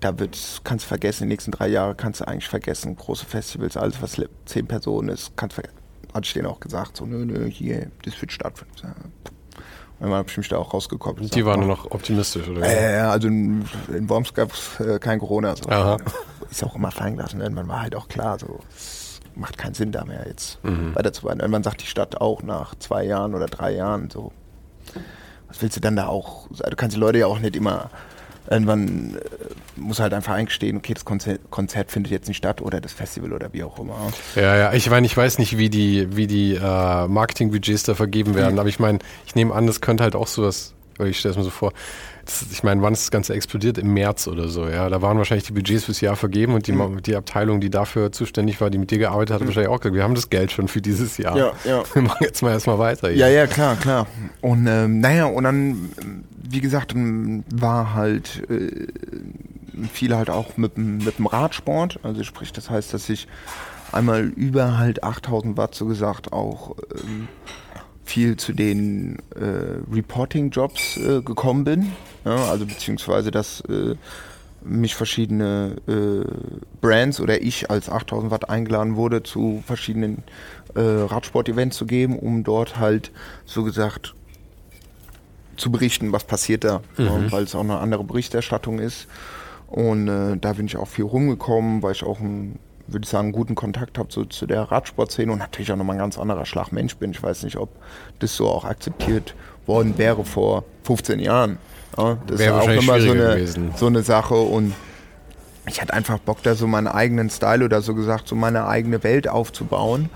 [0.00, 2.96] da wird, kannst du vergessen, die nächsten drei Jahre kannst du eigentlich vergessen.
[2.96, 5.78] Große Festivals, alles was zehn Personen ist, kannst du vergessen.
[6.12, 8.74] Hatte ich denen auch gesagt, so, nö, nö, hier, das wird stattfinden.
[9.98, 11.34] Und dann habe ich mich da auch rausgekoppelt.
[11.34, 12.62] Die waren nur noch optimistisch, oder?
[12.62, 15.56] Äh, also in, in Worms gab es äh, kein Corona.
[15.56, 15.68] So.
[15.70, 15.96] Aha.
[16.50, 17.40] Ist auch immer fallen gelassen.
[17.40, 18.60] Irgendwann war halt auch klar, so,
[19.34, 20.94] macht keinen Sinn da mehr jetzt mhm.
[20.94, 21.40] weiterzuarbeiten.
[21.40, 24.32] Irgendwann sagt die Stadt auch nach zwei Jahren oder drei Jahren so,
[25.48, 27.90] was willst du dann da auch, also du kannst die Leute ja auch nicht immer
[28.50, 32.80] irgendwann äh, muss halt einfach eingestehen, okay, das Konzert, Konzert, findet jetzt nicht statt oder
[32.80, 33.96] das Festival oder wie auch immer.
[34.34, 38.34] Ja, ja, ich meine, ich weiß nicht, wie die, wie die äh, Marketingbudgets da vergeben
[38.34, 38.60] werden, mhm.
[38.60, 41.44] aber ich meine, ich nehme an, das könnte halt auch sowas, ich stelle es mir
[41.44, 41.72] so vor,
[42.50, 43.78] ich meine, wann ist das Ganze explodiert?
[43.78, 44.88] Im März oder so, ja.
[44.88, 47.02] Da waren wahrscheinlich die Budgets fürs Jahr vergeben und die, mhm.
[47.02, 49.46] die Abteilung, die dafür zuständig war, die mit dir gearbeitet hat, mhm.
[49.46, 51.36] wahrscheinlich auch gesagt, wir haben das Geld schon für dieses Jahr.
[51.36, 51.82] Ja, ja.
[51.92, 53.08] Wir machen jetzt mal erstmal weiter.
[53.08, 53.18] Hier.
[53.18, 54.06] Ja, ja, klar, klar.
[54.40, 55.90] Und ähm, naja, und dann,
[56.48, 58.86] wie gesagt, war halt äh,
[59.92, 62.00] viele halt auch mit, mit dem Radsport.
[62.02, 63.28] Also sprich, das heißt, dass ich
[63.92, 67.28] einmal über halt 8000 Watt so gesagt auch ähm,
[68.06, 71.92] viel zu den äh, Reporting-Jobs äh, gekommen bin.
[72.24, 73.96] Ja, also beziehungsweise, dass äh,
[74.62, 76.24] mich verschiedene äh,
[76.80, 80.22] Brands oder ich als 8000 Watt eingeladen wurde, zu verschiedenen
[80.74, 83.12] äh, Radsport-Events zu geben, um dort halt
[83.44, 84.14] so gesagt
[85.56, 87.30] zu berichten, was passiert da, mhm.
[87.32, 89.06] weil es auch eine andere Berichterstattung ist.
[89.68, 93.32] Und äh, da bin ich auch viel rumgekommen, weil ich auch ein würde ich sagen,
[93.32, 96.72] guten Kontakt habe zu, zu der Radsportszene und natürlich auch nochmal ein ganz anderer Schlag
[96.72, 97.10] Mensch bin.
[97.10, 97.70] Ich weiß nicht, ob
[98.18, 99.34] das so auch akzeptiert
[99.66, 101.58] worden wäre vor 15 Jahren.
[101.98, 104.74] Ja, das wäre auch immer so eine, so eine Sache und
[105.68, 109.02] ich hatte einfach Bock, da so meinen eigenen Style oder so gesagt, so meine eigene
[109.02, 110.10] Welt aufzubauen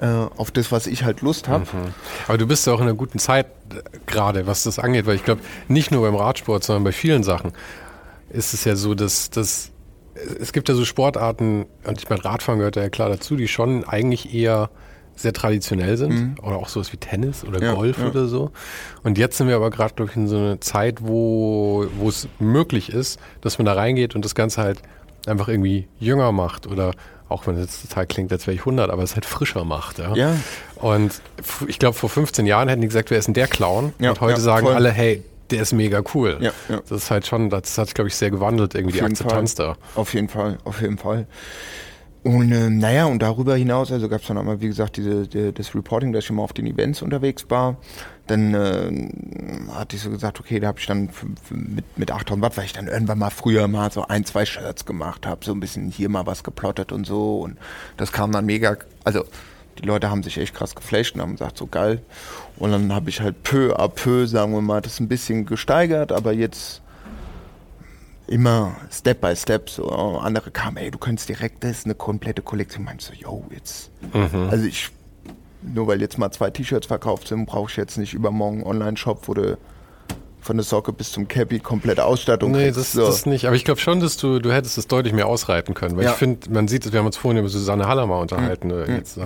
[0.00, 0.06] äh,
[0.36, 1.64] auf das, was ich halt Lust habe.
[1.64, 1.94] Mhm.
[2.28, 5.16] Aber du bist ja auch in einer guten Zeit äh, gerade, was das angeht, weil
[5.16, 7.52] ich glaube, nicht nur beim Radsport, sondern bei vielen Sachen
[8.30, 9.71] ist es ja so, dass, dass
[10.40, 13.84] es gibt ja so Sportarten, und ich meine, Radfahren gehört ja klar dazu, die schon
[13.84, 14.70] eigentlich eher
[15.14, 16.12] sehr traditionell sind.
[16.12, 16.34] Mhm.
[16.42, 18.08] Oder auch sowas wie Tennis oder ja, Golf ja.
[18.08, 18.50] oder so.
[19.02, 22.28] Und jetzt sind wir aber gerade, glaube ich, in so einer Zeit, wo, wo es
[22.38, 24.82] möglich ist, dass man da reingeht und das Ganze halt
[25.26, 26.92] einfach irgendwie jünger macht oder
[27.28, 29.98] auch wenn es jetzt total klingt, als wäre ich 100, aber es halt frischer macht.
[29.98, 30.14] Ja.
[30.14, 30.36] ja.
[30.76, 31.22] Und
[31.66, 33.94] ich glaube, vor 15 Jahren hätten die gesagt, wer ist denn der Clown?
[33.98, 34.74] Und heute sagen voll.
[34.74, 35.22] alle, hey,
[35.52, 36.38] der ist mega cool.
[36.40, 36.80] Ja, ja.
[36.88, 39.76] Das ist halt schon, das hat, glaube ich, sehr gewandelt, irgendwie auf die Akzeptanz Fall.
[39.94, 40.00] da.
[40.00, 41.26] Auf jeden Fall, auf jeden Fall.
[42.24, 45.52] Und äh, naja, und darüber hinaus, also gab es dann einmal, wie gesagt, diese, die,
[45.52, 47.76] das Reporting, dass ich immer auf den Events unterwegs war.
[48.28, 51.10] Dann äh, hatte ich so gesagt, okay, da habe ich dann
[51.50, 54.86] mit, mit 800 Watt, weil ich dann irgendwann mal früher mal so ein, zwei Shirts
[54.86, 57.40] gemacht habe, so ein bisschen hier mal was geplottet und so.
[57.40, 57.58] Und
[57.96, 59.24] das kam dann mega, also
[59.78, 62.02] die Leute haben sich echt krass geflasht und haben gesagt, so geil.
[62.62, 66.12] Und dann habe ich halt peu à peu, sagen wir mal, das ein bisschen gesteigert,
[66.12, 66.80] aber jetzt
[68.28, 69.68] immer Step by Step.
[69.68, 72.84] So andere kamen, ey, du könntest direkt, das ist eine komplette Kollektion.
[72.84, 73.90] Meinst so, yo, jetzt.
[74.14, 74.48] Mhm.
[74.48, 74.90] Also ich,
[75.60, 79.26] nur weil jetzt mal zwei T-Shirts verkauft sind, brauche ich jetzt nicht übermorgen einen Online-Shop,
[79.26, 79.58] wo du
[80.42, 82.78] von der Socke bis zum Cappy komplette Ausstattung Nee, kriegst.
[82.78, 83.06] das, so.
[83.06, 83.46] das nicht.
[83.46, 85.96] Aber ich glaube schon, dass du, du hättest es deutlich mehr ausreiten können.
[85.96, 86.10] Weil ja.
[86.10, 88.96] ich finde, man sieht es, wir haben uns vorhin über Susanne Haller mal unterhalten, mhm.
[88.96, 89.18] jetzt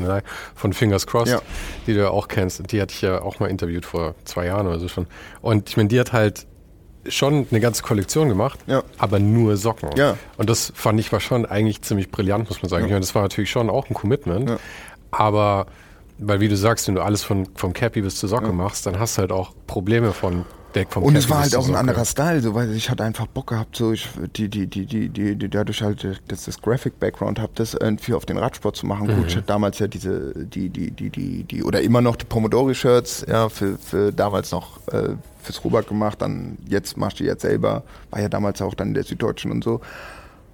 [0.54, 1.40] von Fingers Crossed, ja.
[1.86, 2.70] die du ja auch kennst.
[2.70, 5.06] Die hatte ich ja auch mal interviewt vor zwei Jahren oder so schon.
[5.40, 6.46] Und ich meine, die hat halt
[7.08, 8.82] schon eine ganze Kollektion gemacht, ja.
[8.98, 9.90] aber nur Socken.
[9.96, 10.16] Ja.
[10.36, 12.82] Und das fand ich war schon eigentlich ziemlich brillant, muss man sagen.
[12.82, 12.86] Ja.
[12.86, 14.58] Ich meine, das war natürlich schon auch ein Commitment.
[15.12, 15.66] Aber
[16.18, 18.98] weil wie du sagst, wenn du alles von, vom Cappy bis zur Socke machst, dann
[18.98, 20.44] hast du halt auch Probleme von
[20.76, 23.26] Weg vom Und es war halt auch ein anderer Style, so weil ich hatte einfach
[23.26, 27.00] Bock gehabt, so ich die die die die die, die dadurch halt dass das Graphic
[27.00, 29.08] Background habe, das irgendwie auf den Radsport zu machen.
[29.08, 29.16] Mhm.
[29.16, 32.26] Gut, ich hatte damals ja diese die die die die die oder immer noch die
[32.26, 37.24] Pomodori Shirts, ja, für für damals noch äh, fürs Robert gemacht, dann jetzt machst du
[37.24, 39.80] jetzt selber, war ja damals auch dann der Süddeutschen und so.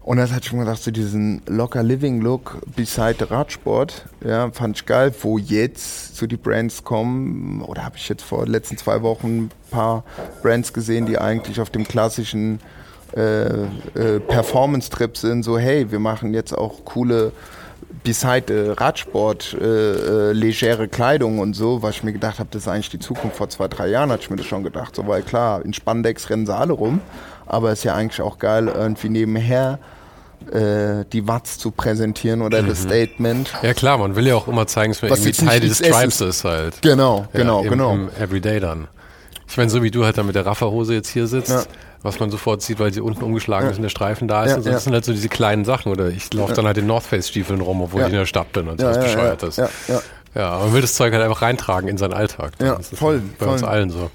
[0.05, 4.87] Und das hat schon gedacht, so diesen locker Living Look beside Radsport, ja, fand ich
[4.87, 9.03] geil, wo jetzt so die Brands kommen, oder habe ich jetzt vor den letzten zwei
[9.03, 10.03] Wochen ein paar
[10.43, 12.59] Brands gesehen, die eigentlich auf dem klassischen
[13.17, 17.31] äh, äh, Performance-Trip sind, so hey, wir machen jetzt auch coole
[18.03, 22.69] beside Radsport, äh, äh, legere Kleidung und so, was ich mir gedacht habe, das ist
[22.69, 23.37] eigentlich die Zukunft.
[23.37, 26.29] Vor zwei, drei Jahren hatte ich mir das schon gedacht, so weil klar, in Spandex
[26.31, 27.01] rennen sie alle rum,
[27.47, 29.79] aber es ist ja eigentlich auch geil, irgendwie nebenher
[30.51, 32.69] äh, die Watts zu präsentieren oder mhm.
[32.69, 33.53] das Statement.
[33.63, 36.45] Ja klar, man will ja auch immer zeigen, dass man irgendwie Teil des Tribes ist
[36.45, 36.83] halt.
[36.83, 37.93] Genau, genau, ja, im, genau.
[37.93, 38.89] Im Everyday dann.
[39.53, 41.63] Ich meine, so wie du halt da mit der Rafferhose jetzt hier sitzt, ja.
[42.03, 43.71] was man sofort sieht, weil sie unten umgeschlagen ja.
[43.71, 44.53] ist und der Streifen da ist.
[44.53, 44.71] Ja, und so.
[44.71, 45.93] Das sind halt so diese kleinen Sachen.
[45.93, 48.51] Oder ich laufe dann halt in North Face Stiefeln rum, obwohl ich in der Stadt
[48.55, 49.59] bin und so was bescheuert ist.
[49.59, 50.03] Ja, ja.
[50.35, 52.53] ja, man will das Zeug halt einfach reintragen in seinen Alltag.
[52.63, 53.21] Ja, voll.
[53.39, 53.55] Bei voll.
[53.55, 54.11] uns allen so.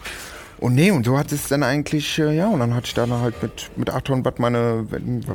[0.60, 3.12] Und nee, und so hat es dann eigentlich, äh, ja, und dann hatte ich dann
[3.12, 4.88] halt mit, mit Achton Bad meine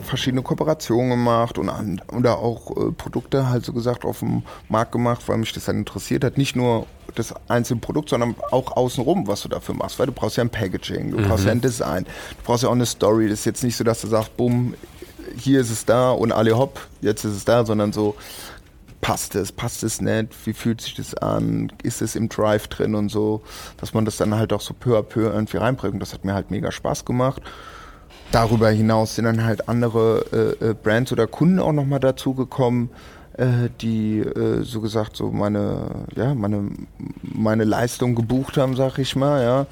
[0.04, 4.90] verschiedene Kooperationen gemacht und, und da auch äh, Produkte halt so gesagt auf dem Markt
[4.92, 6.38] gemacht, weil mich das dann interessiert hat.
[6.38, 10.38] Nicht nur das einzelne Produkt, sondern auch außenrum, was du dafür machst, weil du brauchst
[10.38, 11.28] ja ein Packaging, du mhm.
[11.28, 13.28] brauchst ja ein Design, du brauchst ja auch eine Story.
[13.28, 14.74] Das ist jetzt nicht so, dass du sagst, bumm,
[15.36, 18.16] hier ist es da und alle hopp, jetzt ist es da, sondern so,
[19.02, 22.94] passt es, passt es nicht, wie fühlt sich das an, ist es im Drive drin
[22.94, 23.42] und so,
[23.76, 25.94] dass man das dann halt auch so peu à peu irgendwie reinbringt.
[25.94, 27.42] Und das hat mir halt mega Spaß gemacht.
[28.30, 32.88] darüber hinaus sind dann halt andere äh, äh Brands oder Kunden auch nochmal dazugekommen,
[33.36, 36.70] äh, die äh, so gesagt so meine, ja, meine,
[37.20, 39.66] meine Leistung gebucht haben, sag ich mal, ja.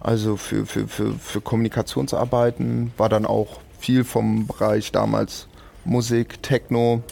[0.00, 5.48] Also für, für, für, für Kommunikationsarbeiten war dann auch viel vom Bereich damals
[5.84, 7.02] Musik, Techno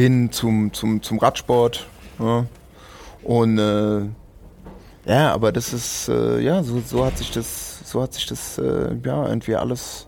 [0.00, 1.86] hin zum, zum, zum Radsport.
[2.18, 2.46] Ja.
[3.22, 4.00] Und äh,
[5.06, 8.58] ja, aber das ist, äh, ja, so, so hat sich das, so hat sich das,
[8.58, 10.06] äh, ja, irgendwie alles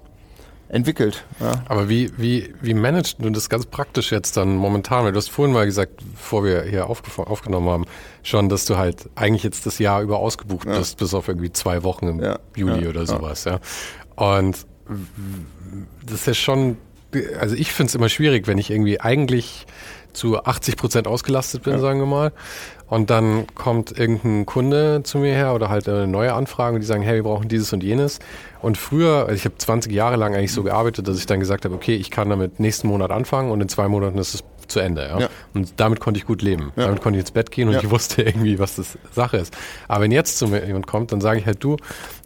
[0.69, 1.25] entwickelt.
[1.39, 1.53] Ja.
[1.69, 5.05] Aber wie, wie, wie managst du das ganz praktisch jetzt dann momentan?
[5.05, 7.85] Weil du hast vorhin mal gesagt, bevor wir hier aufgenommen haben,
[8.23, 10.79] schon, dass du halt eigentlich jetzt das Jahr über ausgebucht ja.
[10.79, 12.39] bist, bis auf irgendwie zwei Wochen im ja.
[12.57, 13.61] Juli oder sowas, ja.
[14.17, 14.67] Und
[16.07, 16.77] das ist ja schon,
[17.39, 19.67] also ich finde es immer schwierig, wenn ich irgendwie eigentlich
[20.13, 22.33] zu 80 Prozent ausgelastet bin, sagen wir mal.
[22.87, 26.87] Und dann kommt irgendein Kunde zu mir her oder halt eine neue Anfrage und die
[26.87, 28.19] sagen, hey, wir brauchen dieses und jenes.
[28.61, 31.65] Und früher, also ich habe 20 Jahre lang eigentlich so gearbeitet, dass ich dann gesagt
[31.65, 34.81] habe, okay, ich kann damit nächsten Monat anfangen und in zwei Monaten ist es zu
[34.81, 35.03] Ende.
[35.03, 35.21] Ja?
[35.21, 35.29] ja.
[35.55, 36.73] Und damit konnte ich gut leben.
[36.77, 36.87] Ja.
[36.87, 39.57] Damit konnte ich ins Bett gehen und ich wusste irgendwie, was das Sache ist.
[39.89, 41.77] Aber wenn jetzt zu mir jemand kommt, dann sage ich halt, du,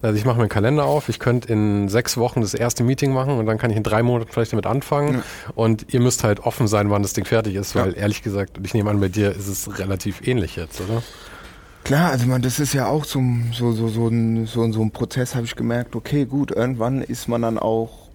[0.03, 3.39] also ich mache meinen Kalender auf, ich könnte in sechs Wochen das erste Meeting machen
[3.39, 5.23] und dann kann ich in drei Monaten vielleicht damit anfangen.
[5.55, 8.75] Und ihr müsst halt offen sein, wann das Ding fertig ist, weil ehrlich gesagt, ich
[8.75, 11.03] nehme an, bei dir ist es relativ ähnlich jetzt, oder?
[11.85, 14.91] Klar, also man, das ist ja auch so, so, so, so, ein, so, so ein
[14.91, 18.06] Prozess, habe ich gemerkt, okay, gut, irgendwann ist man dann auch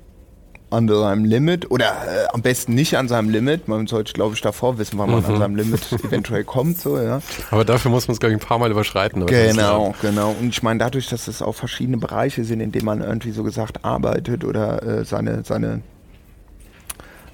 [0.71, 3.67] an seinem Limit oder äh, am besten nicht an seinem Limit.
[3.67, 5.25] Man sollte, glaube ich, davor wissen, wann man mhm.
[5.29, 6.79] an seinem Limit eventuell kommt.
[6.79, 7.21] So, ja.
[7.51, 9.25] Aber dafür muss man es, glaube ich, ein paar Mal überschreiten.
[9.25, 10.35] Genau, genau.
[10.39, 13.43] Und ich meine, dadurch, dass es auch verschiedene Bereiche sind, in denen man irgendwie so
[13.43, 15.81] gesagt arbeitet oder äh, seine, seine,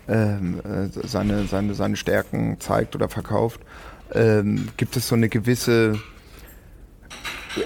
[0.08, 3.62] ähm, äh, seine, seine, seine Stärken zeigt oder verkauft,
[4.14, 6.00] ähm, gibt es so eine gewisse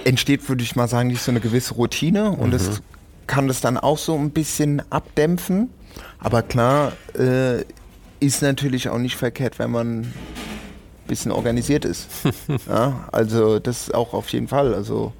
[0.04, 2.78] entsteht, würde ich mal sagen, nicht so eine gewisse Routine und mhm.
[3.26, 5.70] Kann das dann auch so ein bisschen abdämpfen.
[6.18, 7.64] Aber klar, äh,
[8.20, 10.14] ist natürlich auch nicht verkehrt, wenn man ein
[11.08, 12.08] bisschen organisiert ist.
[12.68, 14.74] ja, also das auch auf jeden Fall.
[14.74, 15.12] Also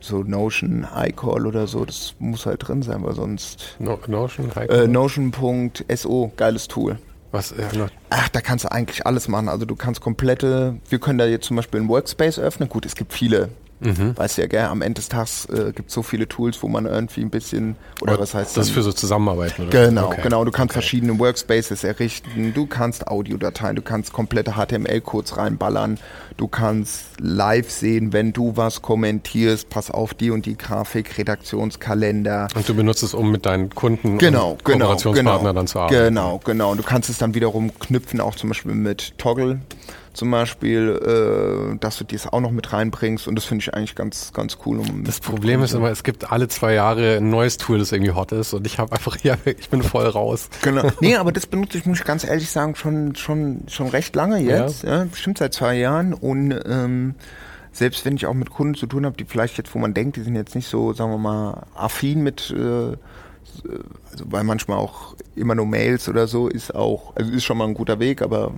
[0.00, 3.76] so Notion, iCall oder so, das muss halt drin sein, weil sonst.
[3.80, 6.98] No, Notion, äh, Notion.so, geiles Tool.
[7.30, 7.54] Was?
[7.58, 9.48] Ja, Ach, da kannst du eigentlich alles machen.
[9.48, 12.68] Also du kannst komplette, wir können da jetzt zum Beispiel einen Workspace öffnen.
[12.68, 13.50] Gut, es gibt viele
[13.80, 14.16] Mhm.
[14.16, 16.68] Weißt du ja, gell, am Ende des Tages äh, gibt es so viele Tools, wo
[16.68, 18.66] man irgendwie ein bisschen, oder was heißt das?
[18.66, 19.86] Das für so Zusammenarbeiten, oder?
[19.86, 20.20] Genau, okay.
[20.22, 20.44] genau.
[20.44, 20.80] Du kannst okay.
[20.80, 25.98] verschiedene Workspaces errichten, du kannst Audiodateien, du kannst komplette HTML-Codes reinballern,
[26.36, 32.48] du kannst live sehen, wenn du was kommentierst, pass auf die und die Grafik, Redaktionskalender.
[32.54, 35.78] Und du benutzt es, um mit deinen Kunden genau, und genau, Kooperationspartnern genau, dann zu
[35.78, 36.04] arbeiten.
[36.04, 36.72] Genau, genau.
[36.72, 39.60] Und du kannst es dann wiederum knüpfen, auch zum Beispiel mit Toggle
[40.18, 43.94] zum Beispiel, äh, dass du dies auch noch mit reinbringst und das finde ich eigentlich
[43.94, 44.80] ganz, ganz cool.
[44.80, 48.12] Um das Problem ist immer, es gibt alle zwei Jahre ein neues Tool, das irgendwie
[48.12, 50.50] hot ist und ich habe einfach, ja, ich bin voll raus.
[50.62, 50.88] Genau.
[51.00, 54.40] Nee, aber das benutze ich, muss ich ganz ehrlich sagen, schon, schon, schon recht lange
[54.40, 54.98] jetzt, ja.
[54.98, 57.14] ja bestimmt seit zwei Jahren und ähm,
[57.72, 60.16] selbst wenn ich auch mit Kunden zu tun habe, die vielleicht jetzt, wo man denkt,
[60.16, 62.96] die sind jetzt nicht so, sagen wir mal, affin mit äh,
[64.10, 67.66] also weil manchmal auch immer nur Mails oder so ist auch, also ist schon mal
[67.66, 68.52] ein guter Weg, aber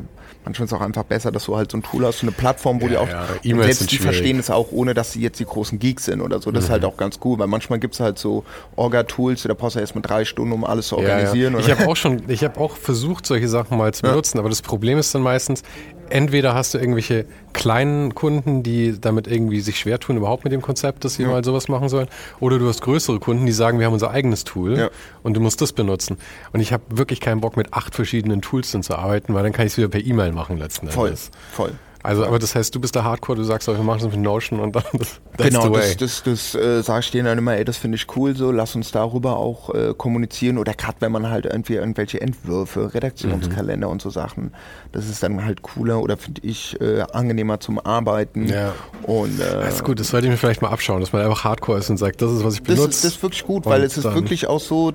[0.45, 2.33] manchmal ist es auch einfach besser, dass du halt so ein Tool hast, so eine
[2.33, 3.27] Plattform, wo ja, die auch, ja.
[3.43, 6.41] E selbst die verstehen es auch, ohne dass sie jetzt die großen Geeks sind oder
[6.41, 6.51] so.
[6.51, 6.65] Das mhm.
[6.67, 8.45] ist halt auch ganz cool, weil manchmal gibt es halt so
[8.77, 11.55] Orga-Tools, da brauchst du erst mal drei Stunden, um alles zu organisieren.
[11.55, 14.49] Ja, ich habe auch schon, ich habe auch versucht, solche Sachen mal zu benutzen, aber
[14.49, 15.63] das Problem ist dann meistens,
[16.11, 20.63] entweder hast du irgendwelche kleinen Kunden, die damit irgendwie sich schwer tun, überhaupt mit dem
[20.63, 22.09] Konzept, dass sie mal sowas machen sollen,
[22.39, 24.91] oder du hast größere Kunden, die sagen, wir haben unser eigenes Tool
[25.23, 26.19] und du musst das benutzen.
[26.53, 29.53] Und ich habe wirklich keinen Bock, mit acht verschiedenen Tools dann zu arbeiten, weil dann
[29.53, 30.95] kann ich es wieder per E-Mail machen letzten Endes.
[30.95, 31.15] Voll,
[31.53, 31.73] voll.
[32.03, 34.59] Also, aber das heißt, du bist der Hardcore, du sagst wir machen es mit Notion
[34.61, 37.77] und dann das, Genau, das, das, das äh, sag ich denen dann immer, ey, das
[37.77, 41.47] finde ich cool so, lass uns darüber auch äh, kommunizieren oder gerade wenn man halt
[41.47, 43.93] irgendwie irgendwelche Entwürfe, Redaktionskalender mhm.
[43.93, 44.53] und so Sachen,
[44.93, 48.49] das ist dann halt cooler oder finde ich äh, angenehmer zum Arbeiten.
[48.49, 48.73] Ja.
[49.03, 51.45] Und, äh, das ist gut, das sollte ich mir vielleicht mal abschauen, dass man einfach
[51.45, 52.87] Hardcore ist und sagt, das ist, was ich benutze.
[52.87, 54.93] Das, das ist wirklich gut, weil es ist wirklich auch so,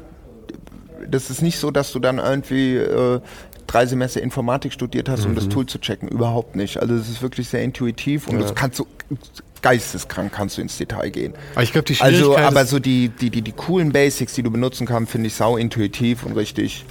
[1.07, 3.19] das ist nicht so, dass du dann irgendwie äh,
[3.67, 5.35] drei Semester Informatik studiert hast, um mhm.
[5.35, 6.07] das Tool zu checken.
[6.07, 6.77] Überhaupt nicht.
[6.77, 8.41] Also es ist wirklich sehr intuitiv und ja.
[8.41, 8.87] das kannst du
[9.61, 11.33] geisteskrank kannst du ins Detail gehen.
[11.55, 14.33] Aber ich glaube, die also, Schwierigkeit Also, aber so die, die, die, die coolen Basics,
[14.33, 16.85] die du benutzen kannst, finde ich sau intuitiv und richtig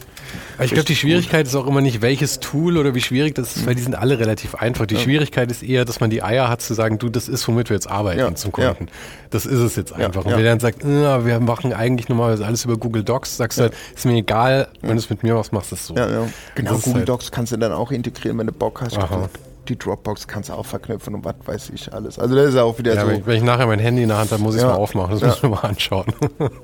[0.60, 3.66] ich glaube, die Schwierigkeit ist auch immer nicht, welches Tool oder wie schwierig das ist,
[3.66, 4.86] weil die sind alle relativ einfach.
[4.86, 5.00] Die ja.
[5.00, 7.74] Schwierigkeit ist eher, dass man die Eier hat zu sagen, du, das ist, womit wir
[7.74, 8.34] jetzt arbeiten ja.
[8.34, 8.84] zum Kunden.
[8.84, 8.92] Ja.
[9.30, 10.24] Das ist es jetzt einfach.
[10.24, 13.62] Und wer dann sagt, äh, wir machen eigentlich normalerweise alles über Google Docs, sagst du
[13.62, 15.94] halt, ist mir egal, wenn du es mit mir machst, machst du es so.
[15.94, 18.96] Genau, Google halt Docs kannst du dann auch integrieren, wenn du Bock hast.
[18.98, 19.28] Aha
[19.68, 22.18] die Dropbox kannst du auch verknüpfen und was weiß ich alles.
[22.18, 23.08] Also das ist auch wieder ja, so.
[23.08, 24.72] Wenn ich, wenn ich nachher mein Handy in der Hand habe, muss ich es ja.
[24.72, 25.12] mal aufmachen.
[25.12, 25.28] Das ja.
[25.28, 26.06] müssen wir mal anschauen.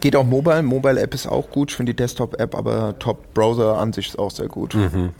[0.00, 0.62] Geht auch mobile.
[0.62, 1.70] Mobile App ist auch gut.
[1.70, 4.74] Ich finde die Desktop-App, aber Top-Browser-Ansicht ist auch sehr gut.
[4.74, 5.10] Mhm.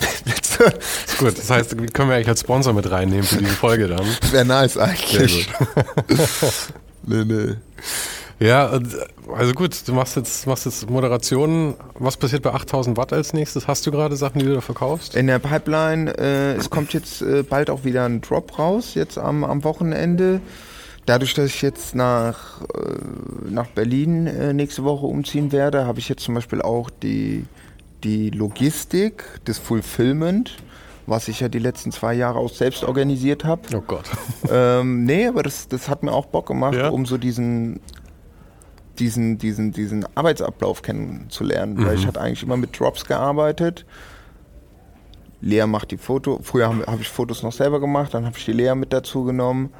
[1.18, 1.38] gut.
[1.38, 4.06] Das heißt, können wir eigentlich als Sponsor mit reinnehmen für diese Folge dann.
[4.30, 5.48] Wäre nice eigentlich.
[7.06, 7.56] nee, nee.
[8.38, 8.70] Ja,
[9.34, 11.74] also gut, du machst jetzt, machst jetzt Moderationen.
[11.94, 13.68] Was passiert bei 8000 Watt als nächstes?
[13.68, 15.14] Hast du gerade Sachen, die du da verkaufst?
[15.14, 19.18] In der Pipeline, äh, es kommt jetzt äh, bald auch wieder ein Drop raus, jetzt
[19.18, 20.40] am, am Wochenende.
[21.10, 26.08] Dadurch, dass ich jetzt nach, äh, nach Berlin äh, nächste Woche umziehen werde, habe ich
[26.08, 27.46] jetzt zum Beispiel auch die,
[28.04, 30.58] die Logistik, das Fulfillment,
[31.06, 33.62] was ich ja die letzten zwei Jahre auch selbst organisiert habe.
[33.74, 34.04] Oh Gott.
[34.52, 36.90] Ähm, nee, aber das, das hat mir auch Bock gemacht, ja.
[36.90, 37.80] um so diesen,
[39.00, 41.74] diesen, diesen, diesen Arbeitsablauf kennenzulernen.
[41.74, 41.86] Mhm.
[41.86, 43.84] Weil ich hatte eigentlich immer mit Drops gearbeitet.
[45.40, 46.38] Lea macht die Foto.
[46.40, 49.24] Früher habe hab ich Fotos noch selber gemacht, dann habe ich die Lea mit dazu
[49.24, 49.70] genommen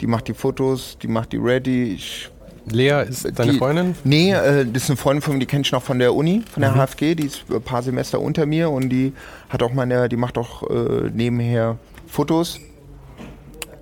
[0.00, 1.94] die macht die Fotos, die macht die ready.
[1.94, 2.30] Ich,
[2.68, 3.94] Lea ist deine die, Freundin?
[4.04, 6.42] Nee, äh, das ist eine Freundin von mir, die kenne ich noch von der Uni,
[6.50, 6.86] von der mhm.
[6.86, 9.12] HFG, die ist ein paar Semester unter mir und die
[9.48, 12.60] hat auch meine, die macht auch äh, nebenher Fotos.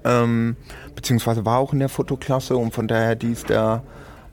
[0.04, 0.56] Ähm,
[0.94, 3.82] beziehungsweise war auch in der Fotoklasse und von daher die ist da,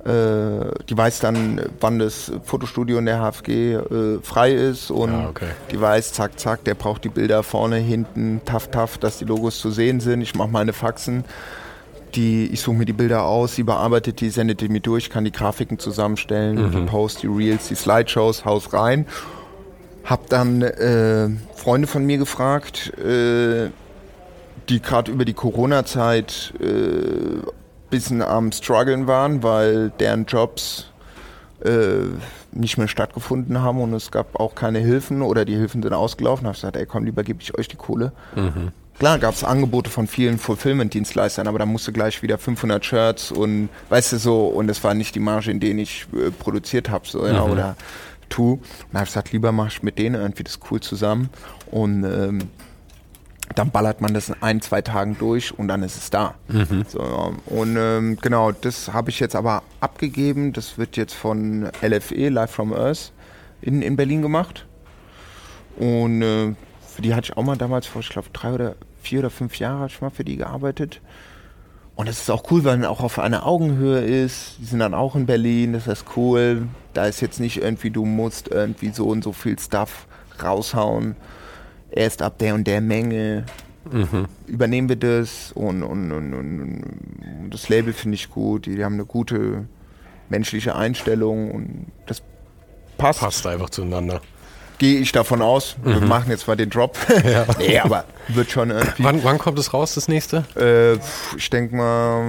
[0.03, 5.29] äh, die weiß dann, wann das Fotostudio in der HFG äh, frei ist und ah,
[5.29, 5.47] okay.
[5.71, 9.59] die weiß, zack, zack, der braucht die Bilder vorne, hinten, taff, taff, dass die Logos
[9.59, 10.21] zu sehen sind.
[10.21, 11.23] Ich mache meine Faxen
[12.15, 15.25] die, ich suche mir die Bilder aus, sie bearbeitet die, sendet die mir durch, kann
[15.25, 16.71] die Grafiken zusammenstellen, mhm.
[16.71, 19.05] die Post, die Reels, die Slideshows, haus rein.
[20.03, 23.69] Hab dann äh, Freunde von mir gefragt, äh,
[24.69, 27.45] die gerade über die Corona-Zeit äh,
[27.89, 30.87] bisschen am struggeln waren, weil deren Jobs
[31.63, 32.07] äh,
[32.51, 36.43] nicht mehr stattgefunden haben und es gab auch keine Hilfen oder die Hilfen sind ausgelaufen.
[36.43, 38.13] Da habe ich gesagt, ey komm, lieber gebe ich euch die Kohle.
[38.35, 38.71] Mhm.
[39.01, 43.69] Klar gab es Angebote von vielen Fulfillment-Dienstleistern, aber da musste gleich wieder 500 Shirts und
[43.89, 47.07] weißt du so, und es war nicht die Marge, in denen ich äh, produziert habe,
[47.07, 47.33] so, mhm.
[47.33, 47.75] ja, oder
[48.29, 48.51] tu.
[48.51, 48.61] Und
[48.91, 51.31] da habe ich gesagt, lieber mach ich mit denen irgendwie das cool zusammen
[51.71, 52.41] und ähm,
[53.55, 56.35] dann ballert man das in ein, zwei Tagen durch und dann ist es da.
[56.47, 56.85] Mhm.
[56.87, 60.53] So, und ähm, genau, das habe ich jetzt aber abgegeben.
[60.53, 63.11] Das wird jetzt von LFE, Live from Earth,
[63.63, 64.67] in, in Berlin gemacht.
[65.79, 66.53] Und äh,
[66.87, 69.59] für die hatte ich auch mal damals vor, ich glaube, drei oder vier oder fünf
[69.59, 71.01] Jahre ich mal für die gearbeitet.
[71.95, 74.55] Und es ist auch cool, weil man auch auf einer Augenhöhe ist.
[74.59, 76.67] Die sind dann auch in Berlin, das ist cool.
[76.93, 80.07] Da ist jetzt nicht irgendwie, du musst irgendwie so und so viel Stuff
[80.41, 81.15] raushauen.
[81.91, 83.45] Erst ab der und der Menge
[83.91, 84.27] mhm.
[84.47, 85.51] übernehmen wir das.
[85.51, 88.65] Und, und, und, und das Label finde ich gut.
[88.65, 89.65] Die, die, haben eine gute
[90.29, 92.23] menschliche Einstellung und das
[92.97, 93.19] passt.
[93.19, 94.21] Passt einfach zueinander
[94.81, 95.75] gehe ich davon aus.
[95.83, 95.89] Mhm.
[95.93, 96.97] Wir machen jetzt mal den Drop.
[97.23, 97.45] Ja.
[97.59, 99.03] nee, aber wird schon irgendwie.
[99.03, 100.43] Wann, wann kommt es raus, das nächste?
[100.55, 100.97] Äh,
[101.37, 102.23] ich denke mal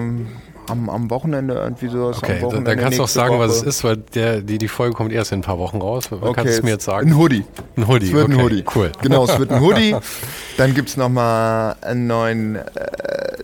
[0.69, 2.19] am, am Wochenende irgendwie sowas.
[2.19, 3.49] Okay, dann, dann kannst du auch sagen, Woche.
[3.49, 6.11] was es ist, weil der, die, die Folge kommt erst in ein paar Wochen raus.
[6.13, 7.09] Okay, kannst du es mir jetzt sagen?
[7.09, 7.45] Ein Hoodie.
[7.77, 8.65] Ein Hoodie, Es wird okay, ein Hoodie.
[8.75, 8.93] Cool.
[9.01, 9.97] Genau, es wird ein Hoodie.
[10.59, 12.63] Dann gibt es nochmal einen neuen, äh,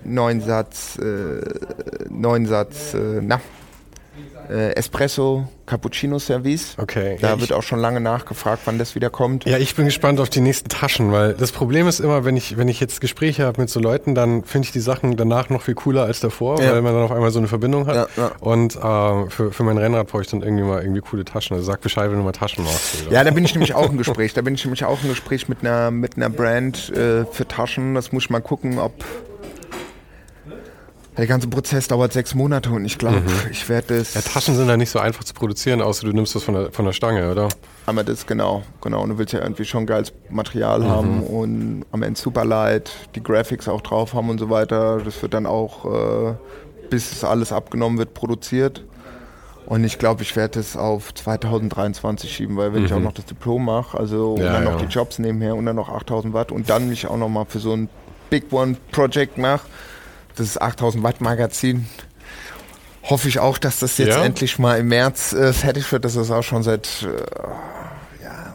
[0.05, 1.41] neuen Satz, äh,
[2.11, 3.41] neuen Satz, äh, na,
[4.49, 6.75] äh, Espresso Cappuccino Service.
[6.79, 7.19] Okay.
[7.21, 9.45] Da ja, wird auch schon lange nachgefragt, wann das wieder kommt.
[9.45, 12.57] Ja, ich bin gespannt auf die nächsten Taschen, weil das Problem ist immer, wenn ich,
[12.57, 15.63] wenn ich jetzt Gespräche habe mit so Leuten, dann finde ich die Sachen danach noch
[15.63, 16.73] viel cooler als davor, ja.
[16.73, 17.95] weil man dann auf einmal so eine Verbindung hat.
[17.95, 18.33] Ja, ja.
[18.41, 21.55] Und äh, für, für mein Rennrad brauche ich dann irgendwie mal irgendwie coole Taschen.
[21.55, 23.03] Also sag Bescheid, wenn du mal Taschen machst.
[23.07, 23.17] Oder?
[23.17, 24.33] Ja, da bin ich nämlich auch im Gespräch.
[24.33, 27.95] Da bin ich nämlich auch im Gespräch mit einer, mit einer Brand äh, für Taschen.
[27.95, 29.05] Das muss ich mal gucken, ob
[31.19, 33.51] der ganze Prozess dauert sechs Monate und ich glaube, mhm.
[33.51, 34.15] ich werde das.
[34.15, 36.73] Ja, Taschen sind ja nicht so einfach zu produzieren, außer du nimmst das von der,
[36.73, 37.49] von der Stange, oder?
[37.87, 39.03] Aber das genau, genau.
[39.03, 40.89] Und du willst ja irgendwie schon geiles Material mhm.
[40.89, 45.01] haben und am Ende super light, die Graphics auch drauf haben und so weiter.
[45.05, 45.85] Das wird dann auch,
[46.31, 46.35] äh,
[46.89, 48.85] bis es alles abgenommen wird, produziert.
[49.67, 52.87] Und ich glaube, ich werde es auf 2023 schieben, weil wenn mhm.
[52.87, 53.05] ich auch mhm.
[53.05, 54.71] noch das Diplom mache, also ja, und dann ja.
[54.71, 57.45] noch die Jobs nebenher und dann noch 8000 Watt und dann mich auch noch mal
[57.45, 57.89] für so ein
[58.31, 59.67] Big One Project mache,
[60.39, 61.87] das 8000 Watt Magazin.
[63.03, 64.25] Hoffe ich auch, dass das jetzt ja?
[64.25, 66.05] endlich mal im März äh, fertig wird.
[66.05, 68.55] Das ist auch schon seit äh, ja,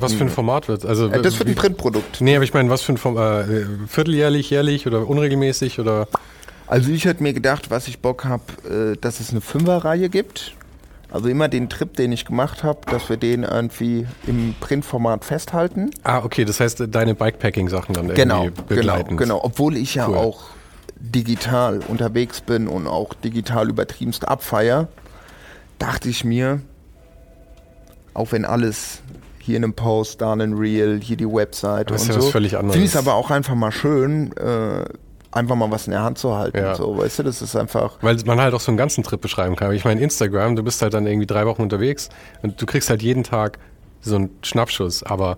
[0.00, 2.20] was für ein Format wird Also, äh, das wird ein Printprodukt.
[2.20, 3.48] Nee, aber ich meine, was für ein Format?
[3.48, 6.06] Äh, vierteljährlich, jährlich oder unregelmäßig oder?
[6.66, 10.54] Also ich hätte mir gedacht, was ich Bock habe, äh, dass es eine Fünferreihe gibt.
[11.10, 15.90] Also immer den Trip, den ich gemacht habe, dass wir den irgendwie im Printformat festhalten.
[16.04, 19.16] Ah, okay, das heißt deine Bikepacking-Sachen dann genau, irgendwie begleiten.
[19.16, 19.40] Genau, genau.
[19.44, 20.16] Obwohl ich ja cool.
[20.16, 20.44] auch
[21.00, 24.88] digital unterwegs bin und auch digital übertriebenst abfeier,
[25.78, 26.60] dachte ich mir,
[28.14, 29.00] auch wenn alles
[29.38, 32.22] hier in einem Post, da in einem Reel, hier die Website das und ist ja
[32.22, 34.84] so, finde ich es aber auch einfach mal schön, äh,
[35.32, 36.58] einfach mal was in der Hand zu halten.
[36.58, 36.74] Ja.
[36.74, 37.98] So, weißt du, das ist einfach.
[38.00, 39.72] Weil man halt auch so einen ganzen Trip beschreiben kann.
[39.72, 42.08] Ich meine, Instagram, du bist halt dann irgendwie drei Wochen unterwegs
[42.42, 43.58] und du kriegst halt jeden Tag
[44.00, 45.36] so einen Schnappschuss, aber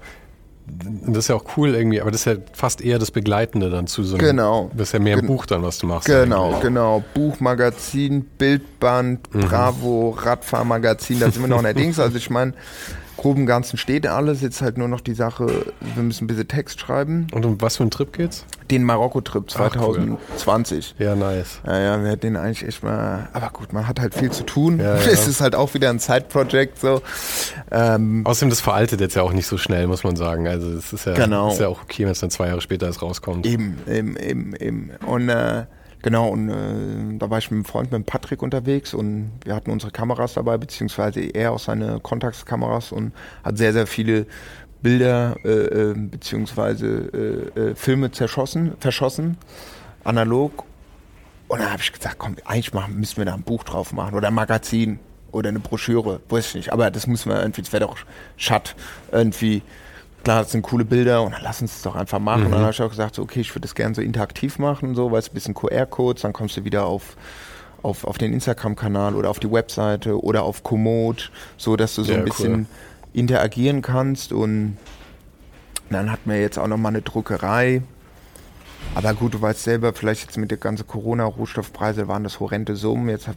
[0.65, 3.87] das ist ja auch cool irgendwie, aber das ist ja fast eher das Begleitende dann
[3.89, 4.27] zu so einem.
[4.27, 4.71] Genau.
[4.75, 6.07] Das ist ja mehr ein Buch dann, was du machst.
[6.07, 6.61] Genau, eigentlich.
[6.63, 7.05] genau.
[7.15, 9.41] Buch, Magazin, Bildband, mhm.
[9.41, 11.99] Bravo, Radfahrmagazin, da sind wir noch in der Dings.
[11.99, 12.55] Also ich meine,
[13.23, 14.41] groben Ganzen steht alles.
[14.41, 15.47] Jetzt halt nur noch die Sache,
[15.95, 17.29] wir müssen ein bisschen Text schreiben.
[17.33, 18.45] Und um was für einen Trip geht's?
[18.69, 20.95] Den Marokko-Trip 2020.
[20.99, 21.07] Cool.
[21.07, 21.61] Ja, nice.
[21.65, 23.29] Ja, ja, wir hätten den eigentlich echt mal.
[23.33, 24.81] Aber gut, man hat halt viel zu tun.
[24.81, 25.03] Ja, ja.
[25.05, 27.01] Es ist halt auch wieder ein Side-Project so.
[27.71, 30.49] Ähm, Außerdem, das veraltet jetzt ja auch nicht so schnell, muss man sagen.
[30.49, 31.53] Also es ist ja, genau.
[31.53, 33.47] ist ja auch okay, wenn es dann zwei Jahre später erst rauskommt.
[33.47, 34.91] Eben, eben, eben, eben.
[35.07, 35.67] Und äh,
[36.03, 39.71] Genau, und äh, da war ich mit einem Freund, mit Patrick unterwegs und wir hatten
[39.71, 43.13] unsere Kameras dabei, beziehungsweise er auch seine Kontaktkameras und
[43.45, 44.27] hat sehr, sehr viele
[44.83, 49.39] Bilder äh, äh, beziehungsweise äh, äh, Filme zerschossen, verschossen,
[50.03, 50.65] analog.
[51.47, 54.17] Und dann habe ich gesagt, komm, eigentlich machen, müssen wir da ein Buch drauf machen
[54.17, 54.99] oder ein Magazin
[55.31, 56.73] oder eine Broschüre, weiß ich nicht.
[56.73, 57.97] Aber das müssen wir irgendwie, das wäre doch
[58.37, 58.75] Schatt,
[59.13, 59.63] irgendwie
[60.23, 62.41] klar, das sind coole Bilder und dann lass uns das doch einfach machen.
[62.41, 62.47] Mhm.
[62.47, 64.95] Und dann habe ich auch gesagt, so, okay, ich würde das gerne so interaktiv machen,
[64.95, 67.17] so, weil es ein bisschen QR-Codes, dann kommst du wieder auf,
[67.83, 72.13] auf, auf den Instagram-Kanal oder auf die Webseite oder auf Komoot, so dass du so
[72.13, 72.67] ja, ein bisschen cool.
[73.13, 74.33] interagieren kannst.
[74.33, 74.77] Und
[75.91, 77.83] dann hatten wir jetzt auch nochmal eine Druckerei.
[78.95, 83.09] Aber gut, du weißt selber, vielleicht jetzt mit der ganzen Corona-Rohstoffpreise waren das horrende Summen.
[83.09, 83.37] Jetzt hat,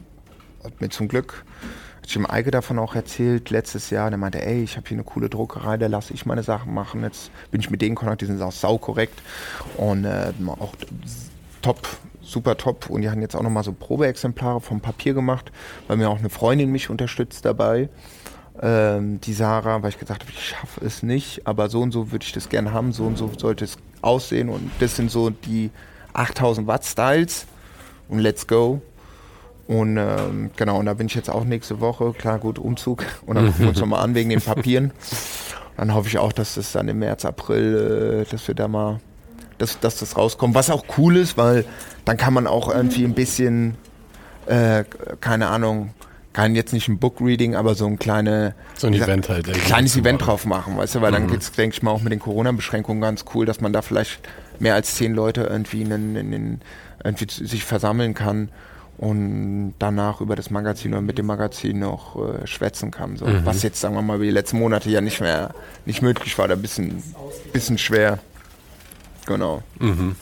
[0.64, 4.10] hat mir zum Glück hat Jim Eike davon auch erzählt letztes Jahr.
[4.10, 7.02] Der meinte, ey, ich habe hier eine coole Druckerei, da lasse ich meine Sachen machen.
[7.02, 9.20] Jetzt bin ich mit denen in Kontakt, die sind auch saukorrekt
[9.76, 10.72] und äh, auch
[11.62, 11.80] top,
[12.22, 12.88] super top.
[12.88, 15.50] Und die haben jetzt auch nochmal so Probeexemplare vom Papier gemacht,
[15.88, 17.88] weil mir auch eine Freundin mich unterstützt dabei.
[18.62, 22.12] Ähm, die Sarah, weil ich gesagt habe, ich schaffe es nicht, aber so und so
[22.12, 24.48] würde ich das gerne haben, so und so sollte es aussehen.
[24.48, 25.70] Und das sind so die
[26.12, 27.46] 8000 Watt Styles.
[28.08, 28.80] Und let's go.
[29.66, 32.12] Und ähm, genau, und da bin ich jetzt auch nächste Woche.
[32.12, 33.04] Klar, gut, Umzug.
[33.26, 34.92] Und dann gucken wir uns nochmal an wegen den Papieren.
[35.76, 39.00] Dann hoffe ich auch, dass das dann im März, April, äh, dass wir da mal,
[39.58, 40.54] dass, dass das rauskommt.
[40.54, 41.64] Was auch cool ist, weil
[42.04, 43.76] dann kann man auch irgendwie ein bisschen,
[44.46, 44.84] äh,
[45.20, 45.90] keine Ahnung,
[46.32, 49.50] kann jetzt nicht ein Book-Reading, aber so ein kleine, so ein Event halt.
[49.52, 51.14] Kleines Event drauf machen, weißt du, weil mhm.
[51.14, 54.20] dann geht's, denke ich mal, auch mit den Corona-Beschränkungen ganz cool, dass man da vielleicht
[54.60, 56.60] mehr als zehn Leute irgendwie, in, in, in,
[57.02, 58.50] irgendwie sich versammeln kann
[58.98, 63.16] und danach über das Magazin oder mit dem Magazin noch äh, schwätzen kann.
[63.16, 63.26] So.
[63.26, 63.44] Mhm.
[63.44, 65.54] Was jetzt, sagen wir mal, wie die letzten Monate ja nicht mehr
[65.84, 67.02] nicht möglich war, da ein bisschen,
[67.52, 68.18] bisschen schwer.
[69.26, 69.62] Genau.
[69.78, 70.16] Mhm.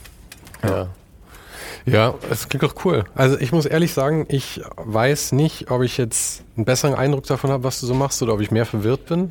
[0.63, 0.89] Ja.
[1.87, 3.05] Ja, es klingt doch cool.
[3.15, 7.51] Also ich muss ehrlich sagen, ich weiß nicht, ob ich jetzt einen besseren Eindruck davon
[7.51, 9.29] habe, was du so machst, oder ob ich mehr verwirrt bin.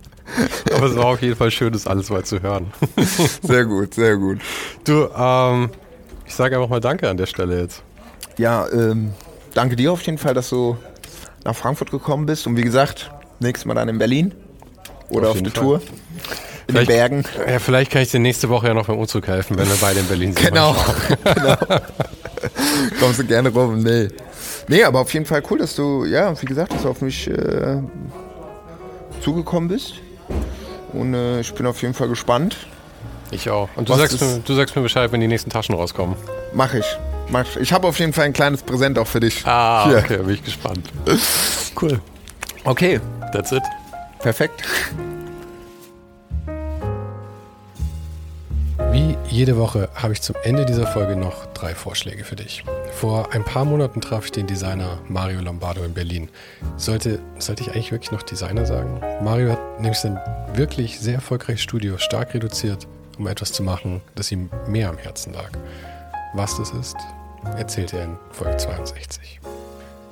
[0.74, 2.72] Aber es war auf jeden Fall schön, das alles mal zu hören.
[3.42, 4.40] sehr gut, sehr gut.
[4.82, 5.70] Du, ähm,
[6.26, 7.82] ich sage einfach mal Danke an der Stelle jetzt
[8.40, 9.12] ja, ähm,
[9.54, 10.76] danke dir auf jeden Fall, dass du
[11.44, 12.46] nach Frankfurt gekommen bist.
[12.46, 14.34] Und wie gesagt, nächstes Mal dann in Berlin
[15.10, 15.62] oder auf, auf der Fall.
[15.62, 15.76] Tour.
[15.76, 17.24] In vielleicht, den Bergen.
[17.46, 20.00] Ja, vielleicht kann ich dir nächste Woche ja noch beim Umzug helfen, wenn wir beide
[20.00, 20.46] in Berlin sind.
[20.48, 20.74] Genau.
[21.34, 21.56] genau.
[22.98, 23.82] Kommst du gerne rum.
[23.82, 24.08] Nee.
[24.68, 27.28] Nee, aber auf jeden Fall cool, dass du, ja, wie gesagt, dass du auf mich
[27.28, 27.82] äh,
[29.20, 29.94] zugekommen bist.
[30.92, 32.56] Und äh, ich bin auf jeden Fall gespannt.
[33.32, 33.68] Ich auch.
[33.76, 36.16] Und du sagst, mir, du sagst mir Bescheid, wenn die nächsten Taschen rauskommen.
[36.54, 36.86] Mach ich.
[37.60, 39.46] Ich habe auf jeden Fall ein kleines Präsent auch für dich.
[39.46, 39.98] Ah, Hier.
[39.98, 40.90] okay, bin ich gespannt.
[41.80, 42.00] Cool.
[42.64, 43.00] Okay.
[43.32, 43.62] That's it.
[44.18, 44.62] Perfekt.
[48.92, 52.64] Wie jede Woche habe ich zum Ende dieser Folge noch drei Vorschläge für dich.
[52.92, 56.28] Vor ein paar Monaten traf ich den Designer Mario Lombardo in Berlin.
[56.76, 59.00] Sollte, sollte ich eigentlich wirklich noch Designer sagen?
[59.22, 60.18] Mario hat nämlich sein
[60.54, 65.32] wirklich sehr erfolgreiches Studio stark reduziert, um etwas zu machen, das ihm mehr am Herzen
[65.32, 65.50] lag.
[66.34, 66.96] Was das ist,
[67.56, 69.40] erzählt er in Folge 62.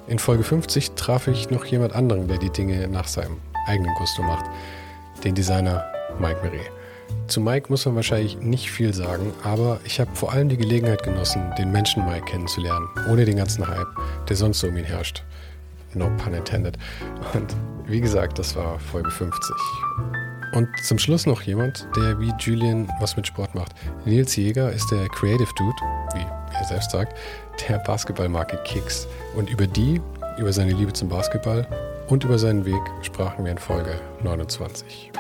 [0.07, 3.37] In Folge 50 traf ich noch jemand anderen, der die Dinge nach seinem
[3.67, 4.47] eigenen Gusto macht,
[5.25, 5.85] den Designer
[6.19, 6.71] Mike Meret.
[7.27, 11.03] Zu Mike muss man wahrscheinlich nicht viel sagen, aber ich habe vor allem die Gelegenheit
[11.03, 13.89] genossen, den Menschen Mike kennenzulernen, ohne den ganzen Hype,
[14.29, 15.23] der sonst so um ihn herrscht.
[15.95, 16.79] No pun intended.
[17.35, 17.55] Und
[17.87, 19.57] wie gesagt, das war Folge 50.
[20.53, 23.73] Und zum Schluss noch jemand, der wie Julian was mit Sport macht.
[24.05, 25.77] Nils Jäger ist der Creative Dude,
[26.15, 27.17] wie er selbst sagt,
[27.69, 29.07] der Basketballmarke Kicks.
[29.37, 30.01] Und über die,
[30.39, 31.67] über seine Liebe zum Basketball
[32.09, 35.13] und über seinen Weg sprachen wir in Folge 29.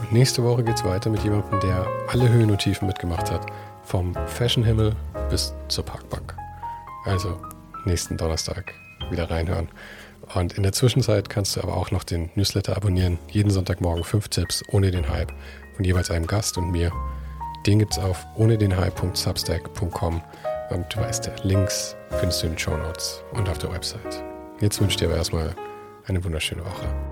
[0.00, 3.46] Und nächste Woche geht es weiter mit jemandem, der alle Höhen und Tiefen mitgemacht hat.
[3.84, 4.94] Vom Fashionhimmel
[5.30, 6.34] bis zur Parkbank.
[7.04, 7.40] Also
[7.84, 8.72] nächsten Donnerstag
[9.10, 9.68] wieder reinhören.
[10.34, 13.18] Und in der Zwischenzeit kannst du aber auch noch den Newsletter abonnieren.
[13.28, 15.32] Jeden Sonntagmorgen fünf Tipps ohne den Hype
[15.76, 16.92] von jeweils einem Gast und mir
[17.66, 20.22] Den gibt es auf ohne den Hype.substack.com
[20.70, 24.22] und du weißt, Links findest du in den Show Notes und auf der Website.
[24.60, 25.54] Jetzt wünsche ich dir aber erstmal
[26.06, 27.11] eine wunderschöne Woche.